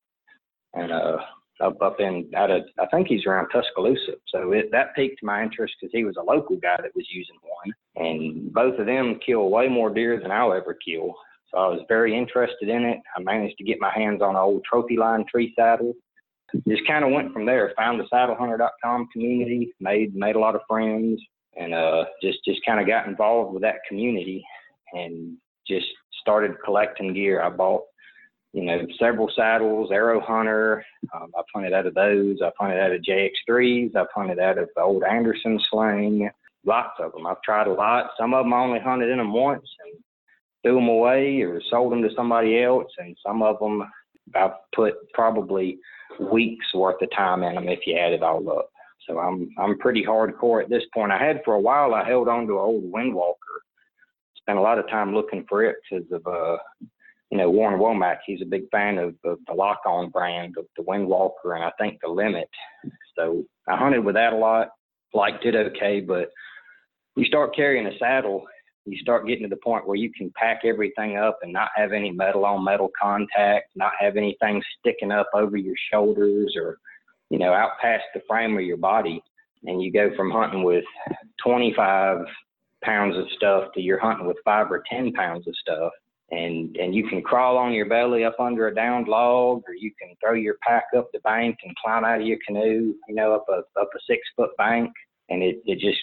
and 0.74 0.92
uh, 0.92 1.18
up 1.62 1.80
up 1.80 2.00
in 2.00 2.28
out 2.36 2.50
of 2.50 2.62
I 2.78 2.86
think 2.86 3.08
he's 3.08 3.26
around 3.26 3.48
Tuscaloosa. 3.50 4.12
So 4.28 4.52
it, 4.52 4.70
that 4.72 4.94
piqued 4.94 5.22
my 5.22 5.42
interest 5.42 5.74
because 5.80 5.92
he 5.92 6.04
was 6.04 6.16
a 6.18 6.22
local 6.22 6.56
guy 6.56 6.76
that 6.82 6.94
was 6.94 7.06
using 7.10 7.36
one, 7.42 8.06
and 8.06 8.52
both 8.52 8.78
of 8.78 8.86
them 8.86 9.18
kill 9.24 9.50
way 9.50 9.68
more 9.68 9.90
deer 9.92 10.20
than 10.20 10.30
I'll 10.30 10.52
ever 10.52 10.76
kill. 10.86 11.14
So 11.50 11.58
I 11.58 11.68
was 11.68 11.80
very 11.88 12.16
interested 12.16 12.68
in 12.68 12.82
it. 12.84 12.98
I 13.16 13.22
managed 13.22 13.58
to 13.58 13.64
get 13.64 13.80
my 13.80 13.92
hands 13.94 14.22
on 14.22 14.30
an 14.30 14.36
old 14.36 14.64
Trophyline 14.70 15.26
tree 15.28 15.52
saddle. 15.56 15.94
Just 16.68 16.86
kind 16.86 17.04
of 17.04 17.12
went 17.12 17.32
from 17.32 17.46
there. 17.46 17.72
Found 17.76 18.00
the 18.00 18.04
saddlehunter.com 18.12 19.08
community, 19.12 19.72
made 19.80 20.14
made 20.14 20.36
a 20.36 20.40
lot 20.40 20.54
of 20.54 20.62
friends, 20.68 21.20
and 21.56 21.74
uh, 21.74 22.04
just 22.22 22.38
just 22.44 22.60
kind 22.66 22.80
of 22.80 22.86
got 22.86 23.06
involved 23.06 23.54
with 23.54 23.62
that 23.62 23.76
community, 23.88 24.44
and 24.92 25.36
just 25.66 25.86
started 26.20 26.52
collecting 26.64 27.14
gear. 27.14 27.42
I 27.42 27.50
bought 27.50 27.84
you 28.52 28.64
know, 28.64 28.86
several 28.98 29.30
saddles, 29.34 29.90
Aero 29.92 30.20
Hunter. 30.20 30.84
Um, 31.14 31.32
I've 31.38 31.44
hunted 31.54 31.72
out 31.72 31.86
of 31.86 31.94
those. 31.94 32.38
I've 32.44 32.52
hunted 32.58 32.80
out 32.80 32.92
of 32.92 33.02
JX3s. 33.02 33.96
I've 33.96 34.06
hunted 34.14 34.38
out 34.38 34.58
of 34.58 34.68
the 34.76 34.82
old 34.82 35.04
Anderson 35.04 35.58
sling. 35.70 36.28
Lots 36.64 37.00
of 37.00 37.12
them. 37.12 37.26
I've 37.26 37.42
tried 37.42 37.66
a 37.66 37.72
lot. 37.72 38.10
Some 38.18 38.34
of 38.34 38.44
them 38.44 38.52
I 38.52 38.58
only 38.58 38.80
hunted 38.80 39.10
in 39.10 39.18
them 39.18 39.32
once 39.32 39.66
and 39.86 40.02
threw 40.62 40.74
them 40.74 40.88
away 40.88 41.40
or 41.40 41.60
sold 41.70 41.92
them 41.92 42.02
to 42.02 42.14
somebody 42.14 42.62
else. 42.62 42.92
And 42.98 43.16
some 43.24 43.42
of 43.42 43.58
them 43.58 43.82
I've 44.34 44.52
put 44.74 44.94
probably 45.12 45.78
weeks 46.20 46.66
worth 46.74 47.00
of 47.02 47.10
time 47.16 47.42
in 47.42 47.54
them 47.54 47.68
if 47.68 47.80
you 47.86 47.96
add 47.96 48.12
it 48.12 48.22
all 48.22 48.48
up. 48.50 48.68
So 49.08 49.18
I'm 49.18 49.48
I'm 49.58 49.78
pretty 49.78 50.04
hardcore 50.04 50.62
at 50.62 50.68
this 50.68 50.84
point. 50.94 51.10
I 51.10 51.18
had 51.18 51.40
for 51.44 51.54
a 51.54 51.60
while. 51.60 51.94
I 51.94 52.06
held 52.06 52.28
on 52.28 52.46
to 52.46 52.52
an 52.52 52.58
old 52.58 52.92
Windwalker. 52.92 53.34
Spent 54.36 54.58
a 54.58 54.62
lot 54.62 54.78
of 54.78 54.88
time 54.88 55.14
looking 55.14 55.44
for 55.48 55.64
it 55.64 55.76
because 55.90 56.06
of 56.12 56.26
uh 56.26 56.58
you 57.32 57.38
know, 57.38 57.48
Warren 57.48 57.80
Womack, 57.80 58.18
he's 58.26 58.42
a 58.42 58.46
big 58.46 58.68
fan 58.70 58.98
of, 58.98 59.14
of 59.24 59.38
the 59.46 59.54
lock 59.54 59.80
on 59.86 60.10
brand 60.10 60.56
of 60.58 60.66
the 60.76 60.82
Windwalker 60.82 61.54
and 61.54 61.64
I 61.64 61.72
think 61.80 61.98
the 62.02 62.10
Limit. 62.10 62.48
So 63.16 63.42
I 63.66 63.74
hunted 63.74 64.04
with 64.04 64.16
that 64.16 64.34
a 64.34 64.36
lot, 64.36 64.68
liked 65.14 65.46
it 65.46 65.56
okay, 65.56 66.00
but 66.00 66.28
you 67.16 67.24
start 67.24 67.56
carrying 67.56 67.86
a 67.86 67.98
saddle, 67.98 68.44
you 68.84 68.98
start 68.98 69.26
getting 69.26 69.44
to 69.44 69.48
the 69.48 69.56
point 69.56 69.88
where 69.88 69.96
you 69.96 70.12
can 70.12 70.30
pack 70.36 70.60
everything 70.66 71.16
up 71.16 71.38
and 71.40 71.54
not 71.54 71.70
have 71.74 71.92
any 71.92 72.10
metal 72.10 72.44
on 72.44 72.62
metal 72.62 72.90
contact, 73.00 73.70
not 73.76 73.92
have 73.98 74.18
anything 74.18 74.62
sticking 74.78 75.10
up 75.10 75.30
over 75.32 75.56
your 75.56 75.76
shoulders 75.90 76.54
or, 76.54 76.76
you 77.30 77.38
know, 77.38 77.54
out 77.54 77.78
past 77.80 78.04
the 78.12 78.20
frame 78.28 78.58
of 78.58 78.64
your 78.64 78.76
body. 78.76 79.22
And 79.64 79.82
you 79.82 79.90
go 79.90 80.10
from 80.16 80.30
hunting 80.30 80.64
with 80.64 80.84
25 81.42 82.26
pounds 82.82 83.16
of 83.16 83.24
stuff 83.36 83.72
to 83.72 83.80
you're 83.80 83.98
hunting 83.98 84.26
with 84.26 84.36
five 84.44 84.70
or 84.70 84.82
10 84.90 85.12
pounds 85.14 85.48
of 85.48 85.56
stuff 85.56 85.92
and 86.32 86.74
and 86.78 86.94
you 86.94 87.06
can 87.06 87.22
crawl 87.22 87.58
on 87.58 87.72
your 87.72 87.86
belly 87.86 88.24
up 88.24 88.40
under 88.40 88.68
a 88.68 88.74
downed 88.74 89.06
log, 89.06 89.62
or 89.68 89.74
you 89.74 89.92
can 90.00 90.14
throw 90.20 90.32
your 90.32 90.56
pack 90.66 90.84
up 90.96 91.08
the 91.12 91.20
bank 91.20 91.58
and 91.62 91.76
climb 91.76 92.04
out 92.04 92.20
of 92.20 92.26
your 92.26 92.38
canoe, 92.46 92.94
you 93.06 93.14
know, 93.14 93.34
up 93.34 93.44
a 93.50 93.58
up 93.80 93.90
a 93.94 93.98
six 94.08 94.22
foot 94.34 94.50
bank, 94.56 94.90
and 95.28 95.42
it 95.42 95.62
it 95.66 95.78
just 95.78 96.00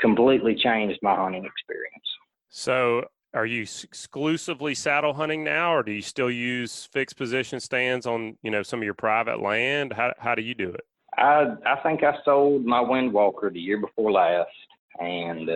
completely 0.00 0.54
changed 0.54 0.98
my 1.00 1.14
hunting 1.14 1.44
experience. 1.44 2.04
So, 2.48 3.04
are 3.34 3.46
you 3.46 3.62
exclusively 3.62 4.74
saddle 4.74 5.14
hunting 5.14 5.44
now, 5.44 5.74
or 5.74 5.84
do 5.84 5.92
you 5.92 6.02
still 6.02 6.30
use 6.30 6.84
fixed 6.92 7.16
position 7.16 7.60
stands 7.60 8.04
on 8.04 8.36
you 8.42 8.50
know 8.50 8.64
some 8.64 8.80
of 8.80 8.84
your 8.84 8.94
private 8.94 9.40
land? 9.40 9.92
How 9.92 10.12
how 10.18 10.34
do 10.34 10.42
you 10.42 10.54
do 10.54 10.70
it? 10.70 10.84
I 11.16 11.54
I 11.64 11.76
think 11.84 12.02
I 12.02 12.16
sold 12.24 12.64
my 12.64 12.80
Windwalker 12.80 13.52
the 13.52 13.60
year 13.60 13.80
before 13.80 14.10
last, 14.10 14.50
and 14.98 15.50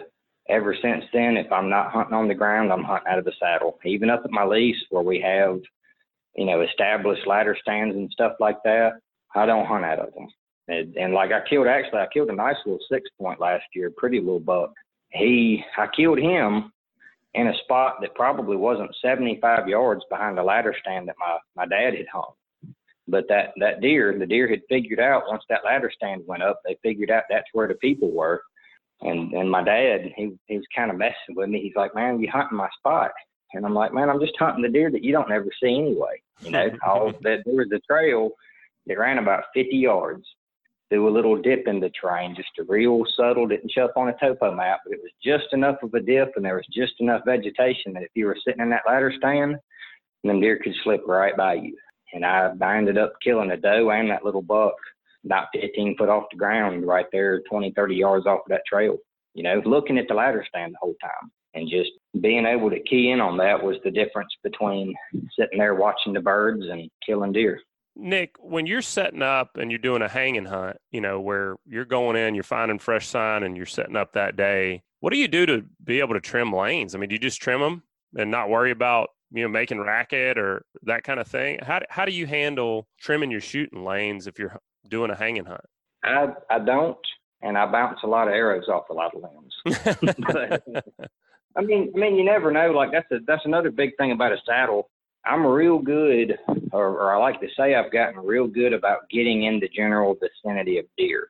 ever 0.49 0.77
since 0.81 1.05
then, 1.13 1.37
if 1.37 1.51
I'm 1.53 1.69
not 1.69 1.93
hunting 1.93 2.15
on 2.15 2.29
the 2.29 2.35
ground, 2.35 2.73
I'm 2.73 2.85
hunting 2.85 3.11
out 3.11 3.19
of 3.19 3.25
the 3.25 3.33
saddle. 3.39 3.79
Even 3.85 4.11
up 4.11 4.23
at 4.25 4.31
my 4.31 4.45
lease 4.45 4.77
where 4.91 5.03
we 5.03 5.21
have, 5.21 5.61
you 6.37 6.47
know, 6.47 6.63
established 6.63 7.27
ladder 7.27 7.57
stands 7.61 7.95
and 7.95 8.11
stuff 8.11 8.33
like 8.41 8.59
that, 8.65 8.95
I 9.35 9.47
don't 9.47 9.67
hunt 9.67 9.85
out 9.85 10.01
of 10.01 10.13
them. 10.15 10.29
And, 10.69 10.97
and 10.97 11.15
like 11.15 11.33
I 11.33 11.47
killed, 11.49 11.67
actually, 11.67 12.01
I 12.01 12.07
killed 12.13 12.31
a 12.31 12.35
nice 12.35 12.57
little 12.65 12.81
six 12.91 13.09
point 13.21 13.41
last 13.41 13.65
year, 13.75 13.91
pretty 13.97 14.21
little 14.21 14.41
buck. 14.41 14.73
He, 15.11 15.63
I 15.77 15.87
killed 15.95 16.19
him 16.19 16.73
in 17.35 17.49
a 17.49 17.59
spot 17.65 17.97
that 18.01 18.15
probably 18.15 18.57
wasn't 18.57 18.95
75 19.03 19.69
yards 19.69 20.03
behind 20.11 20.37
the 20.37 20.43
ladder 20.43 20.75
stand 20.81 21.09
that 21.09 21.17
my, 21.19 21.39
my 21.57 21.67
dad 21.67 21.95
had 21.95 22.07
hung. 22.13 22.33
But 23.09 23.27
that, 23.29 23.53
that 23.59 23.81
deer, 23.81 24.17
the 24.17 24.27
deer 24.27 24.49
had 24.49 24.61
figured 24.69 25.01
out 25.01 25.25
once 25.29 25.43
that 25.49 25.65
ladder 25.65 25.91
stand 25.95 26.23
went 26.27 26.43
up, 26.43 26.61
they 26.65 26.79
figured 26.83 27.11
out 27.11 27.25
that's 27.29 27.49
where 27.53 27.69
the 27.69 27.75
people 27.75 28.11
were 28.11 28.43
and 29.03 29.33
and 29.33 29.51
my 29.51 29.63
dad, 29.63 30.13
he 30.17 30.33
he 30.47 30.57
was 30.57 30.67
kind 30.75 30.91
of 30.91 30.97
messing 30.97 31.35
with 31.37 31.49
me. 31.49 31.61
He's 31.61 31.77
like, 31.77 31.95
"Man, 31.95 32.21
you 32.21 32.29
hunting 32.31 32.59
my 32.59 32.69
spot?" 32.79 33.11
And 33.55 33.67
I'm 33.67 33.75
like, 33.75 33.93
"Man, 33.93 34.09
I'm 34.09 34.21
just 34.21 34.39
hunting 34.39 34.63
the 34.63 34.69
deer 34.69 34.91
that 34.91 35.05
you 35.05 35.13
don't 35.13 35.33
ever 35.33 35.49
see 35.63 35.79
anyway." 35.79 36.21
You 36.41 36.51
know, 36.51 36.71
all 36.87 37.13
that 37.23 37.43
there 37.45 37.55
was 37.55 37.71
a 37.73 37.81
trail 37.81 38.31
that 38.87 38.99
ran 38.99 39.19
about 39.19 39.45
50 39.55 39.77
yards 39.77 40.25
through 40.93 41.09
a 41.09 41.11
little 41.11 41.41
dip 41.41 41.67
in 41.69 41.81
the 41.81 41.91
terrain, 41.99 42.35
just 42.37 42.51
a 42.61 42.65
real 42.65 43.03
subtle, 43.17 43.47
didn't 43.47 43.73
show 43.73 43.87
up 43.87 43.97
on 43.97 44.11
a 44.11 44.17
topo 44.19 44.55
map, 44.55 44.81
but 44.85 44.93
it 44.93 45.01
was 45.01 45.13
just 45.25 45.47
enough 45.53 45.77
of 45.83 45.95
a 45.95 46.01
dip 46.01 46.33
and 46.37 46.45
there 46.45 46.57
was 46.57 46.67
just 46.71 46.93
enough 47.01 47.23
vegetation 47.25 47.95
that 47.95 48.03
if 48.03 48.11
you 48.15 48.27
were 48.27 48.37
sitting 48.45 48.61
in 48.61 48.69
that 48.69 48.83
ladder 48.87 49.11
stand, 49.17 49.57
them 50.23 50.41
deer 50.41 50.59
could 50.63 50.75
slip 50.85 51.01
right 51.07 51.35
by 51.35 51.55
you. 51.55 51.75
And 52.13 52.27
I, 52.27 52.53
I 52.61 52.77
ended 52.77 52.99
up 52.99 53.15
killing 53.25 53.53
a 53.53 53.57
doe 53.57 53.91
and 53.91 54.11
that 54.11 54.25
little 54.25 54.43
buck 54.43 54.75
about 55.25 55.49
15 55.55 55.97
foot 55.97 56.09
off 56.09 56.25
the 56.31 56.37
ground 56.37 56.87
right 56.87 57.07
there, 57.13 57.41
20, 57.49 57.73
30 57.77 57.95
yards 57.95 58.27
off 58.27 58.41
of 58.41 58.49
that 58.49 58.63
trail. 58.67 58.97
You 59.35 59.43
know, 59.43 59.63
looking 59.65 59.99
at 59.99 60.09
the 60.09 60.15
ladder 60.15 60.45
stand 60.49 60.75
the 60.75 60.79
whole 60.81 60.95
time 61.01 61.31
and 61.55 61.69
just 61.69 61.91
being 62.21 62.47
able 62.47 62.71
to 62.71 62.81
key 62.81 63.11
in 63.11 63.21
on 63.21 63.37
that 63.39 63.63
was 63.63 63.77
the 63.85 63.91
difference 63.91 64.31
between 64.43 64.95
sitting 65.39 65.59
there 65.59 65.75
watching 65.75 66.13
the 66.13 66.21
birds 66.21 66.65
and 66.71 66.91
killing 67.05 67.33
deer. 67.33 67.61
Nick, 67.95 68.37
when 68.39 68.67
you're 68.67 68.83
setting 68.83 69.23
up 69.23 69.59
and 69.59 69.71
you're 69.71 69.79
doing 69.79 70.03
a 70.03 70.09
hang 70.09 70.39
and 70.39 70.49
hunt, 70.49 70.77
you 70.91 71.01
know, 71.01 71.21
where 71.21 71.57
you're 71.67 71.85
going 71.85 72.17
in, 72.17 72.35
you're 72.35 72.43
finding 72.43 72.79
fresh 72.79 73.07
sign 73.07 73.43
and 73.43 73.57
you're 73.57 73.67
setting 73.67 73.97
up 73.97 74.15
that 74.15 74.37
day, 74.37 74.83
what 75.01 75.13
do 75.13 75.19
you 75.19 75.29
do 75.29 75.45
to 75.47 75.65
be 75.85 76.01
able 76.01 76.15
to 76.15 76.21
trim 76.21 76.53
lanes? 76.53 76.95
I 76.95 76.99
mean, 76.99 77.11
do 77.11 77.15
you 77.15 77.19
just 77.19 77.43
trim 77.43 77.61
them 77.61 77.83
and 78.17 78.31
not 78.31 78.49
worry 78.49 78.71
about, 78.71 79.11
you 79.31 79.43
know, 79.43 79.49
making 79.49 79.81
racket 79.81 80.39
or 80.39 80.65
that 80.85 81.05
kind 81.05 81.21
of 81.21 81.29
thing? 81.29 81.59
How, 81.63 81.81
how 81.91 82.05
do 82.07 82.13
you 82.13 82.27
handle 82.27 82.87
trimming 82.99 83.31
your 83.31 83.41
shooting 83.41 83.85
lanes 83.85 84.27
if 84.27 84.39
you're 84.39 84.59
doing 84.89 85.11
a 85.11 85.17
hang 85.17 85.39
and 85.39 85.47
hunt? 85.47 85.65
I 86.05 86.29
I 86.51 86.59
don't, 86.59 86.99
and 87.43 87.57
I 87.57 87.71
bounce 87.71 88.01
a 88.03 88.09
lot 88.09 88.29
of 88.29 88.35
arrows 88.35 88.69
off 88.69 88.91
a 88.91 88.95
lot 88.95 89.13
of 89.15 89.23
limbs. 89.23 90.17
but, 90.19 90.65
I 91.57 91.61
mean, 91.61 91.93
I 91.95 91.99
mean, 91.99 92.17
you 92.17 92.25
never 92.25 92.51
know. 92.51 92.71
Like 92.71 92.93
that's 92.93 93.11
a 93.11 93.19
that's 93.27 93.45
another 93.45 93.71
big 93.71 93.97
thing 93.97 94.13
about 94.13 94.33
a 94.33 94.39
saddle. 94.47 94.91
I'm 95.25 95.47
real 95.47 95.79
good, 95.79 96.37
or, 96.73 96.89
or 96.89 97.15
I 97.15 97.19
like 97.19 97.41
to 97.41 97.49
say 97.57 97.75
I've 97.75 97.93
gotten 97.93 98.19
real 98.19 98.49
good 98.49 98.73
about 98.73 99.09
getting 99.09 99.45
in 99.45 99.61
the 99.61 99.69
general 99.69 100.17
vicinity 100.17 100.79
of 100.79 100.87
deer. 100.99 101.29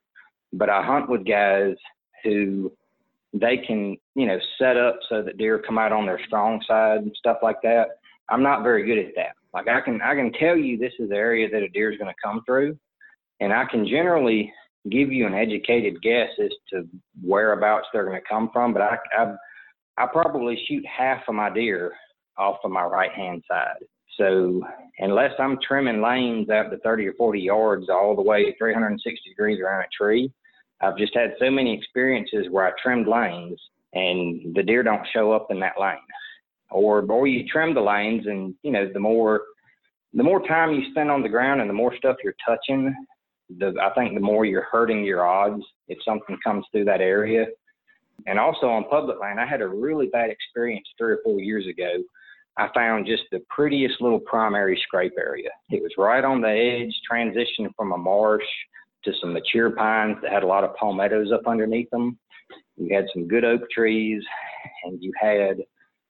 But 0.55 0.71
I 0.71 0.83
hunt 0.83 1.11
with 1.11 1.27
guys 1.27 1.77
who 2.25 2.73
they 3.35 3.59
can, 3.59 3.97
you 4.15 4.27
know, 4.27 4.39
set 4.59 4.77
up 4.77 4.99
so 5.09 5.23
that 5.23 5.39
deer 5.39 5.59
come 5.59 5.79
out 5.79 5.93
on 5.93 6.07
their 6.07 6.21
strong 6.27 6.63
side 6.67 7.01
and 7.01 7.15
stuff 7.19 7.39
like 7.43 7.61
that. 7.63 7.89
I'm 8.29 8.43
not 8.43 8.63
very 8.63 8.85
good 8.87 8.99
at 8.99 9.15
that. 9.17 9.35
Like 9.53 9.69
I 9.69 9.81
can 9.81 10.01
I 10.01 10.15
can 10.15 10.33
tell 10.33 10.57
you 10.57 10.79
this 10.79 10.93
is 10.99 11.11
the 11.11 11.17
area 11.17 11.49
that 11.51 11.63
a 11.63 11.69
deer 11.69 11.93
is 11.93 11.99
going 11.99 12.13
to 12.13 12.21
come 12.23 12.43
through, 12.47 12.79
and 13.43 13.53
I 13.53 13.65
can 13.65 13.87
generally 13.87 14.53
give 14.89 15.11
you 15.11 15.27
an 15.27 15.35
educated 15.35 16.01
guess 16.01 16.29
as 16.43 16.51
to 16.71 16.89
whereabouts 17.23 17.87
they're 17.93 18.05
going 18.05 18.21
to 18.21 18.29
come 18.29 18.51
from, 18.53 18.73
but 18.73 18.83
I, 18.83 18.97
I, 19.19 19.35
I 19.99 20.07
probably 20.07 20.63
shoot 20.69 20.85
half 20.87 21.23
of 21.29 21.35
my 21.35 21.53
deer 21.53 21.93
off 22.39 22.59
of 22.63 22.71
my 22.71 22.85
right 22.85 23.11
hand 23.11 23.43
side. 23.49 23.85
So 24.17 24.63
unless 24.99 25.33
I'm 25.41 25.59
trimming 25.67 26.01
lanes 26.01 26.51
out 26.51 26.71
to 26.71 26.79
30 26.79 27.09
or 27.09 27.15
40 27.15 27.41
yards 27.41 27.87
all 27.89 28.15
the 28.15 28.23
way 28.23 28.55
360 28.57 29.29
degrees 29.29 29.61
around 29.61 29.83
a 29.83 29.89
tree, 29.97 30.31
I've 30.81 30.97
just 30.97 31.15
had 31.15 31.35
so 31.41 31.51
many 31.51 31.77
experiences 31.77 32.47
where 32.51 32.67
I 32.67 32.73
trimmed 32.81 33.09
lanes 33.09 33.59
and 33.93 34.55
the 34.55 34.63
deer 34.63 34.85
don't 34.85 35.07
show 35.13 35.33
up 35.33 35.49
in 35.51 35.59
that 35.61 35.81
lane. 35.81 35.97
Or 36.71 37.01
or 37.03 37.27
you 37.27 37.45
trim 37.49 37.75
the 37.75 37.83
lanes 37.83 38.27
and 38.27 38.55
you 38.63 38.71
know 38.71 38.89
the 38.93 39.01
more 39.01 39.43
the 40.15 40.23
more 40.23 40.47
time 40.47 40.73
you 40.73 40.91
spend 40.91 41.11
on 41.11 41.23
the 41.23 41.29
ground 41.29 41.61
and 41.61 41.69
the 41.69 41.75
more 41.75 41.95
stuff 41.97 42.17
you're 42.25 42.35
touching, 42.47 42.95
the 43.59 43.75
I 43.81 43.93
think 43.95 44.15
the 44.15 44.21
more 44.21 44.45
you're 44.45 44.67
hurting 44.71 45.05
your 45.05 45.27
odds 45.27 45.63
if 45.89 45.99
something 46.05 46.37
comes 46.45 46.65
through 46.73 46.85
that 46.87 47.01
area. 47.01 47.47
And 48.27 48.39
also 48.39 48.67
on 48.67 48.85
public 48.89 49.19
land, 49.21 49.41
I 49.41 49.47
had 49.47 49.63
a 49.63 49.69
really 49.69 50.07
bad 50.07 50.31
experience 50.31 50.87
three 50.97 51.13
or 51.13 51.21
four 51.25 51.41
years 51.41 51.67
ago. 51.67 51.91
I 52.57 52.69
found 52.75 53.07
just 53.07 53.25
the 53.33 53.41
prettiest 53.49 54.01
little 54.01 54.21
primary 54.21 54.81
scrape 54.83 55.15
area. 55.19 55.49
It 55.71 55.83
was 55.83 55.93
right 55.97 56.25
on 56.25 56.41
the 56.41 56.49
edge, 56.49 56.95
transitioning 57.11 57.75
from 57.77 57.93
a 57.93 57.99
marsh 57.99 58.45
to 59.05 59.13
some 59.21 59.33
mature 59.33 59.71
pines 59.71 60.19
that 60.23 60.31
had 60.31 60.43
a 60.43 60.47
lot 60.47 60.63
of 60.63 60.77
palmettos 60.77 61.33
up 61.33 61.47
underneath 61.47 61.91
them. 61.91 62.19
You 62.77 62.95
had 62.95 63.07
some 63.13 63.27
good 63.27 63.45
oak 63.45 63.63
trees, 63.71 64.23
and 64.85 65.03
you 65.03 65.13
had, 65.19 65.57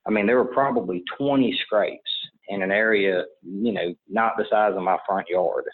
I 0.07 0.11
mean, 0.11 0.27
there 0.27 0.37
were 0.37 0.45
probably 0.45 1.05
20 1.17 1.57
scrapes 1.65 2.11
in 2.49 2.63
an 2.63 2.73
area, 2.73 3.25
you 3.43 3.73
know, 3.73 3.95
not 4.09 4.37
the 4.37 4.45
size 4.51 4.73
of 4.77 4.83
my 4.83 4.99
front 5.07 5.29
yard 5.29 5.65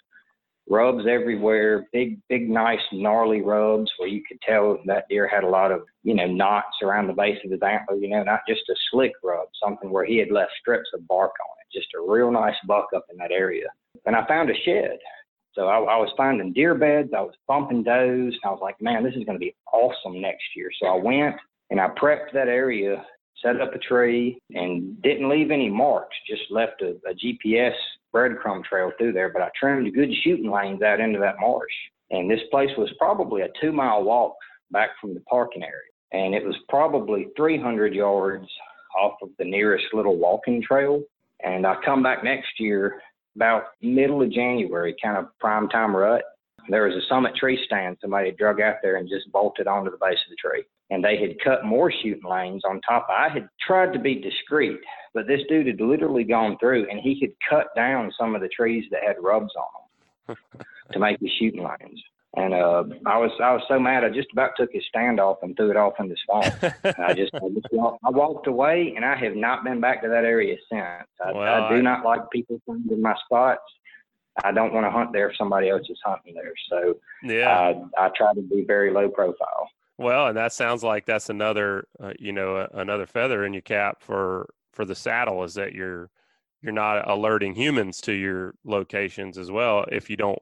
rubs 0.70 1.04
everywhere, 1.08 1.86
big, 1.92 2.20
big, 2.28 2.48
nice, 2.48 2.80
gnarly 2.92 3.40
rubs 3.40 3.90
where 3.98 4.08
you 4.08 4.22
could 4.26 4.40
tell 4.42 4.78
that 4.86 5.04
deer 5.08 5.26
had 5.26 5.44
a 5.44 5.48
lot 5.48 5.72
of, 5.72 5.82
you 6.02 6.14
know, 6.14 6.26
knots 6.26 6.76
around 6.82 7.06
the 7.06 7.12
base 7.12 7.38
of 7.44 7.50
his 7.50 7.60
antler, 7.62 7.96
you 7.96 8.08
know, 8.08 8.22
not 8.22 8.40
just 8.48 8.68
a 8.68 8.74
slick 8.90 9.12
rub, 9.22 9.48
something 9.62 9.90
where 9.90 10.04
he 10.04 10.18
had 10.18 10.30
left 10.30 10.52
strips 10.60 10.88
of 10.94 11.06
bark 11.08 11.32
on 11.40 11.56
it, 11.60 11.78
just 11.78 11.88
a 11.94 12.10
real 12.10 12.30
nice 12.30 12.56
buck 12.66 12.88
up 12.94 13.06
in 13.10 13.16
that 13.18 13.32
area. 13.32 13.66
And 14.06 14.14
I 14.14 14.26
found 14.26 14.50
a 14.50 14.54
shed. 14.64 14.98
So 15.54 15.66
I, 15.66 15.78
I 15.78 15.96
was 15.96 16.12
finding 16.16 16.52
deer 16.52 16.74
beds, 16.74 17.10
I 17.16 17.20
was 17.22 17.34
bumping 17.48 17.82
does, 17.82 18.32
and 18.32 18.40
I 18.44 18.50
was 18.50 18.60
like, 18.62 18.80
man, 18.80 19.02
this 19.02 19.14
is 19.14 19.24
going 19.24 19.36
to 19.36 19.44
be 19.44 19.56
awesome 19.72 20.20
next 20.20 20.44
year. 20.54 20.70
So 20.80 20.86
I 20.86 20.94
went 20.94 21.36
And 21.70 21.80
I 21.80 21.88
prepped 22.00 22.32
that 22.32 22.48
area, 22.48 23.04
set 23.42 23.60
up 23.60 23.74
a 23.74 23.78
tree, 23.78 24.38
and 24.50 25.00
didn't 25.02 25.28
leave 25.28 25.50
any 25.50 25.68
marks, 25.68 26.16
just 26.28 26.42
left 26.50 26.82
a, 26.82 26.90
a 27.08 27.14
GPS 27.14 27.74
breadcrumb 28.14 28.64
trail 28.64 28.92
through 28.98 29.12
there. 29.12 29.30
But 29.30 29.42
I 29.42 29.50
trimmed 29.58 29.92
good 29.94 30.10
shooting 30.22 30.50
lanes 30.50 30.82
out 30.82 31.00
into 31.00 31.18
that 31.20 31.40
marsh. 31.40 31.72
And 32.10 32.30
this 32.30 32.40
place 32.50 32.70
was 32.78 32.90
probably 32.98 33.42
a 33.42 33.48
two 33.60 33.72
mile 33.72 34.02
walk 34.02 34.34
back 34.70 34.90
from 35.00 35.14
the 35.14 35.20
parking 35.20 35.62
area. 35.62 35.74
And 36.12 36.34
it 36.34 36.44
was 36.44 36.56
probably 36.68 37.28
300 37.36 37.94
yards 37.94 38.48
off 38.98 39.14
of 39.22 39.28
the 39.38 39.44
nearest 39.44 39.86
little 39.92 40.16
walking 40.16 40.62
trail. 40.62 41.02
And 41.44 41.66
I 41.66 41.76
come 41.84 42.02
back 42.02 42.24
next 42.24 42.58
year 42.58 43.00
about 43.36 43.64
middle 43.82 44.22
of 44.22 44.32
January, 44.32 44.96
kind 45.02 45.16
of 45.16 45.26
prime 45.38 45.68
time 45.68 45.94
rut. 45.94 46.22
There 46.68 46.84
was 46.84 46.96
a 46.96 47.06
summit 47.08 47.34
tree 47.36 47.62
stand 47.64 47.96
somebody 48.00 48.32
drug 48.32 48.60
out 48.60 48.76
there 48.82 48.96
and 48.96 49.08
just 49.08 49.30
bolted 49.32 49.66
onto 49.66 49.90
the 49.90 49.96
base 50.00 50.18
of 50.26 50.30
the 50.30 50.36
tree. 50.36 50.64
And 50.90 51.04
they 51.04 51.18
had 51.18 51.38
cut 51.44 51.64
more 51.64 51.92
shooting 51.92 52.28
lanes 52.28 52.62
on 52.64 52.80
top. 52.80 53.08
I 53.10 53.28
had 53.28 53.48
tried 53.66 53.92
to 53.92 53.98
be 53.98 54.14
discreet, 54.14 54.78
but 55.12 55.26
this 55.26 55.40
dude 55.48 55.66
had 55.66 55.80
literally 55.80 56.24
gone 56.24 56.56
through 56.58 56.88
and 56.90 56.98
he 56.98 57.20
had 57.20 57.30
cut 57.48 57.74
down 57.76 58.10
some 58.18 58.34
of 58.34 58.40
the 58.40 58.48
trees 58.48 58.84
that 58.90 59.02
had 59.06 59.16
rubs 59.20 59.52
on 59.56 60.36
them 60.54 60.64
to 60.92 60.98
make 60.98 61.20
the 61.20 61.30
shooting 61.38 61.62
lanes. 61.62 62.02
And 62.36 62.52
uh, 62.52 62.84
I 63.06 63.16
was 63.16 63.32
I 63.42 63.52
was 63.52 63.62
so 63.68 63.80
mad 63.80 64.04
I 64.04 64.10
just 64.10 64.28
about 64.32 64.50
took 64.56 64.70
his 64.72 64.84
stand 64.88 65.18
off 65.18 65.38
and 65.42 65.56
threw 65.56 65.70
it 65.70 65.76
off 65.76 65.94
in 65.98 66.08
the 66.08 66.16
swamp. 66.24 66.54
I 66.98 67.14
just 67.14 67.34
I 67.34 67.48
just 67.48 67.66
walked, 67.72 68.00
I 68.04 68.10
walked 68.10 68.46
away 68.46 68.92
and 68.94 69.04
I 69.04 69.16
have 69.16 69.34
not 69.34 69.64
been 69.64 69.80
back 69.80 70.02
to 70.02 70.08
that 70.08 70.24
area 70.24 70.56
since. 70.70 71.08
I, 71.24 71.32
well, 71.32 71.64
I 71.64 71.68
do 71.70 71.76
I, 71.76 71.80
not 71.80 72.04
like 72.04 72.30
people 72.30 72.60
finding 72.66 73.00
my 73.00 73.14
spots. 73.24 73.62
I 74.44 74.52
don't 74.52 74.74
want 74.74 74.86
to 74.86 74.90
hunt 74.90 75.12
there 75.12 75.30
if 75.30 75.36
somebody 75.36 75.70
else 75.70 75.86
is 75.88 75.98
hunting 76.04 76.34
there. 76.34 76.52
So 76.68 76.94
yeah, 77.22 77.48
I, 77.98 78.04
I 78.06 78.10
try 78.14 78.34
to 78.34 78.42
be 78.42 78.62
very 78.66 78.92
low 78.92 79.08
profile. 79.08 79.70
Well, 79.98 80.28
and 80.28 80.36
that 80.36 80.52
sounds 80.52 80.82
like 80.84 81.06
that's 81.06 81.28
another 81.28 81.86
uh, 82.00 82.12
you 82.18 82.32
know 82.32 82.66
another 82.72 83.06
feather 83.06 83.44
in 83.44 83.52
your 83.52 83.62
cap 83.62 84.02
for 84.02 84.48
for 84.72 84.84
the 84.84 84.94
saddle 84.94 85.42
is 85.44 85.54
that 85.54 85.72
you're 85.72 86.10
you're 86.62 86.72
not 86.72 87.08
alerting 87.08 87.54
humans 87.54 88.00
to 88.02 88.12
your 88.12 88.54
locations 88.64 89.38
as 89.38 89.50
well 89.50 89.84
if 89.90 90.08
you 90.10 90.16
don't 90.16 90.38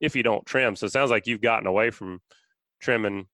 if 0.00 0.16
you 0.16 0.22
don't 0.22 0.46
trim. 0.46 0.76
So 0.76 0.86
it 0.86 0.92
sounds 0.92 1.10
like 1.10 1.26
you've 1.26 1.40
gotten 1.42 1.66
away 1.66 1.90
from 1.90 2.20
trimming 2.80 3.26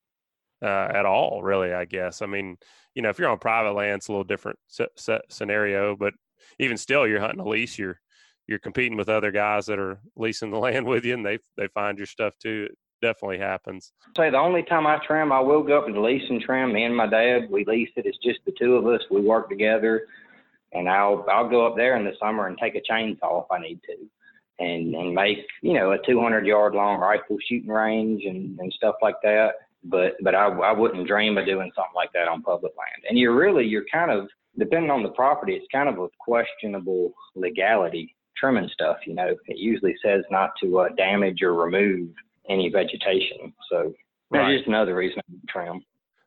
uh, 0.63 0.67
at 0.95 1.07
all, 1.07 1.43
really. 1.43 1.73
I 1.73 1.85
guess. 1.85 2.23
I 2.23 2.27
mean, 2.27 2.57
you 2.95 3.03
know, 3.03 3.11
if 3.11 3.19
you're 3.19 3.29
on 3.29 3.39
private 3.39 3.73
land, 3.73 3.99
it's 3.99 4.09
a 4.09 4.13
little 4.13 4.25
different 4.25 4.59
scenario. 5.29 5.97
But 5.97 6.15
even 6.59 6.77
still, 6.79 7.07
you're 7.07 7.21
hunting 7.21 7.41
a 7.41 7.49
lease. 7.49 7.79
You're 7.79 8.01
you're 8.49 8.59
competing 8.59 8.97
with 8.97 9.09
other 9.09 9.33
guys 9.33 9.67
that 9.67 9.79
are 9.79 10.01
leasing 10.17 10.51
the 10.51 10.59
land 10.61 10.87
with 10.87 11.05
you, 11.05 11.15
and 11.15 11.27
they 11.27 11.39
they 11.57 11.69
find 11.69 11.99
your 11.99 12.07
stuff 12.07 12.35
too. 12.39 12.69
It 13.01 13.07
definitely 13.07 13.39
happens. 13.39 13.93
Say 14.17 14.31
the 14.31 14.39
only 14.39 14.63
time 14.63 14.87
I 14.87 14.99
trim, 15.07 15.33
I 15.33 15.41
will 15.41 15.63
go 15.63 15.79
up 15.79 15.87
and 15.87 16.03
lease 16.03 16.29
and 16.29 16.41
trim. 16.41 16.73
Me 16.73 16.85
and 16.85 16.97
my 16.97 17.07
dad, 17.07 17.51
we 17.51 17.65
lease 17.65 17.91
it. 17.97 18.07
It's 18.07 18.19
just 18.19 18.41
the 18.47 18.53
two 18.59 18.77
of 18.77 18.87
us. 18.87 19.03
We 19.11 19.21
work 19.21 19.49
together, 19.49 20.07
and 20.73 20.89
I'll 20.89 21.25
I'll 21.31 21.49
go 21.49 21.67
up 21.67 21.77
there 21.77 21.97
in 21.97 22.05
the 22.05 22.13
summer 22.21 22.47
and 22.47 22.57
take 22.59 22.75
a 22.75 22.93
chainsaw 22.93 23.45
if 23.45 23.51
I 23.51 23.61
need 23.61 23.81
to 23.87 24.09
and 24.59 24.95
and 24.95 25.15
make 25.15 25.39
you 25.63 25.75
know 25.75 25.93
a 25.93 25.99
200 26.07 26.47
yard 26.47 26.75
long 26.75 26.99
rifle 26.99 27.37
shooting 27.49 27.71
range 27.71 28.25
and 28.25 28.59
and 28.59 28.73
stuff 28.73 28.97
like 29.03 29.17
that. 29.23 29.53
But 29.85 30.15
but 30.23 30.35
I 30.35 30.47
I 30.47 30.73
wouldn't 30.73 31.07
dream 31.07 31.39
of 31.39 31.47
doing 31.47 31.71
something 31.75 31.95
like 31.95 32.13
that 32.15 32.29
on 32.29 32.43
public 32.43 32.73
land. 32.77 33.05
And 33.09 33.19
you're 33.19 33.37
really 33.37 33.67
you're 33.67 33.85
kind 33.93 34.11
of 34.11 34.29
depending 34.59 34.91
on 34.91 35.03
the 35.03 35.11
property, 35.11 35.53
it's 35.53 35.67
kind 35.71 35.89
of 35.89 35.99
a 35.99 36.09
questionable 36.19 37.13
legality 37.35 38.15
trimming 38.37 38.71
stuff. 38.73 38.97
You 39.07 39.15
know, 39.15 39.29
it 39.47 39.57
usually 39.57 39.95
says 40.05 40.23
not 40.31 40.51
to 40.63 40.81
uh, 40.81 40.89
damage 40.97 41.43
or 41.43 41.55
remove 41.55 42.09
any 42.49 42.71
vegetation. 42.71 43.53
So 43.71 43.93
that's 44.31 44.43
right. 44.43 44.57
just 44.57 44.69
another 44.69 44.95
reason 44.95 45.23
to 45.29 45.47
trim. 45.49 45.83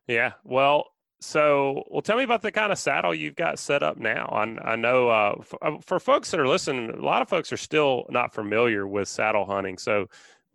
Yeah. 0.06 0.32
Well, 0.44 0.86
so, 1.20 1.84
well, 1.88 2.00
tell 2.00 2.16
me 2.16 2.24
about 2.24 2.40
the 2.40 2.50
kind 2.50 2.72
of 2.72 2.78
saddle 2.78 3.14
you've 3.14 3.36
got 3.36 3.58
set 3.58 3.82
up 3.82 3.98
now. 3.98 4.26
I, 4.32 4.72
I 4.72 4.76
know 4.76 5.10
uh, 5.10 5.42
for, 5.42 5.64
uh, 5.64 5.78
for, 5.84 6.00
folks 6.00 6.30
that 6.30 6.40
are 6.40 6.48
listening, 6.48 6.90
a 6.90 6.96
lot 6.96 7.20
of 7.20 7.28
folks 7.28 7.52
are 7.52 7.58
still 7.58 8.06
not 8.08 8.32
familiar 8.32 8.86
with 8.86 9.06
saddle 9.06 9.44
hunting. 9.44 9.76
So, 9.76 10.06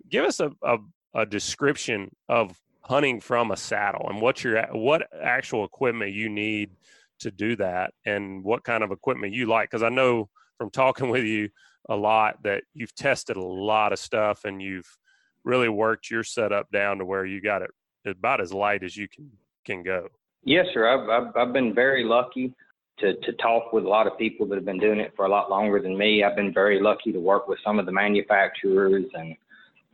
give 0.10 0.26
us 0.26 0.40
a, 0.40 0.52
a, 0.64 0.78
a 1.14 1.26
description 1.26 2.10
of 2.30 2.60
hunting 2.82 3.20
from 3.20 3.52
a 3.52 3.58
saddle 3.58 4.08
and 4.10 4.22
what 4.22 4.44
your 4.44 4.64
what 4.72 5.08
actual 5.22 5.66
equipment 5.66 6.14
you 6.14 6.30
need 6.30 6.72
to 7.20 7.30
do 7.30 7.56
that, 7.58 7.94
and 8.06 8.44
what 8.44 8.64
kind 8.64 8.84
of 8.84 8.92
equipment 8.92 9.34
you 9.34 9.46
like. 9.46 9.70
Because 9.70 9.84
I 9.84 9.90
know 9.90 10.30
from 10.58 10.72
talking 10.72 11.10
with 11.12 11.26
you 11.26 11.50
a 11.90 11.96
lot 11.96 12.42
that 12.44 12.64
you've 12.74 12.96
tested 12.96 13.38
a 13.38 13.46
lot 13.46 13.94
of 13.94 14.00
stuff 14.00 14.46
and 14.46 14.60
you've 14.60 14.98
really 15.46 15.70
worked 15.70 16.12
your 16.12 16.24
setup 16.24 16.70
down 16.72 16.98
to 16.98 17.06
where 17.06 17.26
you 17.26 17.40
got 17.40 17.62
it 17.62 17.72
about 18.06 18.42
as 18.42 18.52
light 18.52 18.84
as 18.84 18.98
you 18.98 19.08
can 19.08 19.32
can 19.66 19.82
go. 19.82 20.08
Yes, 20.44 20.68
sir. 20.74 20.88
I've, 20.88 21.10
I've, 21.10 21.36
I've 21.36 21.54
been 21.54 21.74
very 21.74 22.04
lucky 22.04 22.54
to, 23.00 23.16
to 23.16 23.34
talk 23.34 23.74
with 23.74 23.84
a 23.84 23.88
lot 23.88 24.06
of 24.06 24.18
people 24.18 24.46
that 24.48 24.56
have 24.56 24.66
been 24.66 24.80
doing 24.80 25.00
it 25.00 25.12
for 25.16 25.26
a 25.26 25.30
lot 25.30 25.50
longer 25.50 25.82
than 25.82 25.98
me. 25.98 26.24
I've 26.24 26.36
been 26.36 26.54
very 26.54 26.80
lucky 26.80 27.12
to 27.12 27.20
work 27.20 27.48
with 27.48 27.58
some 27.64 27.80
of 27.80 27.88
the 27.88 27.92
manufacturers 27.92 29.06
and 29.14 29.36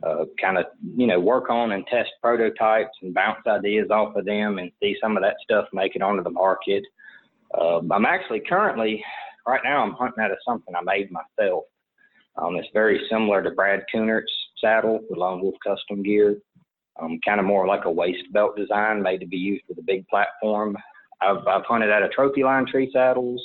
uh, 0.02 0.24
kind 0.40 0.58
of, 0.58 0.66
you 0.94 1.06
know, 1.06 1.18
work 1.18 1.48
on 1.48 1.72
and 1.72 1.86
test 1.86 2.10
prototypes 2.20 2.96
and 3.00 3.14
bounce 3.14 3.38
ideas 3.46 3.90
off 3.90 4.14
of 4.14 4.26
them 4.26 4.58
and 4.58 4.70
see 4.78 4.96
some 5.00 5.16
of 5.16 5.22
that 5.22 5.36
stuff 5.42 5.66
make 5.72 5.96
it 5.96 6.02
onto 6.02 6.22
the 6.22 6.30
market. 6.30 6.84
Uh, 7.58 7.80
I'm 7.90 8.04
actually 8.04 8.40
currently, 8.40 9.02
right 9.46 9.60
now, 9.64 9.82
I'm 9.82 9.92
hunting 9.92 10.22
out 10.22 10.32
of 10.32 10.38
something 10.46 10.74
I 10.74 10.82
made 10.82 11.10
myself. 11.10 11.64
Um, 12.36 12.56
it's 12.56 12.68
very 12.72 13.00
similar 13.10 13.42
to 13.42 13.50
Brad 13.52 13.84
Kunert's 13.94 14.32
saddle 14.62 15.00
with 15.10 15.18
Lone 15.18 15.42
Wolf 15.42 15.56
Custom 15.64 16.02
Gear 16.02 16.38
um, 17.00 17.18
kind 17.24 17.40
of 17.40 17.46
more 17.46 17.66
like 17.66 17.84
a 17.84 17.90
waist 17.90 18.32
belt 18.32 18.56
design 18.56 19.02
made 19.02 19.18
to 19.18 19.26
be 19.26 19.36
used 19.36 19.64
with 19.68 19.78
a 19.78 19.82
big 19.82 20.06
platform. 20.08 20.76
I've, 21.20 21.46
I've 21.46 21.64
hunted 21.64 21.90
out 21.90 22.02
of 22.02 22.10
Trophyline 22.10 22.66
tree 22.66 22.90
saddles. 22.92 23.42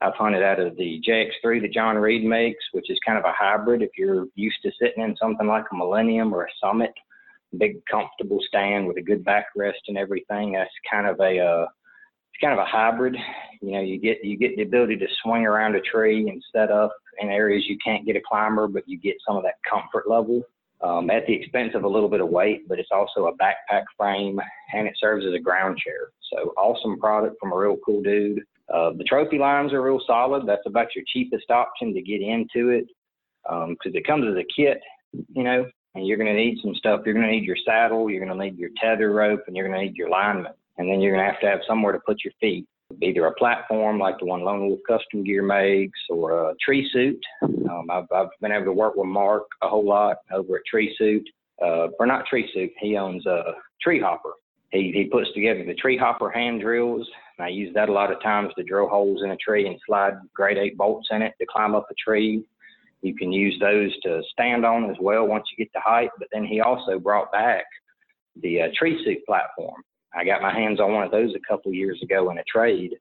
I've 0.00 0.14
hunted 0.14 0.42
out 0.42 0.60
of 0.60 0.76
the 0.76 1.02
JX3 1.06 1.60
that 1.62 1.72
John 1.72 1.96
Reed 1.96 2.24
makes, 2.24 2.64
which 2.72 2.88
is 2.88 2.98
kind 3.04 3.18
of 3.18 3.24
a 3.24 3.32
hybrid. 3.32 3.82
If 3.82 3.90
you're 3.98 4.26
used 4.36 4.58
to 4.62 4.70
sitting 4.80 5.02
in 5.02 5.16
something 5.16 5.46
like 5.46 5.64
a 5.72 5.76
Millennium 5.76 6.32
or 6.32 6.44
a 6.44 6.50
Summit, 6.62 6.92
big 7.56 7.84
comfortable 7.90 8.38
stand 8.46 8.86
with 8.86 8.96
a 8.98 9.02
good 9.02 9.24
backrest 9.24 9.88
and 9.88 9.98
everything, 9.98 10.52
that's 10.52 10.70
kind 10.88 11.08
of 11.08 11.18
a 11.20 11.40
uh, 11.40 11.66
it's 12.38 12.44
kind 12.44 12.58
of 12.58 12.64
a 12.64 12.68
hybrid. 12.68 13.16
You 13.60 13.72
know, 13.72 13.80
you 13.80 13.98
get 13.98 14.24
you 14.24 14.36
get 14.36 14.56
the 14.56 14.62
ability 14.62 14.96
to 14.96 15.06
swing 15.22 15.44
around 15.44 15.74
a 15.74 15.80
tree 15.80 16.28
and 16.28 16.42
set 16.52 16.70
up 16.70 16.94
in 17.20 17.28
areas 17.30 17.64
you 17.68 17.76
can't 17.84 18.06
get 18.06 18.16
a 18.16 18.20
climber, 18.26 18.68
but 18.68 18.88
you 18.88 18.98
get 18.98 19.16
some 19.26 19.36
of 19.36 19.42
that 19.42 19.56
comfort 19.68 20.08
level 20.08 20.42
um, 20.80 21.10
at 21.10 21.26
the 21.26 21.34
expense 21.34 21.72
of 21.74 21.82
a 21.82 21.88
little 21.88 22.08
bit 22.08 22.20
of 22.20 22.28
weight, 22.28 22.68
but 22.68 22.78
it's 22.78 22.90
also 22.92 23.26
a 23.26 23.36
backpack 23.36 23.82
frame 23.96 24.38
and 24.72 24.86
it 24.86 24.94
serves 24.98 25.26
as 25.26 25.34
a 25.34 25.38
ground 25.40 25.78
chair. 25.78 26.10
So 26.32 26.52
awesome 26.56 27.00
product 27.00 27.36
from 27.40 27.52
a 27.52 27.56
real 27.56 27.76
cool 27.84 28.02
dude. 28.02 28.42
Uh, 28.72 28.90
the 28.90 29.04
Trophylines 29.10 29.72
are 29.72 29.82
real 29.82 30.00
solid. 30.06 30.46
That's 30.46 30.66
about 30.66 30.94
your 30.94 31.04
cheapest 31.12 31.50
option 31.50 31.92
to 31.94 32.02
get 32.02 32.20
into 32.20 32.68
it 32.68 32.86
because 33.42 33.66
um, 33.68 33.94
it 33.94 34.06
comes 34.06 34.26
as 34.30 34.36
a 34.36 34.46
kit, 34.54 34.80
you 35.34 35.42
know, 35.42 35.66
and 35.94 36.06
you're 36.06 36.18
going 36.18 36.32
to 36.32 36.36
need 36.36 36.58
some 36.62 36.74
stuff. 36.76 37.00
You're 37.04 37.14
going 37.14 37.26
to 37.26 37.32
need 37.32 37.44
your 37.44 37.56
saddle, 37.66 38.08
you're 38.08 38.24
going 38.24 38.38
to 38.38 38.44
need 38.44 38.58
your 38.58 38.70
tether 38.80 39.10
rope, 39.10 39.42
and 39.48 39.56
you're 39.56 39.66
going 39.66 39.80
to 39.80 39.84
need 39.84 39.96
your 39.96 40.10
lineman. 40.10 40.52
And 40.78 40.88
then 40.88 41.00
you're 41.00 41.14
going 41.14 41.26
to 41.26 41.30
have 41.30 41.40
to 41.40 41.48
have 41.48 41.60
somewhere 41.66 41.92
to 41.92 42.00
put 42.00 42.24
your 42.24 42.32
feet 42.40 42.66
either 43.02 43.26
a 43.26 43.34
platform 43.34 43.98
like 43.98 44.18
the 44.18 44.24
one 44.24 44.42
Lone 44.42 44.66
Wolf 44.66 44.80
Custom 44.88 45.22
Gear 45.24 45.42
makes 45.42 45.98
or 46.08 46.50
a 46.50 46.54
tree 46.64 46.88
suit. 46.92 47.20
Um, 47.42 47.86
I've, 47.90 48.06
I've 48.14 48.28
been 48.40 48.52
able 48.52 48.66
to 48.66 48.72
work 48.72 48.94
with 48.96 49.06
Mark 49.06 49.44
a 49.62 49.68
whole 49.68 49.86
lot 49.86 50.16
over 50.32 50.56
at 50.56 50.62
Tree 50.66 50.94
Suit, 50.96 51.28
uh, 51.62 51.88
or 51.98 52.06
not 52.06 52.26
Tree 52.26 52.48
Suit. 52.54 52.70
He 52.80 52.96
owns 52.96 53.26
a 53.26 53.52
Tree 53.82 54.00
Hopper. 54.00 54.32
He, 54.72 54.92
he 54.92 55.04
puts 55.04 55.32
together 55.34 55.64
the 55.64 55.74
Tree 55.74 55.96
Hopper 55.98 56.30
hand 56.30 56.60
drills. 56.60 57.06
And 57.38 57.44
I 57.44 57.50
use 57.50 57.72
that 57.74 57.88
a 57.88 57.92
lot 57.92 58.10
of 58.10 58.22
times 58.22 58.52
to 58.56 58.64
drill 58.64 58.88
holes 58.88 59.22
in 59.22 59.30
a 59.30 59.36
tree 59.36 59.66
and 59.66 59.78
slide 59.86 60.14
grade 60.34 60.58
eight 60.58 60.76
bolts 60.76 61.08
in 61.10 61.22
it 61.22 61.34
to 61.40 61.46
climb 61.46 61.74
up 61.74 61.86
a 61.90 61.94
tree. 61.94 62.44
You 63.02 63.14
can 63.14 63.32
use 63.32 63.56
those 63.60 63.96
to 64.00 64.22
stand 64.32 64.66
on 64.66 64.90
as 64.90 64.96
well 65.00 65.26
once 65.26 65.44
you 65.50 65.64
get 65.64 65.72
the 65.72 65.80
height. 65.80 66.10
But 66.18 66.28
then 66.32 66.44
he 66.44 66.60
also 66.60 66.98
brought 66.98 67.30
back 67.30 67.64
the 68.42 68.62
uh, 68.62 68.68
tree 68.76 69.00
suit 69.04 69.24
platform. 69.24 69.82
I 70.14 70.24
got 70.24 70.42
my 70.42 70.52
hands 70.52 70.80
on 70.80 70.92
one 70.92 71.04
of 71.04 71.10
those 71.10 71.34
a 71.34 71.48
couple 71.48 71.72
years 71.72 72.00
ago 72.02 72.30
in 72.30 72.38
a 72.38 72.44
trade 72.44 72.94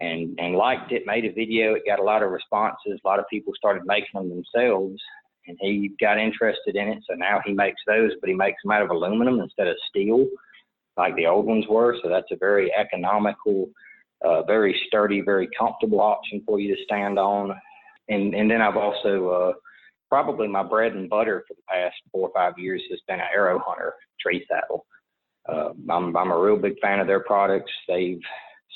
and, 0.00 0.38
and 0.38 0.56
liked 0.56 0.92
it, 0.92 1.02
made 1.06 1.24
a 1.24 1.32
video. 1.32 1.74
It 1.74 1.82
got 1.86 2.00
a 2.00 2.04
lot 2.04 2.22
of 2.22 2.30
responses. 2.30 2.98
A 3.04 3.08
lot 3.08 3.18
of 3.18 3.26
people 3.28 3.52
started 3.56 3.84
making 3.86 4.14
them 4.14 4.28
themselves 4.28 5.00
and 5.46 5.56
he 5.60 5.92
got 6.00 6.18
interested 6.18 6.76
in 6.76 6.88
it. 6.88 7.02
So 7.08 7.14
now 7.14 7.40
he 7.44 7.52
makes 7.52 7.80
those, 7.86 8.12
but 8.20 8.28
he 8.28 8.34
makes 8.34 8.62
them 8.62 8.72
out 8.72 8.82
of 8.82 8.90
aluminum 8.90 9.40
instead 9.40 9.68
of 9.68 9.76
steel 9.88 10.26
like 10.96 11.16
the 11.16 11.26
old 11.26 11.46
ones 11.46 11.64
were. 11.68 11.96
So 12.02 12.08
that's 12.08 12.30
a 12.30 12.36
very 12.36 12.72
economical, 12.74 13.70
uh, 14.24 14.42
very 14.42 14.78
sturdy, 14.86 15.20
very 15.20 15.48
comfortable 15.58 16.00
option 16.00 16.42
for 16.44 16.60
you 16.60 16.74
to 16.74 16.82
stand 16.84 17.18
on. 17.18 17.52
And, 18.08 18.34
and 18.34 18.50
then 18.50 18.60
I've 18.60 18.76
also, 18.76 19.28
uh, 19.28 19.52
probably 20.08 20.48
my 20.48 20.62
bread 20.62 20.92
and 20.92 21.08
butter 21.08 21.44
for 21.46 21.54
the 21.54 21.62
past 21.68 21.94
four 22.10 22.28
or 22.28 22.32
five 22.34 22.58
years 22.58 22.82
has 22.90 23.00
been 23.06 23.20
an 23.20 23.26
Aero 23.32 23.60
Hunter 23.64 23.94
tree 24.20 24.44
saddle. 24.50 24.84
Uh, 25.48 25.70
I'm, 25.90 26.16
I'm 26.16 26.30
a 26.30 26.38
real 26.38 26.56
big 26.56 26.78
fan 26.80 27.00
of 27.00 27.06
their 27.06 27.20
products. 27.20 27.72
They've 27.88 28.20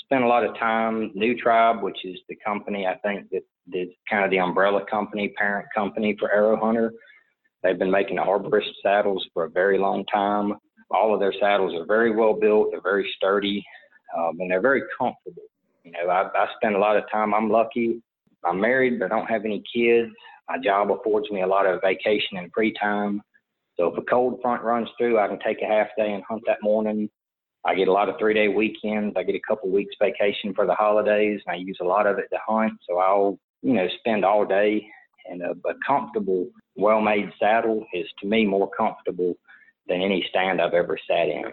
spent 0.04 0.24
a 0.24 0.28
lot 0.28 0.44
of 0.44 0.56
time. 0.58 1.10
New 1.14 1.36
Tribe, 1.36 1.82
which 1.82 1.98
is 2.04 2.18
the 2.28 2.36
company 2.36 2.86
I 2.86 2.96
think 2.98 3.30
that 3.30 3.42
is 3.72 3.88
kind 4.10 4.24
of 4.24 4.30
the 4.30 4.38
umbrella 4.38 4.84
company, 4.90 5.28
parent 5.36 5.66
company 5.74 6.16
for 6.18 6.30
Aero 6.32 6.56
Hunter. 6.56 6.92
They've 7.62 7.78
been 7.78 7.90
making 7.90 8.18
arborist 8.18 8.70
saddles 8.82 9.26
for 9.32 9.44
a 9.44 9.50
very 9.50 9.78
long 9.78 10.04
time. 10.06 10.54
All 10.90 11.14
of 11.14 11.20
their 11.20 11.32
saddles 11.40 11.74
are 11.74 11.86
very 11.86 12.14
well 12.14 12.34
built. 12.34 12.68
They're 12.70 12.82
very 12.82 13.10
sturdy. 13.16 13.64
um, 14.16 14.38
and 14.40 14.50
they're 14.50 14.60
very 14.60 14.82
comfortable. 14.98 15.42
You 15.84 15.92
know, 15.92 16.08
I, 16.08 16.28
I 16.34 16.46
spend 16.56 16.74
a 16.74 16.78
lot 16.78 16.96
of 16.96 17.04
time. 17.10 17.34
I'm 17.34 17.50
lucky. 17.50 18.02
I'm 18.44 18.60
married, 18.60 18.98
but 18.98 19.06
I 19.12 19.16
don't 19.16 19.30
have 19.30 19.44
any 19.44 19.62
kids. 19.74 20.10
My 20.48 20.58
job 20.58 20.90
affords 20.90 21.30
me 21.30 21.42
a 21.42 21.46
lot 21.46 21.66
of 21.66 21.80
vacation 21.80 22.36
and 22.36 22.50
free 22.52 22.74
time. 22.80 23.22
So 23.76 23.86
if 23.86 23.98
a 23.98 24.02
cold 24.02 24.40
front 24.40 24.62
runs 24.62 24.88
through, 24.96 25.18
I 25.18 25.28
can 25.28 25.38
take 25.40 25.62
a 25.62 25.66
half 25.66 25.88
day 25.96 26.12
and 26.12 26.22
hunt 26.28 26.42
that 26.46 26.58
morning. 26.62 27.08
I 27.64 27.74
get 27.74 27.88
a 27.88 27.92
lot 27.92 28.08
of 28.08 28.16
three 28.18 28.34
day 28.34 28.48
weekends. 28.48 29.14
I 29.16 29.22
get 29.22 29.34
a 29.34 29.40
couple 29.46 29.70
weeks 29.70 29.94
vacation 30.00 30.54
for 30.54 30.66
the 30.66 30.74
holidays, 30.74 31.40
and 31.46 31.54
I 31.54 31.58
use 31.58 31.78
a 31.80 31.84
lot 31.84 32.06
of 32.06 32.18
it 32.18 32.28
to 32.30 32.38
hunt. 32.46 32.74
So 32.88 32.98
I'll, 32.98 33.38
you 33.62 33.72
know, 33.72 33.88
spend 33.98 34.24
all 34.24 34.44
day 34.44 34.86
in 35.30 35.42
a, 35.42 35.52
a 35.52 35.74
comfortable, 35.86 36.48
well 36.76 37.00
made 37.00 37.30
saddle 37.40 37.86
is 37.94 38.06
to 38.20 38.26
me 38.26 38.44
more 38.44 38.70
comfortable 38.76 39.34
than 39.88 40.02
any 40.02 40.24
stand 40.28 40.60
I've 40.60 40.74
ever 40.74 40.98
sat 41.08 41.28
in. 41.28 41.44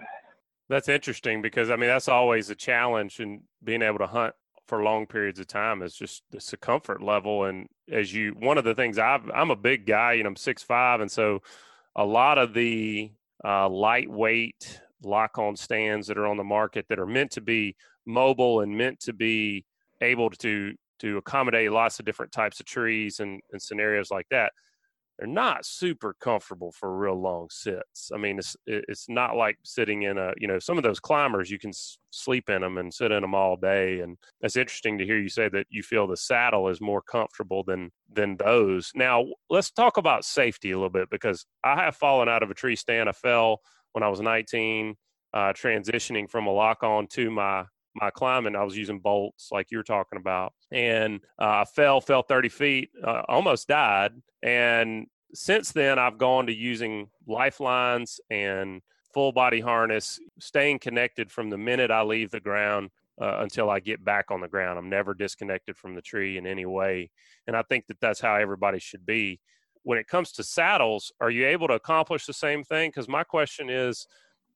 That's 0.70 0.90
interesting 0.90 1.42
because 1.42 1.70
I 1.70 1.76
mean 1.76 1.90
that's 1.90 2.08
always 2.08 2.50
a 2.50 2.56
challenge 2.56 3.20
in 3.20 3.42
being 3.64 3.82
able 3.82 4.00
to 4.00 4.08
hunt 4.08 4.36
for 4.68 4.84
long 4.84 5.06
periods 5.06 5.38
of 5.38 5.48
time 5.48 5.82
is 5.82 5.94
just 5.94 6.24
the 6.32 6.58
comfort 6.58 7.04
level 7.04 7.44
and 7.44 7.68
as 7.92 8.14
you 8.14 8.32
one 8.40 8.58
of 8.58 8.64
the 8.64 8.74
things 8.74 8.98
I've 8.98 9.30
I'm 9.32 9.52
a 9.52 9.56
big 9.56 9.86
guy 9.86 10.14
you 10.14 10.24
know 10.24 10.30
I'm 10.30 10.38
six 10.38 10.64
five 10.64 11.02
and 11.02 11.12
so 11.12 11.42
a 11.96 12.06
lot 12.06 12.38
of 12.38 12.54
the 12.54 13.12
uh, 13.44 13.68
lightweight 13.70 14.82
lock 15.04 15.38
on 15.38 15.56
stands 15.56 16.08
that 16.08 16.18
are 16.18 16.28
on 16.28 16.38
the 16.38 16.44
market 16.44 16.86
that 16.90 17.00
are 17.00 17.08
meant 17.08 17.32
to 17.32 17.42
be 17.42 17.76
mobile 18.06 18.62
and 18.62 18.78
meant 18.78 19.00
to 19.00 19.14
be 19.14 19.66
able 20.02 20.30
to 20.30 20.74
to 21.00 21.18
accommodate 21.18 21.72
lots 21.72 22.00
of 22.00 22.06
different 22.06 22.32
types 22.32 22.60
of 22.60 22.66
trees 22.66 23.20
and, 23.20 23.42
and 23.52 23.62
scenarios 23.62 24.12
like 24.12 24.28
that 24.30 24.52
they're 25.22 25.30
not 25.30 25.66
super 25.66 26.16
comfortable 26.20 26.72
for 26.72 26.98
real 26.98 27.20
long 27.20 27.48
sits 27.52 28.12
i 28.14 28.18
mean 28.18 28.40
it's 28.40 28.58
it's 28.66 29.08
not 29.08 29.36
like 29.36 29.58
sitting 29.64 30.04
in 30.04 30.18
a 30.18 30.34
you 30.38 30.48
know 30.48 30.60
some 30.60 30.78
of 30.78 30.84
those 30.84 31.00
climbers 31.00 31.52
you 31.52 31.60
can 31.60 31.72
sleep 32.10 32.50
in 32.50 32.62
them 32.62 32.78
and 32.78 32.94
sit 32.94 33.12
in 33.12 33.22
them 33.22 33.36
all 33.36 33.56
day 33.56 34.00
and 34.00 34.18
it's 34.42 34.56
interesting 34.56 34.98
to 34.98 35.06
hear 35.06 35.20
you 35.20 35.30
say 35.30 35.48
that 35.48 35.68
you 35.70 35.84
feel 35.84 36.08
the 36.08 36.18
saddle 36.18 36.68
is 36.68 36.82
more 36.82 37.02
comfortable 37.02 37.64
than 37.64 37.92
than 38.12 38.36
those 38.38 38.92
now 38.96 39.24
let's 39.50 39.72
talk 39.72 39.98
about 39.98 40.26
safety 40.26 40.72
a 40.72 40.76
little 40.76 40.90
bit 40.90 41.10
because 41.10 41.46
i 41.64 41.76
have 41.76 41.96
fallen 41.96 42.28
out 42.28 42.44
of 42.44 42.50
a 42.50 42.56
tree 42.56 42.76
stand 42.76 43.08
i 43.08 43.12
fell 43.14 43.62
when 43.94 44.04
I 44.04 44.08
was 44.08 44.22
19, 44.22 44.96
uh, 45.34 45.54
transitioning 45.54 46.30
from 46.30 46.48
a 46.48 46.52
lock 46.52 46.84
on 46.84 47.08
to 47.08 47.32
my 47.32 47.66
my 47.94 48.10
climbing. 48.10 48.56
I 48.56 48.64
was 48.64 48.78
using 48.78 49.00
bolts 49.00 49.50
like 49.52 49.68
you're 49.70 49.84
talking 49.84 50.18
about, 50.18 50.54
and 50.72 51.20
uh, 51.40 51.64
I 51.64 51.66
fell, 51.66 52.00
fell 52.00 52.22
30 52.22 52.48
feet, 52.48 52.90
uh, 53.06 53.24
almost 53.28 53.68
died. 53.68 54.14
And 54.42 55.08
since 55.34 55.72
then, 55.72 56.00
I've 56.00 56.18
gone 56.18 56.48
to 56.48 56.54
using 56.54 57.10
lifelines 57.28 58.20
and 58.30 58.82
full 59.14 59.32
body 59.32 59.60
harness, 59.60 60.20
staying 60.40 60.80
connected 60.80 61.32
from 61.32 61.50
the 61.50 61.58
minute 61.58 61.92
I 61.92 62.04
leave 62.04 62.32
the 62.32 62.40
ground 62.40 62.90
uh, 63.22 63.38
until 63.40 63.70
I 63.70 63.80
get 63.80 64.04
back 64.04 64.32
on 64.32 64.42
the 64.42 64.48
ground. 64.48 64.80
I'm 64.80 64.90
never 64.90 65.14
disconnected 65.14 65.78
from 65.78 65.96
the 65.96 66.02
tree 66.02 66.38
in 66.38 66.48
any 66.48 66.66
way. 66.66 67.12
And 67.48 67.56
I 67.56 67.64
think 67.64 67.88
that 67.88 68.00
that's 68.00 68.22
how 68.22 68.36
everybody 68.36 68.80
should 68.80 69.06
be 69.06 69.40
when 69.84 69.98
it 69.98 70.08
comes 70.08 70.32
to 70.34 70.44
saddles, 70.44 71.12
are 71.20 71.30
you 71.30 71.48
able 71.48 71.68
to 71.68 71.74
accomplish 71.74 72.26
the 72.26 72.34
same 72.34 72.64
thing? 72.64 72.90
Because 72.90 73.08
my 73.08 73.24
question 73.24 73.70
is 73.70 74.08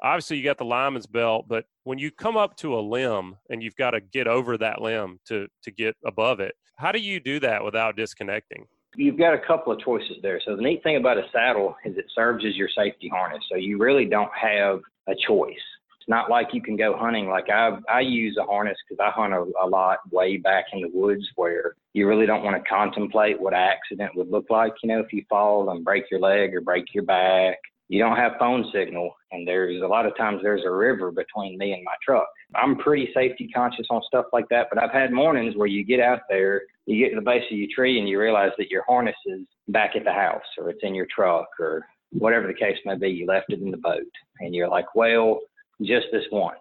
obviously 0.02 0.38
you 0.38 0.44
got 0.44 0.58
the 0.58 0.66
lineman's 0.66 1.08
belt, 1.08 1.46
but 1.48 1.66
when 1.84 1.98
you 1.98 2.12
come 2.12 2.38
up 2.38 2.56
to 2.58 2.78
a 2.78 2.82
limb 2.82 3.38
and 3.50 3.64
you've 3.64 3.76
got 3.76 3.92
to 3.92 4.02
get 4.02 4.28
over 4.28 4.58
that 4.58 4.82
limb 4.82 5.20
to, 5.28 5.48
to 5.64 5.72
get 5.72 5.96
above 6.06 6.40
it, 6.40 6.56
how 6.78 6.92
do 6.92 7.00
you 7.00 7.20
do 7.20 7.40
that 7.40 7.64
without 7.64 7.96
disconnecting? 7.96 8.66
You've 8.98 9.18
got 9.18 9.34
a 9.34 9.40
couple 9.40 9.74
of 9.74 9.80
choices 9.80 10.18
there. 10.22 10.42
So 10.46 10.56
the 10.56 10.62
neat 10.62 10.84
thing 10.84 10.98
about 10.98 11.18
a 11.18 11.24
saddle 11.32 11.76
is 11.86 11.98
it 11.98 12.06
serves 12.14 12.46
as 12.46 12.56
your 12.56 12.70
safety 12.76 13.10
harness. 13.10 13.44
So 13.52 13.58
you 13.58 13.78
really 13.78 14.06
don't 14.06 14.32
have 14.34 14.80
a 15.08 15.14
choice. 15.28 15.54
It's 16.00 16.10
not 16.10 16.30
like 16.30 16.50
you 16.54 16.62
can 16.62 16.78
go 16.78 16.96
hunting. 16.96 17.28
Like 17.28 17.50
I, 17.50 17.78
I 17.90 18.02
use 18.02 18.38
a 18.40 18.46
harness 18.46 18.78
because 18.88 19.04
I 19.04 19.10
hunt 19.10 19.34
a, 19.34 19.46
a 19.64 19.68
lot 19.68 20.00
way 20.12 20.38
back 20.38 20.66
in 20.72 20.82
the 20.82 20.90
woods 20.94 21.26
where 21.36 21.76
you 21.94 22.08
really 22.08 22.26
don't 22.26 22.44
want 22.44 22.62
to 22.62 22.70
contemplate 22.70 23.42
what 23.42 23.54
an 23.54 23.60
accident 23.60 24.16
would 24.16 24.30
look 24.30 24.46
like. 24.50 24.74
You 24.84 24.90
know, 24.90 25.00
if 25.00 25.12
you 25.12 25.26
fall 25.30 25.70
and 25.72 25.84
break 25.84 26.06
your 26.12 26.20
leg 26.20 26.54
or 26.54 26.62
break 26.62 26.86
your 26.94 27.06
back, 27.06 27.58
you 27.88 28.00
don't 28.00 28.18
have 28.18 28.34
phone 28.40 28.66
signal, 28.74 29.16
and 29.32 29.48
there's 29.48 29.82
a 29.84 29.88
lot 29.88 30.08
of 30.08 30.18
times 30.18 30.40
there's 30.42 30.66
a 30.66 30.72
river 30.72 31.12
between 31.12 31.56
me 31.58 31.74
and 31.74 31.84
my 31.84 31.94
truck. 32.04 32.28
I'm 32.56 32.78
pretty 32.78 33.10
safety 33.14 33.48
conscious 33.54 33.86
on 33.92 34.02
stuff 34.08 34.26
like 34.34 34.50
that, 34.50 34.68
but 34.72 34.82
I've 34.82 34.92
had 34.92 35.12
mornings 35.12 35.56
where 35.56 35.68
you 35.68 35.84
get 35.84 36.00
out 36.00 36.22
there, 36.28 36.64
you 36.86 37.04
get 37.04 37.10
to 37.10 37.20
the 37.20 37.26
base 37.26 37.44
of 37.52 37.58
your 37.58 37.68
tree, 37.74 38.00
and 38.00 38.08
you 38.08 38.20
realize 38.20 38.52
that 38.58 38.70
your 38.70 38.84
harness 38.88 39.16
is 39.26 39.42
back 39.70 39.96
at 39.96 40.04
the 40.04 40.12
house 40.12 40.44
or 40.58 40.70
it's 40.70 40.84
in 40.84 40.94
your 40.94 41.08
truck 41.14 41.48
or 41.60 41.86
whatever 42.12 42.48
the 42.48 42.54
case 42.54 42.78
may 42.86 42.96
be. 42.96 43.10
You 43.10 43.26
left 43.26 43.52
it 43.52 43.60
in 43.60 43.72
the 43.72 43.78
boat, 43.78 44.04
and 44.40 44.54
you're 44.54 44.70
like, 44.70 44.94
well, 44.96 45.40
just 45.82 46.08
this 46.12 46.24
once. 46.32 46.60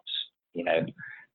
You 0.54 0.64
know, 0.64 0.86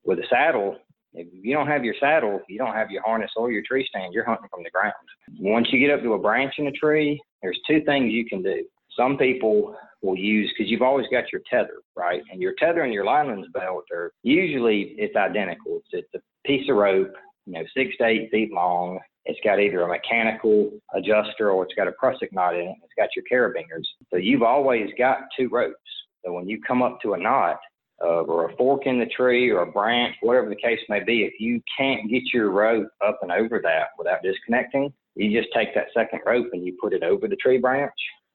with 0.03 0.19
a 0.19 0.23
saddle, 0.29 0.77
if 1.13 1.27
you 1.31 1.53
don't 1.53 1.67
have 1.67 1.83
your 1.83 1.95
saddle, 1.99 2.41
you 2.47 2.57
don't 2.57 2.73
have 2.73 2.91
your 2.91 3.03
harness 3.03 3.31
or 3.35 3.51
your 3.51 3.63
tree 3.67 3.85
stand, 3.89 4.13
you're 4.13 4.25
hunting 4.25 4.47
from 4.49 4.63
the 4.63 4.69
ground. 4.69 4.93
Once 5.39 5.67
you 5.71 5.79
get 5.79 5.93
up 5.93 6.01
to 6.03 6.13
a 6.13 6.19
branch 6.19 6.53
in 6.57 6.67
a 6.67 6.71
tree, 6.71 7.21
there's 7.41 7.59
two 7.67 7.81
things 7.85 8.11
you 8.11 8.25
can 8.25 8.41
do. 8.41 8.63
Some 8.95 9.17
people 9.17 9.75
will 10.01 10.17
use 10.17 10.51
because 10.55 10.69
you've 10.71 10.81
always 10.81 11.07
got 11.11 11.31
your 11.31 11.41
tether, 11.49 11.81
right? 11.95 12.21
And 12.31 12.41
your 12.41 12.53
tether 12.59 12.81
and 12.81 12.93
your 12.93 13.05
lineman's 13.05 13.47
belt 13.53 13.85
are 13.91 14.11
usually 14.23 14.95
it's 14.97 15.15
identical. 15.15 15.81
It's, 15.91 16.05
it's 16.13 16.13
a 16.15 16.47
piece 16.47 16.69
of 16.69 16.77
rope, 16.77 17.13
you 17.45 17.53
know, 17.53 17.63
six 17.75 17.95
to 17.97 18.05
eight 18.05 18.29
feet 18.31 18.51
long. 18.51 18.99
It's 19.25 19.39
got 19.43 19.59
either 19.59 19.81
a 19.81 19.87
mechanical 19.87 20.71
adjuster 20.93 21.51
or 21.51 21.63
it's 21.63 21.75
got 21.75 21.87
a 21.87 21.93
prusik 22.01 22.31
knot 22.31 22.55
in 22.55 22.61
it. 22.61 22.75
It's 22.83 22.93
got 22.97 23.09
your 23.15 23.25
carabiners. 23.31 23.85
So 24.09 24.17
you've 24.17 24.43
always 24.43 24.89
got 24.97 25.19
two 25.37 25.49
ropes. 25.49 25.77
So 26.25 26.33
when 26.33 26.47
you 26.47 26.61
come 26.61 26.81
up 26.81 26.99
to 27.01 27.13
a 27.13 27.17
knot 27.17 27.59
uh, 28.03 28.21
or 28.21 28.49
a 28.49 28.55
fork 28.55 28.85
in 28.85 28.99
the 28.99 29.05
tree 29.05 29.49
or 29.49 29.61
a 29.61 29.71
branch, 29.71 30.15
whatever 30.21 30.49
the 30.49 30.55
case 30.55 30.79
may 30.89 31.03
be, 31.03 31.23
if 31.23 31.33
you 31.39 31.61
can't 31.77 32.09
get 32.09 32.23
your 32.33 32.51
rope 32.51 32.89
up 33.05 33.19
and 33.21 33.31
over 33.31 33.59
that 33.63 33.89
without 33.97 34.23
disconnecting, 34.23 34.91
you 35.15 35.39
just 35.39 35.53
take 35.53 35.75
that 35.75 35.87
second 35.93 36.21
rope 36.25 36.47
and 36.53 36.65
you 36.65 36.77
put 36.81 36.93
it 36.93 37.03
over 37.03 37.27
the 37.27 37.35
tree 37.35 37.57
branch. 37.57 37.91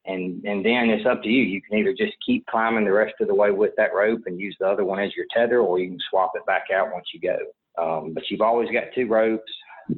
And, 0.06 0.44
and 0.44 0.64
then 0.64 0.90
it's 0.90 1.06
up 1.06 1.22
to 1.22 1.28
you. 1.30 1.42
You 1.42 1.62
can 1.62 1.78
either 1.78 1.94
just 1.94 2.12
keep 2.24 2.44
climbing 2.46 2.84
the 2.84 2.92
rest 2.92 3.14
of 3.20 3.28
the 3.28 3.34
way 3.34 3.50
with 3.50 3.72
that 3.78 3.94
rope 3.94 4.20
and 4.26 4.38
use 4.38 4.54
the 4.60 4.68
other 4.68 4.84
one 4.84 5.00
as 5.00 5.16
your 5.16 5.24
tether, 5.34 5.60
or 5.60 5.78
you 5.78 5.88
can 5.88 5.98
swap 6.10 6.32
it 6.34 6.44
back 6.44 6.64
out 6.74 6.92
once 6.92 7.06
you 7.14 7.20
go. 7.20 7.38
Um, 7.80 8.12
but 8.14 8.24
you've 8.30 8.40
always 8.40 8.70
got 8.70 8.84
two 8.94 9.06
ropes. 9.06 9.52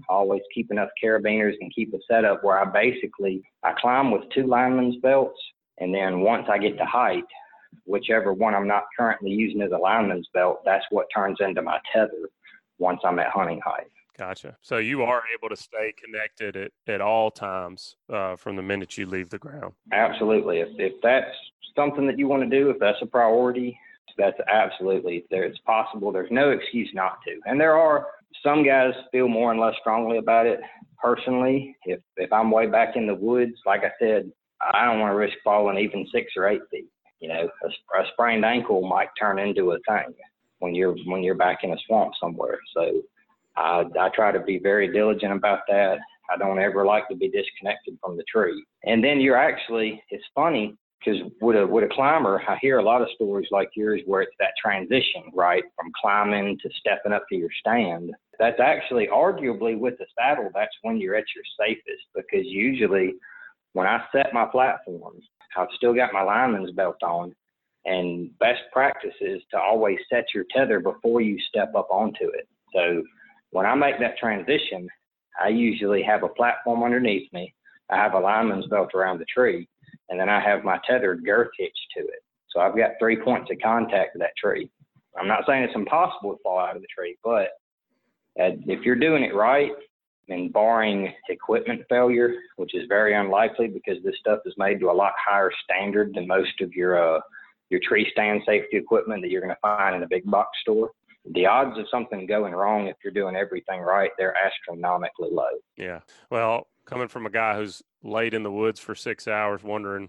Always 0.08 0.42
keep 0.52 0.70
enough 0.70 0.88
carabiners 1.02 1.54
and 1.60 1.72
keep 1.74 1.94
a 1.94 1.98
setup 2.10 2.42
where 2.42 2.58
I 2.58 2.64
basically 2.64 3.42
I 3.62 3.72
climb 3.78 4.10
with 4.10 4.22
two 4.34 4.46
lineman's 4.46 4.96
belts, 4.96 5.38
and 5.78 5.94
then 5.94 6.20
once 6.20 6.46
I 6.50 6.58
get 6.58 6.76
to 6.78 6.84
height, 6.84 7.24
whichever 7.84 8.32
one 8.32 8.54
I'm 8.54 8.66
not 8.66 8.84
currently 8.98 9.30
using 9.30 9.62
as 9.62 9.70
a 9.70 9.78
lineman's 9.78 10.28
belt, 10.34 10.62
that's 10.64 10.84
what 10.90 11.06
turns 11.14 11.38
into 11.40 11.62
my 11.62 11.78
tether 11.92 12.28
once 12.78 13.00
I'm 13.04 13.18
at 13.20 13.30
hunting 13.30 13.60
height. 13.64 13.86
Gotcha. 14.18 14.56
So 14.62 14.78
you 14.78 15.02
are 15.02 15.22
able 15.38 15.54
to 15.54 15.56
stay 15.56 15.92
connected 16.02 16.56
at, 16.56 16.72
at 16.88 17.00
all 17.00 17.30
times 17.30 17.96
uh, 18.10 18.34
from 18.36 18.56
the 18.56 18.62
minute 18.62 18.96
you 18.96 19.06
leave 19.06 19.28
the 19.28 19.38
ground. 19.38 19.74
Absolutely. 19.92 20.60
If, 20.60 20.68
if 20.78 20.94
that's 21.02 21.30
something 21.76 22.06
that 22.06 22.18
you 22.18 22.26
want 22.26 22.42
to 22.42 22.48
do, 22.48 22.70
if 22.70 22.78
that's 22.78 22.98
a 23.02 23.06
priority, 23.06 23.78
that's 24.18 24.38
absolutely 24.48 25.24
there. 25.30 25.44
It's 25.44 25.58
possible. 25.60 26.12
There's 26.12 26.30
no 26.30 26.50
excuse 26.50 26.90
not 26.94 27.18
to. 27.26 27.38
And 27.46 27.60
there 27.60 27.76
are 27.76 28.06
some 28.42 28.64
guys 28.64 28.92
feel 29.12 29.28
more 29.28 29.50
and 29.50 29.60
less 29.60 29.74
strongly 29.80 30.18
about 30.18 30.46
it. 30.46 30.60
Personally, 31.02 31.76
if 31.84 32.00
if 32.16 32.32
I'm 32.32 32.50
way 32.50 32.66
back 32.66 32.96
in 32.96 33.06
the 33.06 33.14
woods, 33.14 33.54
like 33.66 33.82
I 33.84 33.90
said, 33.98 34.30
I 34.60 34.84
don't 34.84 35.00
want 35.00 35.12
to 35.12 35.16
risk 35.16 35.36
falling 35.44 35.78
even 35.78 36.06
six 36.12 36.32
or 36.36 36.48
eight 36.48 36.62
feet. 36.70 36.88
You 37.20 37.28
know, 37.28 37.48
a, 37.64 37.68
a 37.68 38.04
sprained 38.12 38.44
ankle 38.44 38.86
might 38.86 39.08
turn 39.18 39.38
into 39.38 39.72
a 39.72 39.78
thing 39.88 40.14
when 40.58 40.74
you're 40.74 40.96
when 41.06 41.22
you're 41.22 41.34
back 41.34 41.58
in 41.62 41.72
a 41.72 41.76
swamp 41.86 42.12
somewhere. 42.20 42.58
So 42.74 43.02
I, 43.56 43.84
I 43.98 44.08
try 44.14 44.32
to 44.32 44.40
be 44.40 44.58
very 44.58 44.92
diligent 44.92 45.32
about 45.32 45.60
that. 45.68 45.98
I 46.30 46.36
don't 46.36 46.58
ever 46.58 46.84
like 46.84 47.08
to 47.08 47.14
be 47.14 47.28
disconnected 47.28 47.98
from 48.02 48.16
the 48.16 48.24
tree. 48.24 48.64
And 48.84 49.02
then 49.02 49.20
you're 49.20 49.36
actually, 49.36 50.02
it's 50.10 50.24
funny 50.34 50.76
because 50.98 51.20
with 51.40 51.56
a 51.56 51.66
with 51.66 51.84
a 51.84 51.94
climber, 51.94 52.42
I 52.48 52.56
hear 52.60 52.78
a 52.78 52.82
lot 52.82 53.02
of 53.02 53.08
stories 53.14 53.48
like 53.50 53.70
yours 53.76 54.00
where 54.06 54.22
it's 54.22 54.36
that 54.38 54.52
transition, 54.62 55.24
right, 55.34 55.62
from 55.76 55.92
climbing 56.00 56.58
to 56.62 56.70
stepping 56.80 57.12
up 57.12 57.24
to 57.28 57.36
your 57.36 57.50
stand. 57.60 58.10
That's 58.38 58.60
actually 58.60 59.08
arguably 59.08 59.78
with 59.78 59.98
the 59.98 60.06
saddle. 60.18 60.50
That's 60.54 60.74
when 60.82 60.98
you're 60.98 61.14
at 61.14 61.24
your 61.34 61.44
safest 61.58 62.04
because 62.14 62.46
usually 62.46 63.14
when 63.72 63.86
I 63.86 64.02
set 64.12 64.32
my 64.32 64.46
platforms, 64.46 65.24
I've 65.56 65.68
still 65.76 65.94
got 65.94 66.12
my 66.12 66.22
lineman's 66.22 66.72
belt 66.72 67.02
on. 67.02 67.34
And 67.84 68.36
best 68.38 68.62
practice 68.72 69.14
is 69.20 69.40
to 69.52 69.60
always 69.60 69.98
set 70.12 70.24
your 70.34 70.44
tether 70.50 70.80
before 70.80 71.20
you 71.20 71.38
step 71.48 71.72
up 71.76 71.86
onto 71.90 72.24
it. 72.24 72.48
So 72.74 73.02
when 73.50 73.64
I 73.64 73.74
make 73.74 74.00
that 74.00 74.18
transition, 74.18 74.88
I 75.40 75.48
usually 75.48 76.02
have 76.02 76.24
a 76.24 76.28
platform 76.28 76.82
underneath 76.82 77.32
me. 77.32 77.54
I 77.90 77.96
have 77.96 78.14
a 78.14 78.18
lineman's 78.18 78.66
belt 78.66 78.90
around 78.94 79.20
the 79.20 79.26
tree, 79.26 79.68
and 80.08 80.18
then 80.18 80.28
I 80.28 80.40
have 80.40 80.64
my 80.64 80.78
tethered 80.88 81.24
girth 81.24 81.50
hitched 81.58 81.86
to 81.96 82.02
it. 82.02 82.22
So 82.50 82.60
I've 82.60 82.76
got 82.76 82.92
three 82.98 83.16
points 83.20 83.50
of 83.50 83.58
contact 83.62 84.12
to 84.14 84.18
that 84.20 84.36
tree. 84.42 84.70
I'm 85.18 85.28
not 85.28 85.44
saying 85.46 85.64
it's 85.64 85.74
impossible 85.74 86.32
to 86.32 86.42
fall 86.42 86.58
out 86.58 86.76
of 86.76 86.82
the 86.82 86.88
tree, 86.94 87.16
but 87.24 87.48
if 88.36 88.82
you're 88.84 88.96
doing 88.96 89.22
it 89.24 89.34
right, 89.34 89.72
and 90.28 90.52
barring 90.52 91.12
equipment 91.28 91.82
failure, 91.88 92.34
which 92.56 92.74
is 92.74 92.82
very 92.88 93.14
unlikely 93.14 93.68
because 93.68 94.02
this 94.02 94.14
stuff 94.18 94.40
is 94.44 94.54
made 94.56 94.80
to 94.80 94.90
a 94.90 94.92
lot 94.92 95.12
higher 95.24 95.50
standard 95.64 96.12
than 96.14 96.26
most 96.26 96.60
of 96.60 96.72
your 96.72 97.16
uh, 97.16 97.20
your 97.70 97.80
tree 97.82 98.08
stand 98.12 98.42
safety 98.46 98.76
equipment 98.76 99.22
that 99.22 99.30
you're 99.30 99.40
going 99.40 99.54
to 99.54 99.60
find 99.60 99.96
in 99.96 100.02
a 100.02 100.08
big 100.08 100.24
box 100.30 100.50
store. 100.62 100.90
the 101.32 101.46
odds 101.46 101.76
of 101.78 101.86
something 101.90 102.26
going 102.26 102.52
wrong 102.52 102.86
if 102.86 102.96
you're 103.02 103.12
doing 103.12 103.34
everything 103.34 103.80
right, 103.80 104.10
they're 104.18 104.36
astronomically 104.36 105.28
low. 105.32 105.48
Yeah. 105.76 106.00
Well, 106.30 106.68
coming 106.86 107.08
from 107.08 107.26
a 107.26 107.30
guy 107.30 107.56
who's 107.56 107.82
laid 108.02 108.34
in 108.34 108.42
the 108.42 108.50
woods 108.50 108.80
for 108.80 108.94
six 108.94 109.28
hours 109.28 109.62
wondering 109.62 110.08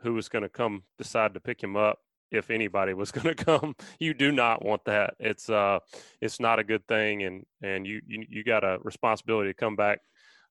who 0.00 0.14
was 0.14 0.28
going 0.28 0.42
to 0.42 0.48
come 0.48 0.82
decide 0.98 1.34
to 1.34 1.40
pick 1.40 1.62
him 1.62 1.76
up, 1.76 2.00
if 2.30 2.50
anybody 2.50 2.92
was 2.94 3.10
going 3.12 3.34
to 3.34 3.44
come, 3.44 3.74
you 3.98 4.14
do 4.14 4.32
not 4.32 4.64
want 4.64 4.84
that. 4.84 5.14
It's 5.18 5.48
uh, 5.48 5.78
it's 6.20 6.40
not 6.40 6.58
a 6.58 6.64
good 6.64 6.86
thing, 6.86 7.22
and 7.22 7.44
and 7.62 7.86
you 7.86 8.00
you, 8.06 8.26
you 8.28 8.44
got 8.44 8.64
a 8.64 8.78
responsibility 8.82 9.50
to 9.50 9.54
come 9.54 9.76
back 9.76 10.00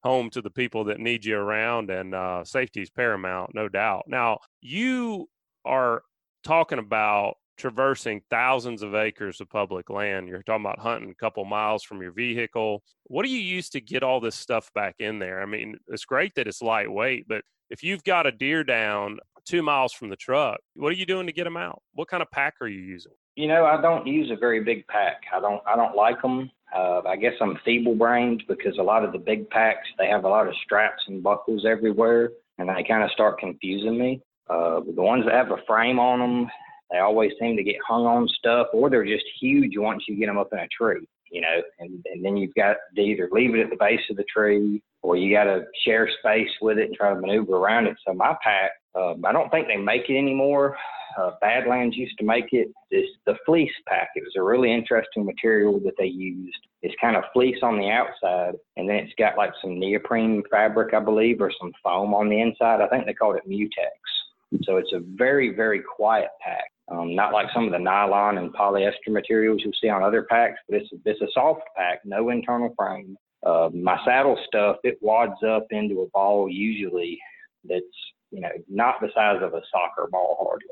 home 0.04 0.30
to 0.30 0.42
the 0.42 0.52
people 0.52 0.86
that 0.86 1.00
need 1.00 1.26
you 1.26 1.38
around, 1.38 1.90
and 1.90 2.14
uh, 2.14 2.44
safety 2.44 2.82
is 2.82 2.90
paramount, 2.90 3.54
no 3.54 3.68
doubt. 3.68 4.06
Now 4.08 4.40
you 4.62 5.30
are 5.66 6.04
talking 6.44 6.80
about 6.80 7.38
traversing 7.58 8.22
thousands 8.30 8.82
of 8.82 8.96
acres 8.96 9.42
of 9.42 9.50
public 9.50 9.90
land. 9.90 10.28
You're 10.28 10.44
talking 10.44 10.66
about 10.66 10.80
hunting 10.80 11.10
a 11.10 11.16
couple 11.16 11.46
miles 11.46 11.84
from 11.84 12.02
your 12.02 12.12
vehicle. 12.12 12.84
What 13.06 13.24
do 13.24 13.32
you 13.32 13.40
use 13.40 13.70
to 13.70 13.82
get 13.82 14.04
all 14.04 14.20
this 14.20 14.36
stuff 14.36 14.72
back 14.74 14.96
in 15.00 15.20
there? 15.20 15.42
I 15.42 15.46
mean, 15.46 15.78
it's 15.88 16.06
great 16.06 16.34
that 16.36 16.48
it's 16.48 16.62
lightweight, 16.62 17.28
but 17.28 17.44
if 17.70 17.84
you've 17.84 18.04
got 18.04 18.28
a 18.28 18.32
deer 18.32 18.64
down 18.64 19.20
two 19.46 19.62
miles 19.62 19.94
from 19.94 20.10
the 20.10 20.16
truck, 20.16 20.60
what 20.76 20.90
are 20.90 20.96
you 20.96 21.06
doing 21.06 21.28
to 21.28 21.34
get 21.34 21.44
them 21.46 21.58
out? 21.58 21.82
What 21.94 22.08
kind 22.08 22.22
of 22.22 22.32
pack 22.32 22.56
are 22.62 22.68
you 22.68 22.82
using? 22.82 23.14
You 23.36 23.48
know, 23.48 23.66
I 23.66 23.82
don't 23.82 24.08
use 24.08 24.32
a 24.32 24.36
very 24.36 24.64
big 24.64 24.88
pack. 24.88 25.24
I 25.34 25.40
don't. 25.40 25.62
I 25.68 25.76
don't 25.76 25.96
like 25.96 26.22
them. 26.22 26.50
Uh, 26.74 27.02
I 27.06 27.16
guess 27.16 27.34
I'm 27.42 27.58
feeble-brained 27.64 28.44
because 28.48 28.78
a 28.78 28.84
lot 28.84 29.04
of 29.04 29.12
the 29.12 29.20
big 29.20 29.50
packs 29.50 29.88
they 29.98 30.08
have 30.08 30.24
a 30.24 30.30
lot 30.30 30.48
of 30.48 30.54
straps 30.64 31.04
and 31.08 31.22
buckles 31.22 31.66
everywhere, 31.66 32.32
and 32.58 32.70
they 32.70 32.84
kind 32.84 33.04
of 33.04 33.12
start 33.12 33.40
confusing 33.40 33.98
me. 33.98 34.22
Uh, 34.50 34.82
the 34.96 35.02
ones 35.02 35.26
that 35.26 35.34
have 35.34 35.52
a 35.52 35.64
frame 35.68 36.00
on 36.00 36.20
them, 36.20 36.50
they 36.92 37.00
always 37.00 37.32
seem 37.40 37.58
to 37.58 37.64
get 37.64 37.76
hung 37.88 38.06
on 38.06 38.28
stuff, 38.28 38.68
or 38.74 38.90
they're 38.90 39.06
just 39.06 39.26
huge 39.40 39.74
once 39.78 40.04
you 40.08 40.16
get 40.16 40.28
them 40.28 40.38
up 40.38 40.50
in 40.54 40.60
a 40.60 40.68
tree. 40.68 41.08
You 41.32 41.42
know, 41.42 41.62
and, 41.80 42.06
and 42.06 42.24
then 42.24 42.38
you've 42.38 42.54
got 42.54 42.78
to 42.96 43.02
either 43.02 43.28
leave 43.32 43.56
it 43.56 43.62
at 43.62 43.70
the 43.70 43.78
base 43.78 44.00
of 44.10 44.16
the 44.16 44.24
tree, 44.34 44.82
or 45.02 45.18
you 45.18 45.36
got 45.36 45.46
to 45.46 45.64
share 45.84 46.08
space 46.20 46.50
with 46.62 46.78
it 46.78 46.86
and 46.86 46.96
try 46.96 47.14
to 47.14 47.20
maneuver 47.20 47.58
around 47.58 47.88
it. 47.88 47.98
So 48.08 48.14
my 48.14 48.36
pack, 48.44 48.72
uh, 48.94 49.16
I 49.26 49.32
don't 49.34 49.50
think 49.50 49.68
they 49.68 49.76
make 49.76 50.10
it 50.10 50.18
anymore. 50.18 50.78
Uh, 51.18 51.32
Badlands 51.42 51.98
used 51.98 52.18
to 52.20 52.26
make 52.26 52.52
it. 52.52 52.70
This 52.92 53.06
the 53.26 53.36
fleece 53.46 53.72
pack. 53.88 54.10
It 54.16 54.24
was 54.24 54.34
a 54.38 54.44
really 54.44 54.72
interesting 54.72 55.26
material 55.26 55.80
that 55.82 55.96
they 55.98 56.06
used. 56.06 56.58
It's 56.82 56.96
kind 57.02 57.16
of 57.16 57.24
fleece 57.34 57.58
on 57.64 57.80
the 57.80 57.90
outside, 57.90 58.54
and 58.78 58.88
then 58.88 58.98
it's 58.98 59.14
got 59.18 59.38
like 59.38 59.52
some 59.62 59.80
neoprene 59.80 60.44
fabric, 60.52 60.94
I 60.94 61.00
believe, 61.00 61.42
or 61.42 61.52
some 61.60 61.72
foam 61.84 62.14
on 62.14 62.30
the 62.30 62.40
inside. 62.40 62.82
I 62.82 62.88
think 62.88 63.06
they 63.06 63.14
called 63.14 63.38
it 63.38 63.50
Mutex. 63.50 64.62
So 64.64 64.78
it's 64.78 64.94
a 64.94 65.00
very, 65.16 65.56
very 65.56 65.82
quiet 65.82 66.30
pack. 66.42 66.66
Um, 66.88 67.16
not 67.16 67.34
like 67.34 67.48
some 67.54 67.66
of 67.66 67.72
the 67.72 67.80
nylon 67.80 68.38
and 68.38 68.54
polyester 68.54 69.10
materials 69.10 69.62
you 69.66 69.72
see 69.82 69.90
on 69.90 70.04
other 70.04 70.24
packs, 70.24 70.60
but 70.70 70.82
it's 70.82 70.90
it's 71.06 71.22
a 71.22 71.28
soft 71.34 71.62
pack, 71.76 72.02
no 72.06 72.30
internal 72.30 72.74
frame. 72.78 73.18
Uh, 73.44 73.70
my 73.74 73.98
saddle 74.06 74.38
stuff 74.48 74.78
it 74.84 74.98
wads 75.02 75.42
up 75.48 75.66
into 75.72 76.02
a 76.02 76.10
ball 76.10 76.50
usually 76.50 77.20
that's 77.68 77.84
you 78.32 78.40
know 78.40 78.50
not 78.70 78.96
the 79.02 79.10
size 79.16 79.40
of 79.42 79.54
a 79.54 79.62
soccer 79.72 80.08
ball 80.12 80.38
hardly. 80.40 80.68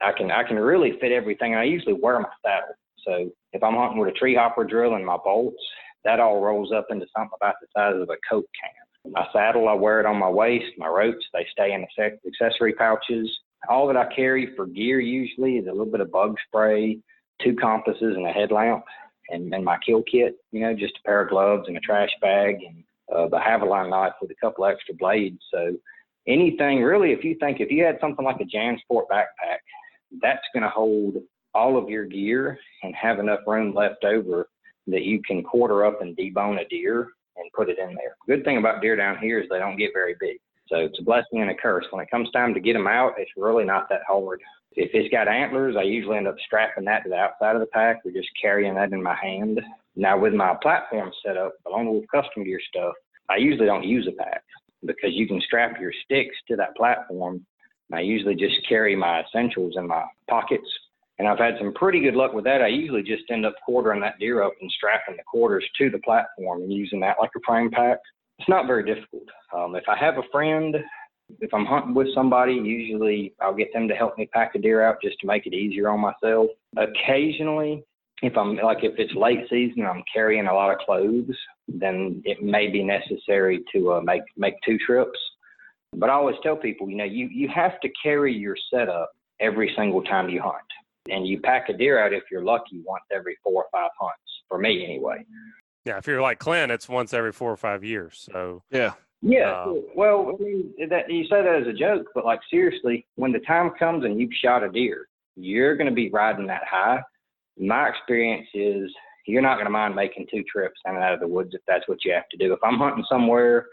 I 0.00 0.16
can 0.16 0.30
I 0.30 0.42
can 0.42 0.58
really 0.58 0.98
fit 1.00 1.12
everything. 1.12 1.54
I 1.54 1.64
usually 1.64 1.94
wear 2.00 2.18
my 2.18 2.28
saddle, 2.42 2.74
so 3.04 3.30
if 3.52 3.62
I'm 3.62 3.74
hunting 3.74 3.98
with 3.98 4.14
a 4.14 4.18
tree 4.18 4.34
hopper 4.34 4.64
drill 4.64 4.94
and 4.94 5.04
my 5.04 5.18
bolts, 5.22 5.62
that 6.04 6.20
all 6.20 6.40
rolls 6.40 6.72
up 6.72 6.86
into 6.88 7.06
something 7.14 7.36
about 7.38 7.56
the 7.60 7.66
size 7.76 8.00
of 8.00 8.08
a 8.08 8.16
coke 8.28 8.46
can. 8.58 9.12
My 9.12 9.26
saddle, 9.34 9.68
I 9.68 9.74
wear 9.74 10.00
it 10.00 10.06
on 10.06 10.18
my 10.18 10.28
waist. 10.28 10.72
My 10.78 10.88
ropes, 10.88 11.24
they 11.34 11.46
stay 11.52 11.72
in 11.72 11.86
accessory 12.26 12.72
pouches 12.72 13.38
all 13.68 13.86
that 13.88 13.96
I 13.96 14.12
carry 14.14 14.54
for 14.54 14.66
gear 14.66 15.00
usually 15.00 15.56
is 15.56 15.66
a 15.66 15.70
little 15.70 15.86
bit 15.86 16.00
of 16.00 16.12
bug 16.12 16.36
spray, 16.46 16.98
two 17.42 17.54
compasses, 17.56 18.16
and 18.16 18.26
a 18.26 18.30
headlamp, 18.30 18.84
and, 19.30 19.52
and 19.52 19.64
my 19.64 19.78
kill 19.84 20.02
kit. 20.02 20.36
You 20.52 20.60
know, 20.60 20.74
just 20.74 20.98
a 20.98 21.06
pair 21.06 21.22
of 21.22 21.30
gloves 21.30 21.64
and 21.68 21.76
a 21.76 21.80
trash 21.80 22.10
bag, 22.20 22.56
and 22.66 22.84
uh, 23.14 23.28
the 23.28 23.38
Havalon 23.38 23.90
knife 23.90 24.12
with 24.20 24.30
a 24.30 24.36
couple 24.40 24.64
extra 24.64 24.94
blades. 24.94 25.40
So 25.52 25.76
anything 26.26 26.82
really, 26.82 27.12
if 27.12 27.24
you 27.24 27.36
think 27.40 27.60
if 27.60 27.70
you 27.70 27.84
had 27.84 27.98
something 28.00 28.24
like 28.24 28.40
a 28.40 28.56
JanSport 28.56 29.08
backpack, 29.10 29.58
that's 30.22 30.44
going 30.54 30.62
to 30.62 30.68
hold 30.68 31.16
all 31.54 31.76
of 31.76 31.88
your 31.88 32.04
gear 32.04 32.58
and 32.82 32.94
have 32.94 33.18
enough 33.18 33.40
room 33.46 33.74
left 33.74 34.04
over 34.04 34.48
that 34.86 35.02
you 35.02 35.20
can 35.22 35.42
quarter 35.42 35.84
up 35.84 36.00
and 36.00 36.16
debone 36.16 36.60
a 36.60 36.68
deer 36.68 37.08
and 37.36 37.52
put 37.54 37.68
it 37.68 37.78
in 37.78 37.94
there. 37.94 38.16
Good 38.26 38.44
thing 38.44 38.58
about 38.58 38.80
deer 38.80 38.96
down 38.96 39.18
here 39.18 39.40
is 39.40 39.48
they 39.50 39.58
don't 39.58 39.76
get 39.76 39.90
very 39.92 40.14
big. 40.18 40.38
So 40.68 40.76
it's 40.76 40.98
a 40.98 41.04
blessing 41.04 41.40
and 41.40 41.50
a 41.50 41.54
curse. 41.54 41.86
When 41.90 42.02
it 42.02 42.10
comes 42.10 42.30
time 42.30 42.54
to 42.54 42.60
get 42.60 42.74
them 42.74 42.86
out, 42.86 43.14
it's 43.18 43.30
really 43.36 43.64
not 43.64 43.88
that 43.88 44.02
hard. 44.06 44.40
If 44.72 44.90
it's 44.92 45.10
got 45.10 45.28
antlers, 45.28 45.76
I 45.76 45.82
usually 45.82 46.18
end 46.18 46.28
up 46.28 46.36
strapping 46.44 46.84
that 46.84 47.02
to 47.04 47.08
the 47.08 47.16
outside 47.16 47.56
of 47.56 47.60
the 47.60 47.66
pack 47.66 48.00
or 48.04 48.12
just 48.12 48.28
carrying 48.40 48.74
that 48.74 48.92
in 48.92 49.02
my 49.02 49.16
hand. 49.16 49.60
Now, 49.96 50.18
with 50.18 50.34
my 50.34 50.54
platform 50.62 51.10
set 51.24 51.36
up, 51.36 51.54
along 51.66 51.92
with 51.92 52.10
custom 52.14 52.44
gear 52.44 52.60
stuff, 52.68 52.94
I 53.28 53.36
usually 53.36 53.66
don't 53.66 53.84
use 53.84 54.06
a 54.06 54.12
pack 54.12 54.44
because 54.84 55.10
you 55.12 55.26
can 55.26 55.40
strap 55.40 55.80
your 55.80 55.92
sticks 56.04 56.36
to 56.48 56.56
that 56.56 56.76
platform. 56.76 57.44
I 57.92 58.00
usually 58.00 58.34
just 58.34 58.56
carry 58.68 58.94
my 58.94 59.22
essentials 59.22 59.74
in 59.76 59.88
my 59.88 60.04
pockets. 60.28 60.68
And 61.18 61.26
I've 61.26 61.38
had 61.38 61.54
some 61.58 61.74
pretty 61.74 62.00
good 62.00 62.14
luck 62.14 62.32
with 62.32 62.44
that. 62.44 62.62
I 62.62 62.68
usually 62.68 63.02
just 63.02 63.24
end 63.30 63.44
up 63.44 63.54
quartering 63.64 64.00
that 64.02 64.20
deer 64.20 64.42
up 64.42 64.52
and 64.60 64.70
strapping 64.70 65.16
the 65.16 65.24
quarters 65.24 65.64
to 65.78 65.90
the 65.90 65.98
platform 65.98 66.62
and 66.62 66.72
using 66.72 67.00
that 67.00 67.16
like 67.20 67.30
a 67.36 67.40
frame 67.44 67.70
pack 67.70 67.98
it's 68.38 68.48
not 68.48 68.66
very 68.66 68.84
difficult. 68.84 69.28
Um, 69.54 69.74
if 69.74 69.84
I 69.88 69.96
have 69.96 70.18
a 70.18 70.22
friend, 70.30 70.76
if 71.40 71.52
I'm 71.52 71.66
hunting 71.66 71.94
with 71.94 72.08
somebody, 72.14 72.54
usually 72.54 73.34
I'll 73.40 73.54
get 73.54 73.72
them 73.72 73.88
to 73.88 73.94
help 73.94 74.16
me 74.16 74.26
pack 74.32 74.54
a 74.54 74.58
deer 74.58 74.82
out 74.82 74.96
just 75.02 75.18
to 75.20 75.26
make 75.26 75.46
it 75.46 75.54
easier 75.54 75.88
on 75.88 76.00
myself. 76.00 76.48
Occasionally, 76.76 77.84
if 78.22 78.36
I'm 78.36 78.56
like 78.56 78.78
if 78.82 78.94
it's 78.98 79.14
late 79.14 79.40
season, 79.50 79.86
I'm 79.86 80.02
carrying 80.12 80.46
a 80.46 80.54
lot 80.54 80.72
of 80.72 80.78
clothes, 80.78 81.36
then 81.68 82.22
it 82.24 82.42
may 82.42 82.68
be 82.68 82.82
necessary 82.82 83.64
to 83.72 83.92
uh, 83.92 84.00
make 84.00 84.22
make 84.36 84.54
two 84.64 84.78
trips. 84.78 85.18
But 85.94 86.10
I 86.10 86.14
always 86.14 86.36
tell 86.42 86.56
people, 86.56 86.88
you 86.88 86.96
know, 86.96 87.04
you 87.04 87.28
you 87.30 87.48
have 87.54 87.80
to 87.80 87.88
carry 88.02 88.34
your 88.34 88.56
setup 88.72 89.10
every 89.40 89.72
single 89.76 90.02
time 90.02 90.28
you 90.28 90.40
hunt, 90.42 90.56
and 91.10 91.26
you 91.26 91.40
pack 91.40 91.68
a 91.68 91.72
deer 91.72 92.04
out 92.04 92.12
if 92.12 92.24
you're 92.30 92.44
lucky 92.44 92.82
once 92.84 93.04
every 93.12 93.36
four 93.42 93.64
or 93.64 93.68
five 93.70 93.90
hunts. 94.00 94.22
For 94.48 94.58
me, 94.58 94.84
anyway. 94.84 95.24
Yeah, 95.88 95.96
if 95.96 96.06
you're 96.06 96.20
like 96.20 96.38
Clint, 96.38 96.70
it's 96.70 96.86
once 96.86 97.14
every 97.14 97.32
four 97.32 97.50
or 97.50 97.56
five 97.56 97.82
years. 97.82 98.28
So 98.30 98.62
yeah, 98.70 98.92
yeah. 99.22 99.62
Um, 99.62 99.86
well, 99.96 100.36
I 100.38 100.42
mean, 100.42 100.74
that 100.90 101.10
you 101.10 101.24
say 101.24 101.42
that 101.42 101.62
as 101.62 101.66
a 101.66 101.72
joke, 101.72 102.08
but 102.14 102.26
like 102.26 102.40
seriously, 102.50 103.06
when 103.14 103.32
the 103.32 103.38
time 103.38 103.70
comes 103.78 104.04
and 104.04 104.20
you've 104.20 104.34
shot 104.34 104.62
a 104.62 104.68
deer, 104.68 105.08
you're 105.34 105.78
going 105.78 105.88
to 105.88 105.94
be 105.94 106.10
riding 106.10 106.46
that 106.48 106.64
high. 106.70 107.00
My 107.58 107.88
experience 107.88 108.46
is 108.52 108.90
you're 109.26 109.40
not 109.40 109.54
going 109.54 109.64
to 109.64 109.70
mind 109.70 109.94
making 109.94 110.26
two 110.30 110.44
trips 110.44 110.78
in 110.84 110.94
and 110.94 111.02
out 111.02 111.14
of 111.14 111.20
the 111.20 111.26
woods 111.26 111.54
if 111.54 111.62
that's 111.66 111.88
what 111.88 112.04
you 112.04 112.12
have 112.12 112.28
to 112.32 112.36
do. 112.36 112.52
If 112.52 112.58
I'm 112.62 112.76
hunting 112.76 113.06
somewhere 113.08 113.64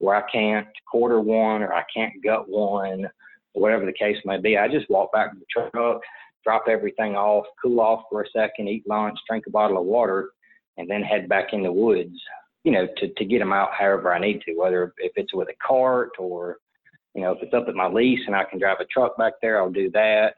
where 0.00 0.16
I 0.16 0.30
can't 0.30 0.68
quarter 0.90 1.22
one 1.22 1.62
or 1.62 1.72
I 1.72 1.84
can't 1.96 2.12
gut 2.22 2.46
one, 2.46 3.06
or 3.54 3.62
whatever 3.62 3.86
the 3.86 3.92
case 3.94 4.18
may 4.26 4.36
be, 4.36 4.58
I 4.58 4.68
just 4.68 4.90
walk 4.90 5.12
back 5.12 5.32
to 5.32 5.38
the 5.38 5.46
truck, 5.50 6.02
drop 6.44 6.64
everything 6.68 7.16
off, 7.16 7.46
cool 7.62 7.80
off 7.80 8.02
for 8.10 8.20
a 8.20 8.30
second, 8.36 8.68
eat 8.68 8.86
lunch, 8.86 9.18
drink 9.26 9.46
a 9.46 9.50
bottle 9.50 9.78
of 9.78 9.86
water, 9.86 10.28
and 10.76 10.88
then 10.88 11.02
head 11.02 11.28
back 11.28 11.52
in 11.52 11.62
the 11.62 11.72
woods, 11.72 12.16
you 12.64 12.72
know, 12.72 12.86
to, 12.98 13.08
to 13.08 13.24
get 13.24 13.38
them 13.38 13.52
out 13.52 13.70
however 13.78 14.12
I 14.12 14.18
need 14.18 14.40
to, 14.42 14.54
whether 14.54 14.94
if 14.98 15.12
it's 15.16 15.34
with 15.34 15.48
a 15.48 15.66
cart 15.66 16.10
or, 16.18 16.58
you 17.14 17.22
know, 17.22 17.32
if 17.32 17.42
it's 17.42 17.54
up 17.54 17.68
at 17.68 17.74
my 17.74 17.88
lease 17.88 18.20
and 18.26 18.34
I 18.34 18.44
can 18.44 18.58
drive 18.58 18.78
a 18.80 18.86
truck 18.86 19.16
back 19.16 19.34
there, 19.40 19.60
I'll 19.60 19.70
do 19.70 19.90
that. 19.92 20.34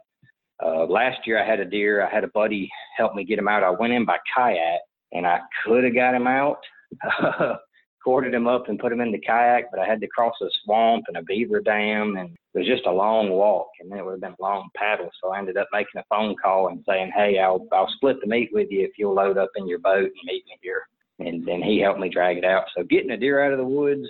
Uh, 0.62 0.86
last 0.86 1.26
year 1.26 1.42
I 1.42 1.46
had 1.46 1.60
a 1.60 1.64
deer. 1.64 2.06
I 2.06 2.12
had 2.12 2.24
a 2.24 2.28
buddy 2.28 2.70
help 2.96 3.14
me 3.14 3.24
get 3.24 3.38
him 3.38 3.48
out. 3.48 3.62
I 3.62 3.70
went 3.70 3.92
in 3.92 4.04
by 4.04 4.18
kayak 4.34 4.80
and 5.12 5.26
I 5.26 5.40
could 5.64 5.84
have 5.84 5.94
got 5.94 6.14
him 6.14 6.26
out, 6.26 6.58
corded 8.06 8.32
him 8.32 8.46
up 8.46 8.68
and 8.68 8.78
put 8.78 8.92
him 8.92 9.00
in 9.00 9.10
the 9.10 9.18
kayak, 9.18 9.64
but 9.72 9.80
I 9.80 9.84
had 9.84 10.00
to 10.00 10.06
cross 10.06 10.36
a 10.40 10.46
swamp 10.62 11.06
and 11.08 11.16
a 11.16 11.22
beaver 11.24 11.60
dam 11.60 12.16
and 12.16 12.30
it 12.54 12.58
was 12.58 12.64
just 12.64 12.86
a 12.86 12.92
long 12.92 13.30
walk 13.30 13.66
and 13.80 13.90
then 13.90 13.98
it 13.98 14.04
would 14.04 14.12
have 14.12 14.20
been 14.20 14.36
a 14.38 14.42
long 14.42 14.68
paddle. 14.76 15.10
So 15.20 15.32
I 15.32 15.40
ended 15.40 15.56
up 15.56 15.66
making 15.72 16.00
a 16.00 16.04
phone 16.08 16.36
call 16.40 16.68
and 16.68 16.84
saying, 16.88 17.10
Hey, 17.16 17.40
I'll, 17.40 17.66
I'll 17.72 17.90
split 17.96 18.18
the 18.20 18.28
meat 18.28 18.50
with 18.52 18.68
you 18.70 18.84
if 18.84 18.92
you'll 18.96 19.12
load 19.12 19.38
up 19.38 19.50
in 19.56 19.66
your 19.66 19.80
boat 19.80 20.04
and 20.04 20.12
meet 20.24 20.44
me 20.46 20.56
here. 20.62 20.86
And 21.18 21.44
then 21.44 21.60
he 21.60 21.80
helped 21.80 21.98
me 21.98 22.08
drag 22.08 22.38
it 22.38 22.44
out. 22.44 22.66
So 22.76 22.84
getting 22.84 23.10
a 23.10 23.16
deer 23.16 23.44
out 23.44 23.50
of 23.50 23.58
the 23.58 23.64
woods, 23.64 24.06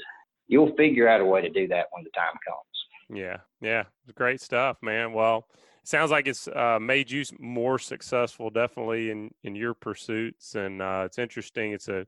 you'll 0.46 0.76
figure 0.76 1.08
out 1.08 1.22
a 1.22 1.24
way 1.24 1.40
to 1.40 1.48
do 1.48 1.66
that 1.68 1.86
when 1.92 2.04
the 2.04 2.10
time 2.10 2.34
comes. 2.46 3.18
Yeah. 3.18 3.38
Yeah. 3.62 3.84
Great 4.14 4.42
stuff, 4.42 4.76
man. 4.82 5.14
Well, 5.14 5.48
sounds 5.84 6.10
like 6.10 6.26
it's 6.26 6.48
uh, 6.48 6.78
made 6.78 7.10
you 7.10 7.24
more 7.38 7.78
successful 7.78 8.50
definitely 8.50 9.10
in, 9.10 9.30
in 9.42 9.56
your 9.56 9.72
pursuits. 9.72 10.54
And 10.54 10.82
uh, 10.82 11.04
it's 11.06 11.18
interesting. 11.18 11.72
It's 11.72 11.88
a, 11.88 12.06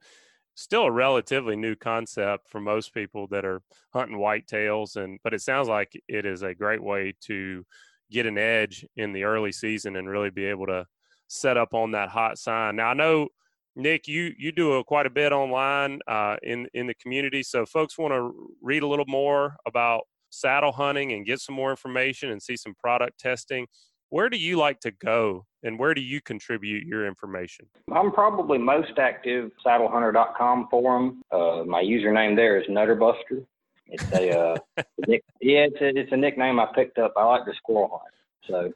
still 0.59 0.87
a 0.87 0.91
relatively 0.91 1.55
new 1.55 1.77
concept 1.77 2.49
for 2.49 2.61
most 2.61 2.93
people 2.93 3.29
that 3.29 3.45
are 3.45 3.63
hunting 3.93 4.19
whitetails 4.19 4.97
and 4.97 5.21
but 5.23 5.33
it 5.33 5.41
sounds 5.41 5.69
like 5.69 5.93
it 6.09 6.27
is 6.27 6.43
a 6.43 6.53
great 6.53 6.83
way 6.83 7.15
to 7.21 7.65
get 8.11 8.27
an 8.27 8.37
edge 8.37 8.85
in 8.97 9.13
the 9.13 9.23
early 9.23 9.53
season 9.53 9.95
and 9.95 10.09
really 10.09 10.31
be 10.31 10.45
able 10.45 10.67
to 10.67 10.85
set 11.29 11.57
up 11.57 11.75
on 11.75 11.93
that 11.93 12.09
hot 12.09 12.39
sign. 12.39 12.75
Now 12.75 12.89
i 12.89 12.95
know 12.95 13.29
nick 13.77 14.09
you 14.09 14.33
you 14.37 14.51
do 14.51 14.73
a, 14.73 14.85
quite 14.85 15.07
a 15.07 15.11
bit 15.11 15.31
online 15.31 16.01
uh, 16.09 16.37
in 16.43 16.67
in 16.75 16.89
the 16.89 16.95
community 16.95 17.45
so 17.45 17.65
folks 17.65 17.97
want 17.97 18.13
to 18.13 18.51
read 18.61 18.83
a 18.83 18.87
little 18.87 19.07
more 19.07 19.55
about 19.65 20.03
saddle 20.31 20.73
hunting 20.73 21.13
and 21.13 21.25
get 21.25 21.39
some 21.39 21.55
more 21.55 21.71
information 21.71 22.31
and 22.31 22.43
see 22.43 22.57
some 22.57 22.75
product 22.75 23.17
testing 23.21 23.65
where 24.11 24.29
do 24.29 24.37
you 24.37 24.57
like 24.57 24.81
to 24.81 24.91
go 24.91 25.45
and 25.63 25.79
where 25.79 25.95
do 25.95 26.01
you 26.01 26.21
contribute 26.21 26.87
your 26.87 27.07
information? 27.07 27.67
I'm 27.93 28.13
probably 28.13 28.59
most 28.59 28.99
active 28.99 29.51
saddlehunter.com 29.65 30.69
forum. 30.71 31.23
Uh, 31.31 31.65
my 31.67 31.83
username 31.83 32.37
there 32.37 32.61
is 32.61 32.67
Nutterbuster. 32.69 33.45
It's 33.87 34.13
a 34.13 34.39
uh, 34.39 34.57
nick, 35.07 35.25
yeah, 35.41 35.67
it's 35.71 35.81
a, 35.81 35.99
it's 35.99 36.13
a 36.13 36.17
nickname 36.17 36.61
I 36.61 36.67
picked 36.75 36.99
up. 36.99 37.15
I 37.17 37.25
like 37.25 37.45
to 37.47 37.55
squirrel 37.57 38.03
hunt, 38.03 38.73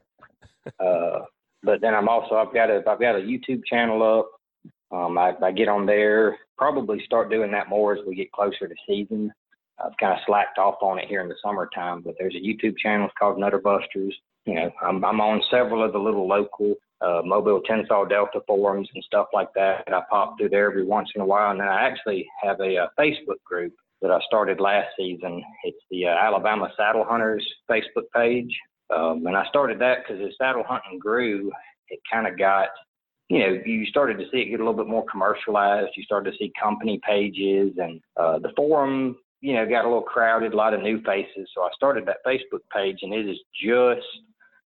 so. 0.67 0.83
Uh, 0.85 1.25
but 1.63 1.81
then 1.81 1.95
I'm 1.95 2.09
also 2.09 2.37
I've 2.37 2.55
got 2.55 2.71
a 2.71 2.83
I've 2.89 3.01
got 3.01 3.17
a 3.17 3.21
YouTube 3.21 3.65
channel 3.65 4.03
up. 4.03 4.31
Um, 4.91 5.17
I, 5.17 5.33
I 5.43 5.53
get 5.53 5.69
on 5.69 5.87
there. 5.87 6.39
Probably 6.59 7.03
start 7.05 7.31
doing 7.31 7.51
that 7.53 7.69
more 7.69 7.95
as 7.95 8.01
we 8.07 8.15
get 8.15 8.33
closer 8.33 8.69
to 8.69 8.75
season. 8.87 9.33
I've 9.83 9.97
kind 9.99 10.13
of 10.13 10.19
slacked 10.27 10.59
off 10.59 10.77
on 10.83 10.99
it 10.99 11.09
here 11.09 11.21
in 11.21 11.29
the 11.29 11.35
summertime, 11.43 12.03
but 12.03 12.15
there's 12.19 12.35
a 12.35 12.39
YouTube 12.39 12.77
channel 12.79 13.07
it's 13.07 13.15
called 13.19 13.39
Nutterbusters. 13.39 14.13
You 14.47 14.55
know, 14.55 14.71
I'm, 14.83 15.05
I'm 15.05 15.21
on 15.21 15.43
several 15.51 15.85
of 15.85 15.93
the 15.93 15.99
little 15.99 16.27
local 16.27 16.75
uh, 17.01 17.23
Mobile 17.25 17.61
Tensaw 17.69 18.09
Delta 18.09 18.41
forums 18.47 18.89
and 18.95 19.05
stuff 19.05 19.27
like 19.33 19.49
that. 19.55 19.85
I 19.87 20.01
pop 20.11 20.37
through 20.39 20.51
there 20.51 20.71
every 20.71 20.85
once 20.85 21.09
in 21.15 21.21
a 21.21 21.27
while, 21.27 21.51
and 21.51 21.61
then 21.61 21.69
I 21.69 21.83
actually 21.83 22.27
have 22.43 22.61
a, 22.61 22.77
a 22.77 22.91
Facebook 22.99 23.43
group 23.45 23.73
that 24.01 24.11
I 24.11 24.19
started 24.27 24.61
last 24.61 24.89
season. 24.97 25.43
It's 25.65 25.79
the 25.91 26.07
uh, 26.07 26.11
Alabama 26.11 26.71
Saddle 26.77 27.05
Hunters 27.09 27.47
Facebook 27.71 28.11
page, 28.15 28.57
um, 28.95 29.27
and 29.27 29.37
I 29.37 29.47
started 29.49 29.81
that 29.81 29.99
because 30.03 30.23
as 30.25 30.35
saddle 30.39 30.65
hunting 30.67 30.99
grew, 30.99 31.51
it 31.89 32.01
kind 32.11 32.27
of 32.27 32.39
got 32.39 32.69
you 33.29 33.39
know, 33.39 33.59
you 33.65 33.87
started 33.87 34.19
to 34.19 34.25
see 34.31 34.39
it 34.39 34.51
get 34.51 34.61
a 34.61 34.65
little 34.65 34.75
bit 34.75 34.89
more 34.89 35.07
commercialized. 35.11 35.93
You 35.97 36.03
started 36.03 36.33
to 36.33 36.37
see 36.37 36.53
company 36.61 37.01
pages 37.07 37.73
and 37.79 37.99
uh, 38.21 38.39
the 38.41 38.53
forum 38.55 39.17
you 39.43 39.55
know, 39.55 39.69
got 39.69 39.85
a 39.85 39.89
little 39.89 40.03
crowded, 40.03 40.55
a 40.55 40.57
lot 40.57 40.73
of 40.73 40.83
new 40.83 41.03
faces. 41.03 41.51
So 41.53 41.63
I 41.63 41.69
started 41.75 42.07
that 42.07 42.25
Facebook 42.25 42.63
page, 42.75 43.01
and 43.03 43.13
it 43.13 43.29
is 43.29 43.39
just, 43.61 44.07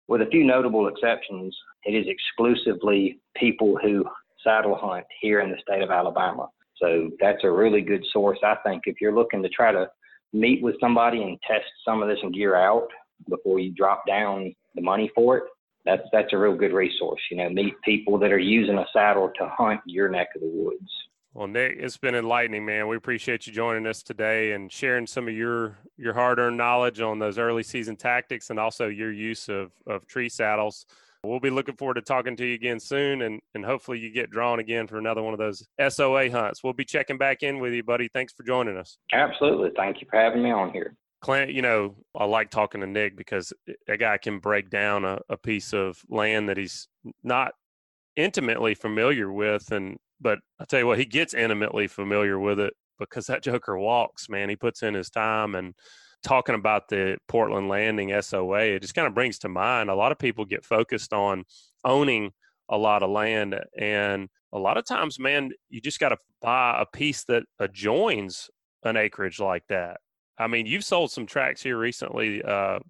with 0.09 0.23
a 0.23 0.27
few 0.27 0.45
notable 0.45 0.89
exceptions, 0.89 1.57
it 1.85 1.93
is 1.93 2.07
exclusively 2.09 3.21
people 3.37 3.79
who 3.83 4.05
saddle 4.43 4.77
hunt 4.77 5.07
here 5.21 5.41
in 5.41 5.51
the 5.51 5.57
state 5.63 5.83
of 5.83 5.91
Alabama. 5.91 6.49
So 6.77 7.11
that's 7.21 7.45
a 7.45 7.51
really 7.51 7.81
good 7.81 8.05
source, 8.13 8.39
I 8.45 8.57
think, 8.65 8.83
if 8.87 9.01
you're 9.01 9.15
looking 9.15 9.43
to 9.43 9.49
try 9.49 9.73
to 9.73 9.89
meet 10.33 10.63
with 10.63 10.75
somebody 10.81 11.23
and 11.23 11.39
test 11.47 11.65
some 11.85 12.03
of 12.03 12.09
this 12.09 12.19
gear 12.33 12.57
out 12.57 12.89
before 13.29 13.61
you 13.61 13.73
drop 13.73 14.07
down 14.07 14.55
the 14.75 14.83
money 14.83 15.11
for 15.15 15.39
it. 15.39 15.45
That's 15.85 16.03
that's 16.13 16.33
a 16.33 16.39
real 16.39 16.57
good 16.57 16.73
resource. 16.73 17.21
You 17.31 17.37
know, 17.39 17.51
meet 17.51 17.75
people 17.85 18.19
that 18.19 18.33
are 18.33 18.39
using 18.39 18.79
a 18.79 18.87
saddle 18.93 19.31
to 19.39 19.49
hunt 19.57 19.81
your 19.87 20.09
neck 20.09 20.29
of 20.35 20.41
the 20.41 20.51
woods. 20.51 20.91
Well, 21.35 21.49
Nick, 21.49 21.79
it's 21.81 21.97
been 21.97 22.15
enlightening, 22.15 22.65
man. 22.65 22.87
We 22.87 22.97
appreciate 22.97 23.45
you 23.49 23.53
joining 23.53 23.89
us 23.89 24.05
today 24.05 24.53
and 24.53 24.71
sharing 24.71 25.05
some 25.05 25.27
of 25.27 25.35
your 25.35 25.77
your 25.97 26.15
hard 26.15 26.39
earned 26.39 26.57
knowledge 26.57 27.01
on 27.01 27.19
those 27.19 27.39
early 27.39 27.65
season 27.65 27.97
tactics 27.97 28.51
and 28.51 28.61
also 28.61 28.87
your 28.87 29.11
use 29.11 29.49
of 29.49 29.73
of 29.89 30.07
tree 30.07 30.29
saddles. 30.29 30.87
We'll 31.25 31.41
be 31.41 31.51
looking 31.51 31.75
forward 31.75 31.95
to 31.95 32.03
talking 32.03 32.37
to 32.37 32.47
you 32.47 32.55
again 32.55 32.79
soon, 32.79 33.23
and 33.23 33.41
and 33.57 33.65
hopefully 33.65 33.99
you 33.99 34.13
get 34.13 34.31
drawn 34.31 34.61
again 34.61 34.87
for 34.87 34.97
another 34.97 35.25
one 35.25 35.35
of 35.35 35.41
those 35.41 35.67
SOA 35.89 36.31
hunts. 36.31 36.63
We'll 36.63 36.73
be 36.73 36.85
checking 36.85 37.19
back 37.19 37.43
in 37.43 37.59
with 37.59 37.73
you, 37.73 37.83
buddy. 37.83 38.09
Thanks 38.15 38.33
for 38.33 38.45
joining 38.45 38.77
us. 38.77 38.97
Absolutely, 39.13 39.71
thank 39.77 40.01
you 40.01 40.07
for 40.09 40.21
having 40.21 40.41
me 40.41 40.53
on 40.53 40.71
here. 40.71 40.95
Clint, 41.21 41.51
you 41.51 41.63
know, 41.63 41.97
I 42.15 42.27
like 42.27 42.51
talking 42.51 42.81
to 42.81 42.87
Nick 42.87 43.17
because 43.17 43.53
a 43.89 43.97
guy 43.97 44.19
can 44.19 44.39
break 44.39 44.71
down 44.71 45.05
a, 45.05 45.19
a 45.29 45.37
piece 45.37 45.73
of 45.73 46.01
land 46.09 46.49
that 46.49 46.59
he's 46.59 46.87
not 47.25 47.55
intimately 48.15 48.75
familiar 48.75 49.33
with 49.33 49.73
and 49.73 49.99
but 50.21 50.39
I 50.61 50.65
tell 50.65 50.81
you 50.81 50.87
what, 50.87 50.99
he 50.99 51.05
gets 51.05 51.35
intimately 51.35 51.87
familiar 51.87 52.39
with 52.39 52.61
it 52.61 52.75
because 52.99 53.27
that 53.27 53.43
Joker 53.43 53.79
walks, 53.79 54.29
man. 54.29 54.49
He 54.49 54.57
puts 54.57 54.83
in 54.83 54.95
his 54.95 55.11
time 55.11 55.55
and 55.55 55.75
talking 56.25 56.55
about 56.55 56.89
the 56.89 57.19
Portland 57.29 57.69
Landing 57.69 58.21
SOA, 58.21 58.61
it 58.61 58.83
just 58.83 58.95
kind 58.95 59.07
of 59.07 59.15
brings 59.15 59.39
to 59.41 59.49
mind 59.49 59.91
a 59.91 59.95
lot 59.95 60.11
of 60.11 60.19
people 60.19 60.45
get 60.45 60.65
focused 60.65 61.13
on 61.13 61.45
owning 61.85 62.33
a 62.69 62.79
lot 62.79 63.03
of 63.03 63.11
land. 63.11 63.61
And 63.79 64.29
a 64.53 64.59
lot 64.59 64.77
of 64.77 64.87
times, 64.87 65.19
man, 65.21 65.53
you 65.69 65.81
just 65.81 66.01
got 66.01 66.09
to 66.09 66.17
buy 66.41 66.81
a 66.81 66.87
piece 66.87 67.25
that 67.25 67.45
adjoins 67.61 68.51
an 68.83 68.97
acreage 68.97 69.39
like 69.39 69.65
that. 69.69 69.99
I 70.39 70.49
mean, 70.49 70.67
you've 70.67 70.85
sold 70.85 71.13
some 71.13 71.27
tracks 71.27 71.63
here 71.63 71.79
recently. 71.79 72.43
Uh, 72.43 72.81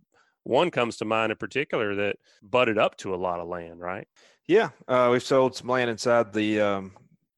one 0.45 0.71
comes 0.71 0.97
to 0.99 1.05
mind 1.05 1.33
in 1.33 1.39
particular 1.39 1.95
that 1.97 2.17
butted 2.43 2.79
up 2.79 2.97
to 2.99 3.15
a 3.15 3.17
lot 3.17 3.41
of 3.41 3.49
land, 3.49 3.81
right? 3.81 4.07
Yeah, 4.47 4.71
uh, 4.87 5.09
we've 5.11 5.23
sold 5.23 5.57
some 5.57 5.69
land 5.69 5.91
inside 5.91 6.33
the 6.33 6.61
um, 6.61 6.93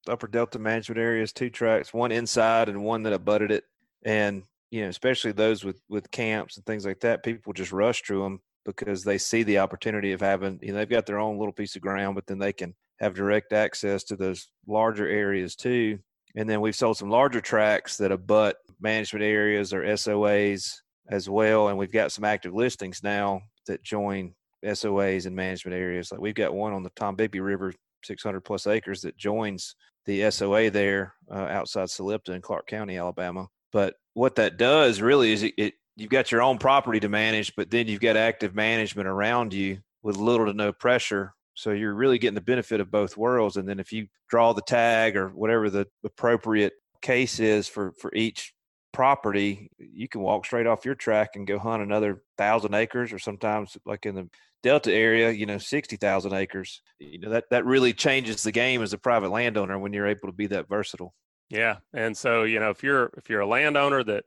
upper 0.09 0.27
delta 0.27 0.59
management 0.59 0.99
areas, 0.99 1.33
two 1.33 1.51
tracks, 1.51 1.93
one 1.93 2.13
inside 2.13 2.69
and 2.69 2.83
one 2.83 3.03
that 3.05 3.13
abutted 3.13 3.51
it. 3.51 3.65
And, 4.05 4.43
you 4.71 4.83
know, 4.83 4.89
especially 4.89 5.33
those 5.33 5.65
with, 5.65 5.81
with 5.89 6.11
camps 6.11 6.57
and 6.57 6.67
things 6.67 6.87
like 6.87 7.01
that, 7.01 7.23
people 7.23 7.53
just 7.53 7.73
rush 7.73 8.03
through 8.03 8.23
them 8.23 8.41
because 8.65 9.05
they 9.05 9.19
see 9.19 9.43
the 9.43 9.59
opportunity 9.59 10.13
of 10.13 10.21
having, 10.21 10.59
you 10.63 10.73
know, 10.73 10.79
they've 10.79 10.89
got 10.89 11.07
their 11.07 11.19
own 11.19 11.39
little 11.39 11.53
piece 11.53 11.77
of 11.77 11.83
ground, 11.83 12.15
but 12.15 12.27
then 12.27 12.39
they 12.39 12.53
can 12.53 12.75
have 13.01 13.15
direct 13.15 13.53
access 13.53 14.03
to 14.05 14.17
those 14.17 14.49
larger 14.67 15.07
areas 15.07 15.55
too. 15.55 15.99
And 16.35 16.49
then 16.49 16.61
we've 16.61 16.77
sold 16.77 16.99
some 16.99 17.09
larger 17.09 17.41
tracks 17.41 17.97
that 17.99 18.13
abut 18.13 18.57
management 18.81 19.25
areas 19.25 19.73
or 19.73 19.83
SOAs 19.83 20.75
as 21.09 21.29
well. 21.31 21.69
And 21.69 21.79
we've 21.79 21.93
got 21.93 22.13
some 22.13 22.25
active 22.25 22.55
listings 22.55 23.03
now 23.03 23.41
that 23.67 23.83
join 23.83 24.35
SOAs 24.65 25.27
and 25.27 25.35
management 25.37 25.77
areas. 25.77 26.11
Like 26.11 26.21
we've 26.21 26.35
got 26.35 26.55
one 26.55 26.73
on 26.73 26.83
the 26.83 26.91
Tombigbee 26.91 27.43
River, 27.43 27.73
600 28.05 28.41
plus 28.41 28.67
acres 28.67 29.03
that 29.03 29.17
joins 29.17 29.75
the 30.07 30.31
SOA 30.31 30.71
there 30.71 31.15
uh, 31.31 31.35
outside 31.35 31.89
Salitpa 31.89 32.31
in 32.31 32.41
Clarke 32.41 32.67
County, 32.67 32.97
Alabama. 32.97 33.49
But 33.73 33.95
what 34.15 34.37
that 34.37 34.57
does 34.57 35.01
really 35.01 35.33
is 35.33 35.43
it, 35.43 35.55
it, 35.59 35.75
you've 35.97 36.11
got 36.11 36.33
your 36.33 36.43
own 36.43 36.59
property 36.59 37.01
to 37.01 37.09
manage, 37.09 37.55
but 37.57 37.71
then 37.71 37.89
you've 37.89 38.01
got 38.01 38.17
active 38.17 38.55
management 38.55 39.09
around 39.09 39.53
you 39.53 39.79
with 40.03 40.17
little 40.17 40.47
to 40.47 40.53
no 40.53 40.73
pressure. 40.73 41.35
So 41.55 41.71
you're 41.71 41.95
really 41.95 42.19
getting 42.19 42.35
the 42.35 42.41
benefit 42.41 42.81
of 42.81 42.91
both 42.91 43.17
worlds. 43.17 43.57
And 43.57 43.69
then 43.69 43.81
if 43.81 43.93
you 43.93 44.07
draw 44.29 44.53
the 44.53 44.63
tag 44.63 45.17
or 45.17 45.29
whatever 45.31 45.71
the 45.71 45.87
appropriate 46.05 46.75
case 47.03 47.41
is 47.41 47.67
for 47.69 47.93
for 47.93 48.15
each 48.15 48.53
property, 48.93 49.71
you 49.79 50.09
can 50.09 50.21
walk 50.21 50.45
straight 50.47 50.67
off 50.67 50.85
your 50.85 50.95
track 50.95 51.31
and 51.35 51.47
go 51.47 51.59
hunt 51.59 51.83
another 51.83 52.23
thousand 52.39 52.75
acres, 52.75 53.13
or 53.13 53.19
sometimes 53.19 53.77
like 53.85 54.07
in 54.07 54.15
the 54.15 54.29
Delta 54.63 54.93
area, 54.93 55.31
you 55.31 55.47
know, 55.47 55.59
60,000 55.59 56.33
acres. 56.33 56.83
You 56.99 57.21
know, 57.21 57.31
that, 57.31 57.45
that 57.51 57.65
really 57.65 57.93
changes 57.93 58.43
the 58.43 58.53
game 58.53 58.83
as 58.83 58.93
a 58.93 58.99
private 58.99 59.31
landowner 59.31 59.79
when 59.79 59.93
you're 59.93 60.07
able 60.07 60.29
to 60.29 60.33
be 60.33 60.47
that 60.49 60.69
versatile. 60.69 61.15
Yeah. 61.49 61.77
And 61.95 62.17
so, 62.17 62.43
you 62.43 62.59
know, 62.59 62.71
if 62.71 62.83
you're, 62.83 63.11
if 63.17 63.31
you're 63.31 63.41
a 63.41 63.47
landowner 63.47 64.03
that 64.05 64.25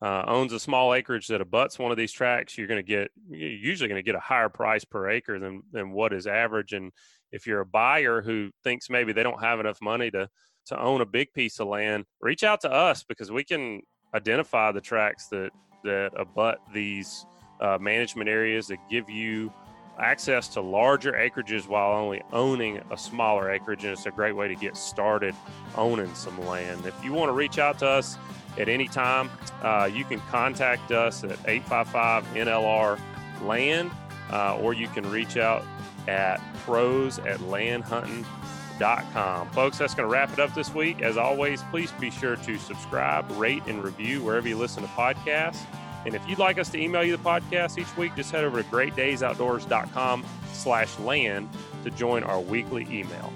uh, 0.00 0.24
owns 0.26 0.52
a 0.52 0.58
small 0.58 0.94
acreage 0.94 1.28
that 1.28 1.40
abuts 1.40 1.78
one 1.78 1.90
of 1.90 1.96
these 1.96 2.12
tracks, 2.12 2.56
you're 2.56 2.66
going 2.66 2.82
to 2.82 2.88
get, 2.88 3.10
you're 3.30 3.50
usually 3.50 3.88
going 3.88 3.98
to 3.98 4.04
get 4.04 4.14
a 4.14 4.20
higher 4.20 4.48
price 4.48 4.84
per 4.84 5.08
acre 5.10 5.38
than, 5.38 5.62
than 5.72 5.92
what 5.92 6.12
is 6.12 6.26
average. 6.26 6.72
And 6.72 6.92
if 7.30 7.46
you're 7.46 7.60
a 7.60 7.66
buyer 7.66 8.22
who 8.22 8.50
thinks 8.64 8.90
maybe 8.90 9.12
they 9.12 9.22
don't 9.22 9.42
have 9.42 9.60
enough 9.60 9.80
money 9.80 10.10
to, 10.10 10.28
to 10.66 10.80
own 10.80 11.02
a 11.02 11.06
big 11.06 11.32
piece 11.34 11.60
of 11.60 11.68
land, 11.68 12.04
reach 12.20 12.42
out 12.42 12.62
to 12.62 12.72
us 12.72 13.04
because 13.04 13.30
we 13.30 13.44
can 13.44 13.82
identify 14.14 14.72
the 14.72 14.80
tracks 14.80 15.28
that, 15.28 15.50
that 15.84 16.10
abut 16.16 16.58
these 16.72 17.26
uh, 17.60 17.78
management 17.80 18.28
areas 18.28 18.66
that 18.68 18.78
give 18.90 19.08
you 19.08 19.52
access 19.98 20.48
to 20.48 20.60
larger 20.60 21.12
acreages 21.12 21.68
while 21.68 21.92
only 21.92 22.22
owning 22.32 22.80
a 22.90 22.96
smaller 22.96 23.50
acreage. 23.50 23.84
And 23.84 23.92
it's 23.92 24.06
a 24.06 24.10
great 24.10 24.34
way 24.34 24.48
to 24.48 24.54
get 24.54 24.76
started 24.76 25.34
owning 25.76 26.14
some 26.14 26.40
land. 26.46 26.86
If 26.86 27.04
you 27.04 27.12
want 27.12 27.28
to 27.28 27.32
reach 27.32 27.58
out 27.58 27.78
to 27.80 27.86
us 27.86 28.16
at 28.58 28.68
any 28.68 28.88
time, 28.88 29.30
uh, 29.62 29.88
you 29.92 30.04
can 30.04 30.20
contact 30.30 30.92
us 30.92 31.24
at 31.24 31.38
855 31.46 32.24
NLR 32.34 32.98
Land, 33.42 33.90
uh, 34.30 34.56
or 34.58 34.72
you 34.72 34.88
can 34.88 35.08
reach 35.10 35.36
out 35.36 35.64
at 36.08 36.40
pros 36.64 37.18
at 37.20 37.38
landhuntin.com. 37.40 39.50
Folks, 39.50 39.78
that's 39.78 39.94
going 39.94 40.08
to 40.08 40.12
wrap 40.12 40.32
it 40.32 40.38
up 40.38 40.54
this 40.54 40.74
week. 40.74 41.02
As 41.02 41.16
always, 41.16 41.62
please 41.64 41.92
be 41.92 42.10
sure 42.10 42.36
to 42.36 42.58
subscribe, 42.58 43.30
rate, 43.32 43.62
and 43.66 43.82
review 43.82 44.22
wherever 44.22 44.48
you 44.48 44.56
listen 44.56 44.82
to 44.82 44.88
podcasts. 44.90 45.64
And 46.04 46.14
if 46.14 46.28
you'd 46.28 46.38
like 46.38 46.58
us 46.58 46.68
to 46.70 46.80
email 46.80 47.04
you 47.04 47.16
the 47.16 47.22
podcast 47.22 47.78
each 47.78 47.96
week, 47.96 48.14
just 48.16 48.30
head 48.30 48.44
over 48.44 48.62
to 48.62 48.68
greatdaysoutdoors.com 48.68 50.24
slash 50.52 50.98
land 51.00 51.48
to 51.84 51.90
join 51.90 52.24
our 52.24 52.40
weekly 52.40 52.86
email. 52.90 53.32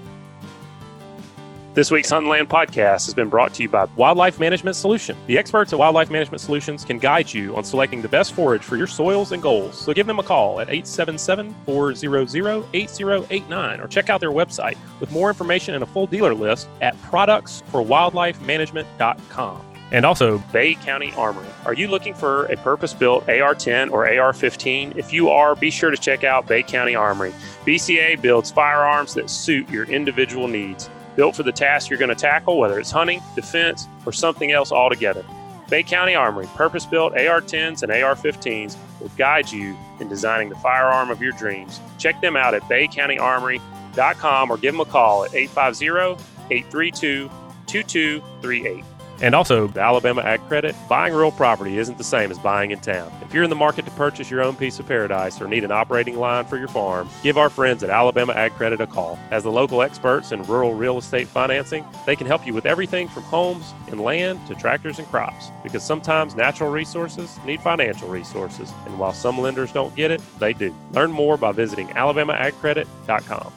This 1.77 1.91
week's 1.91 2.09
Huntin' 2.09 2.31
Land 2.31 2.49
podcast 2.49 3.05
has 3.05 3.13
been 3.13 3.29
brought 3.29 3.53
to 3.53 3.63
you 3.63 3.69
by 3.69 3.85
Wildlife 3.97 4.41
Management 4.41 4.77
Solution. 4.77 5.15
The 5.27 5.37
experts 5.37 5.75
at 5.75 5.79
Wildlife 5.79 6.11
Management 6.11 6.41
Solutions 6.41 6.87
can 6.87 6.99
guide 6.99 7.31
you 7.31 7.55
on 7.55 7.65
selecting 7.65 8.01
the 8.01 8.09
best 8.09 8.33
forage 8.33 8.63
for 8.63 8.79
your 8.79 8.87
soils 8.87 9.33
and 9.33 9.43
goals. 9.43 9.79
So 9.79 9.93
give 9.93 10.07
them 10.07 10.19
a 10.19 10.23
call 10.23 10.61
at 10.61 10.71
877 10.71 11.55
400 11.67 12.65
8089 12.73 13.81
or 13.81 13.89
check 13.89 14.09
out 14.09 14.21
their 14.21 14.31
website 14.31 14.79
with 15.01 15.13
more 15.13 15.29
information 15.29 15.75
and 15.75 15.83
a 15.83 15.87
full 15.87 16.07
dealer 16.07 16.33
list 16.33 16.67
at 16.81 16.97
productsforwildlifemanagement.com 17.03 19.66
and 19.93 20.05
also 20.05 20.39
Bay 20.53 20.75
County 20.75 21.13
Armory. 21.17 21.47
Are 21.65 21.75
you 21.75 21.89
looking 21.89 22.15
for 22.15 22.47
a 22.47 22.57
purpose 22.57 22.93
built 22.93 23.29
AR 23.29 23.55
10 23.55 23.91
or 23.91 24.09
AR 24.09 24.33
15? 24.33 24.95
If 24.97 25.13
you 25.13 25.29
are, 25.31 25.55
be 25.55 25.71
sure 25.71 25.91
to 25.91 25.97
check 25.97 26.25
out 26.25 26.47
Bay 26.47 26.63
County 26.63 26.95
Armory. 26.95 27.33
BCA 27.65 28.21
builds 28.21 28.51
firearms 28.51 29.15
that 29.15 29.31
suit 29.31 29.69
your 29.71 29.85
individual 29.85 30.49
needs, 30.49 30.91
built 31.15 31.37
for 31.37 31.43
the 31.43 31.53
task 31.53 31.89
you're 31.89 31.99
going 31.99 32.09
to 32.09 32.15
tackle, 32.15 32.59
whether 32.59 32.81
it's 32.81 32.91
hunting, 32.91 33.21
defense, 33.35 33.87
or 34.05 34.13
something 34.13 34.53
else 34.53 34.73
altogether. 34.73 35.25
Bay 35.69 35.83
County 35.83 36.15
Armory, 36.15 36.47
purpose 36.55 36.87
built 36.87 37.13
AR 37.15 37.41
10s 37.41 37.83
and 37.83 37.91
AR 37.91 38.15
15s 38.15 38.77
will 39.01 39.11
guide 39.17 39.51
you 39.51 39.77
in 40.01 40.09
designing 40.09 40.49
the 40.49 40.57
firearm 40.57 41.11
of 41.11 41.21
your 41.21 41.33
dreams. 41.33 41.81
Check 41.99 42.21
them 42.21 42.37
out 42.37 42.55
at 42.55 42.63
baycountyarmory.com 42.63 44.51
or 44.51 44.59
give 44.59 44.75
them 44.75 44.81
a 44.81 44.85
call 44.85 45.25
at 45.25 45.35
850 45.35 46.23
832 46.51 47.31
2238. 47.67 48.85
And 49.23 49.35
also, 49.35 49.67
the 49.67 49.81
Alabama 49.81 50.21
Ag 50.23 50.41
Credit, 50.47 50.75
buying 50.89 51.15
real 51.15 51.31
property 51.31 51.79
isn't 51.79 51.97
the 51.97 52.05
same 52.05 52.31
as 52.31 52.39
buying 52.39 52.71
in 52.71 52.81
town. 52.81 53.11
If 53.23 53.33
you're 53.33 53.45
in 53.45 53.51
the 53.51 53.57
market 53.57 53.87
to 53.87 53.91
purchase 53.93 54.31
your 54.31 54.43
own 54.43 54.57
piece 54.57 54.79
of 54.79 54.87
paradise 54.87 55.41
or 55.41 55.49
need 55.49 55.65
an 55.65 55.73
operating 55.73 56.17
line 56.19 56.45
for 56.45 56.59
your 56.59 56.69
farm, 56.69 57.09
give 57.23 57.39
our 57.39 57.49
friends 57.49 57.83
at 57.83 57.89
Alabama 57.91 58.35
Ag 58.35 58.53
Credit 58.53 58.81
a 58.81 58.87
call. 58.87 59.19
As 59.31 59.45
the 59.45 59.51
local 59.51 59.81
experts 59.81 60.33
in 60.33 60.43
rural 60.43 60.75
real 60.75 60.99
estate 60.99 61.29
financing, 61.29 61.85
they 62.05 62.15
can 62.17 62.27
help 62.27 62.47
you 62.47 62.53
with 62.53 62.67
everything 62.67 63.09
from 63.09 63.23
homes 63.25 63.73
and 63.89 64.01
land 64.01 64.47
to 64.49 64.55
tractors 64.55 64.99
and 64.99 65.09
crops. 65.09 65.51
Because 65.63 65.83
sometimes 65.83 66.35
natural 66.35 66.71
resources 66.71 67.39
need 67.47 67.61
financial 67.61 68.09
resources, 68.09 68.73
and 68.85 68.99
while 68.99 69.15
some 69.15 69.39
lenders 69.39 69.73
don't 69.73 69.95
get 69.97 70.11
it, 70.11 70.21
they 70.39 70.53
do. 70.53 70.75
Learn 70.93 71.11
more 71.11 71.37
by 71.37 71.53
visiting 71.53 71.89
alabamaagcredit.com. 71.89 73.53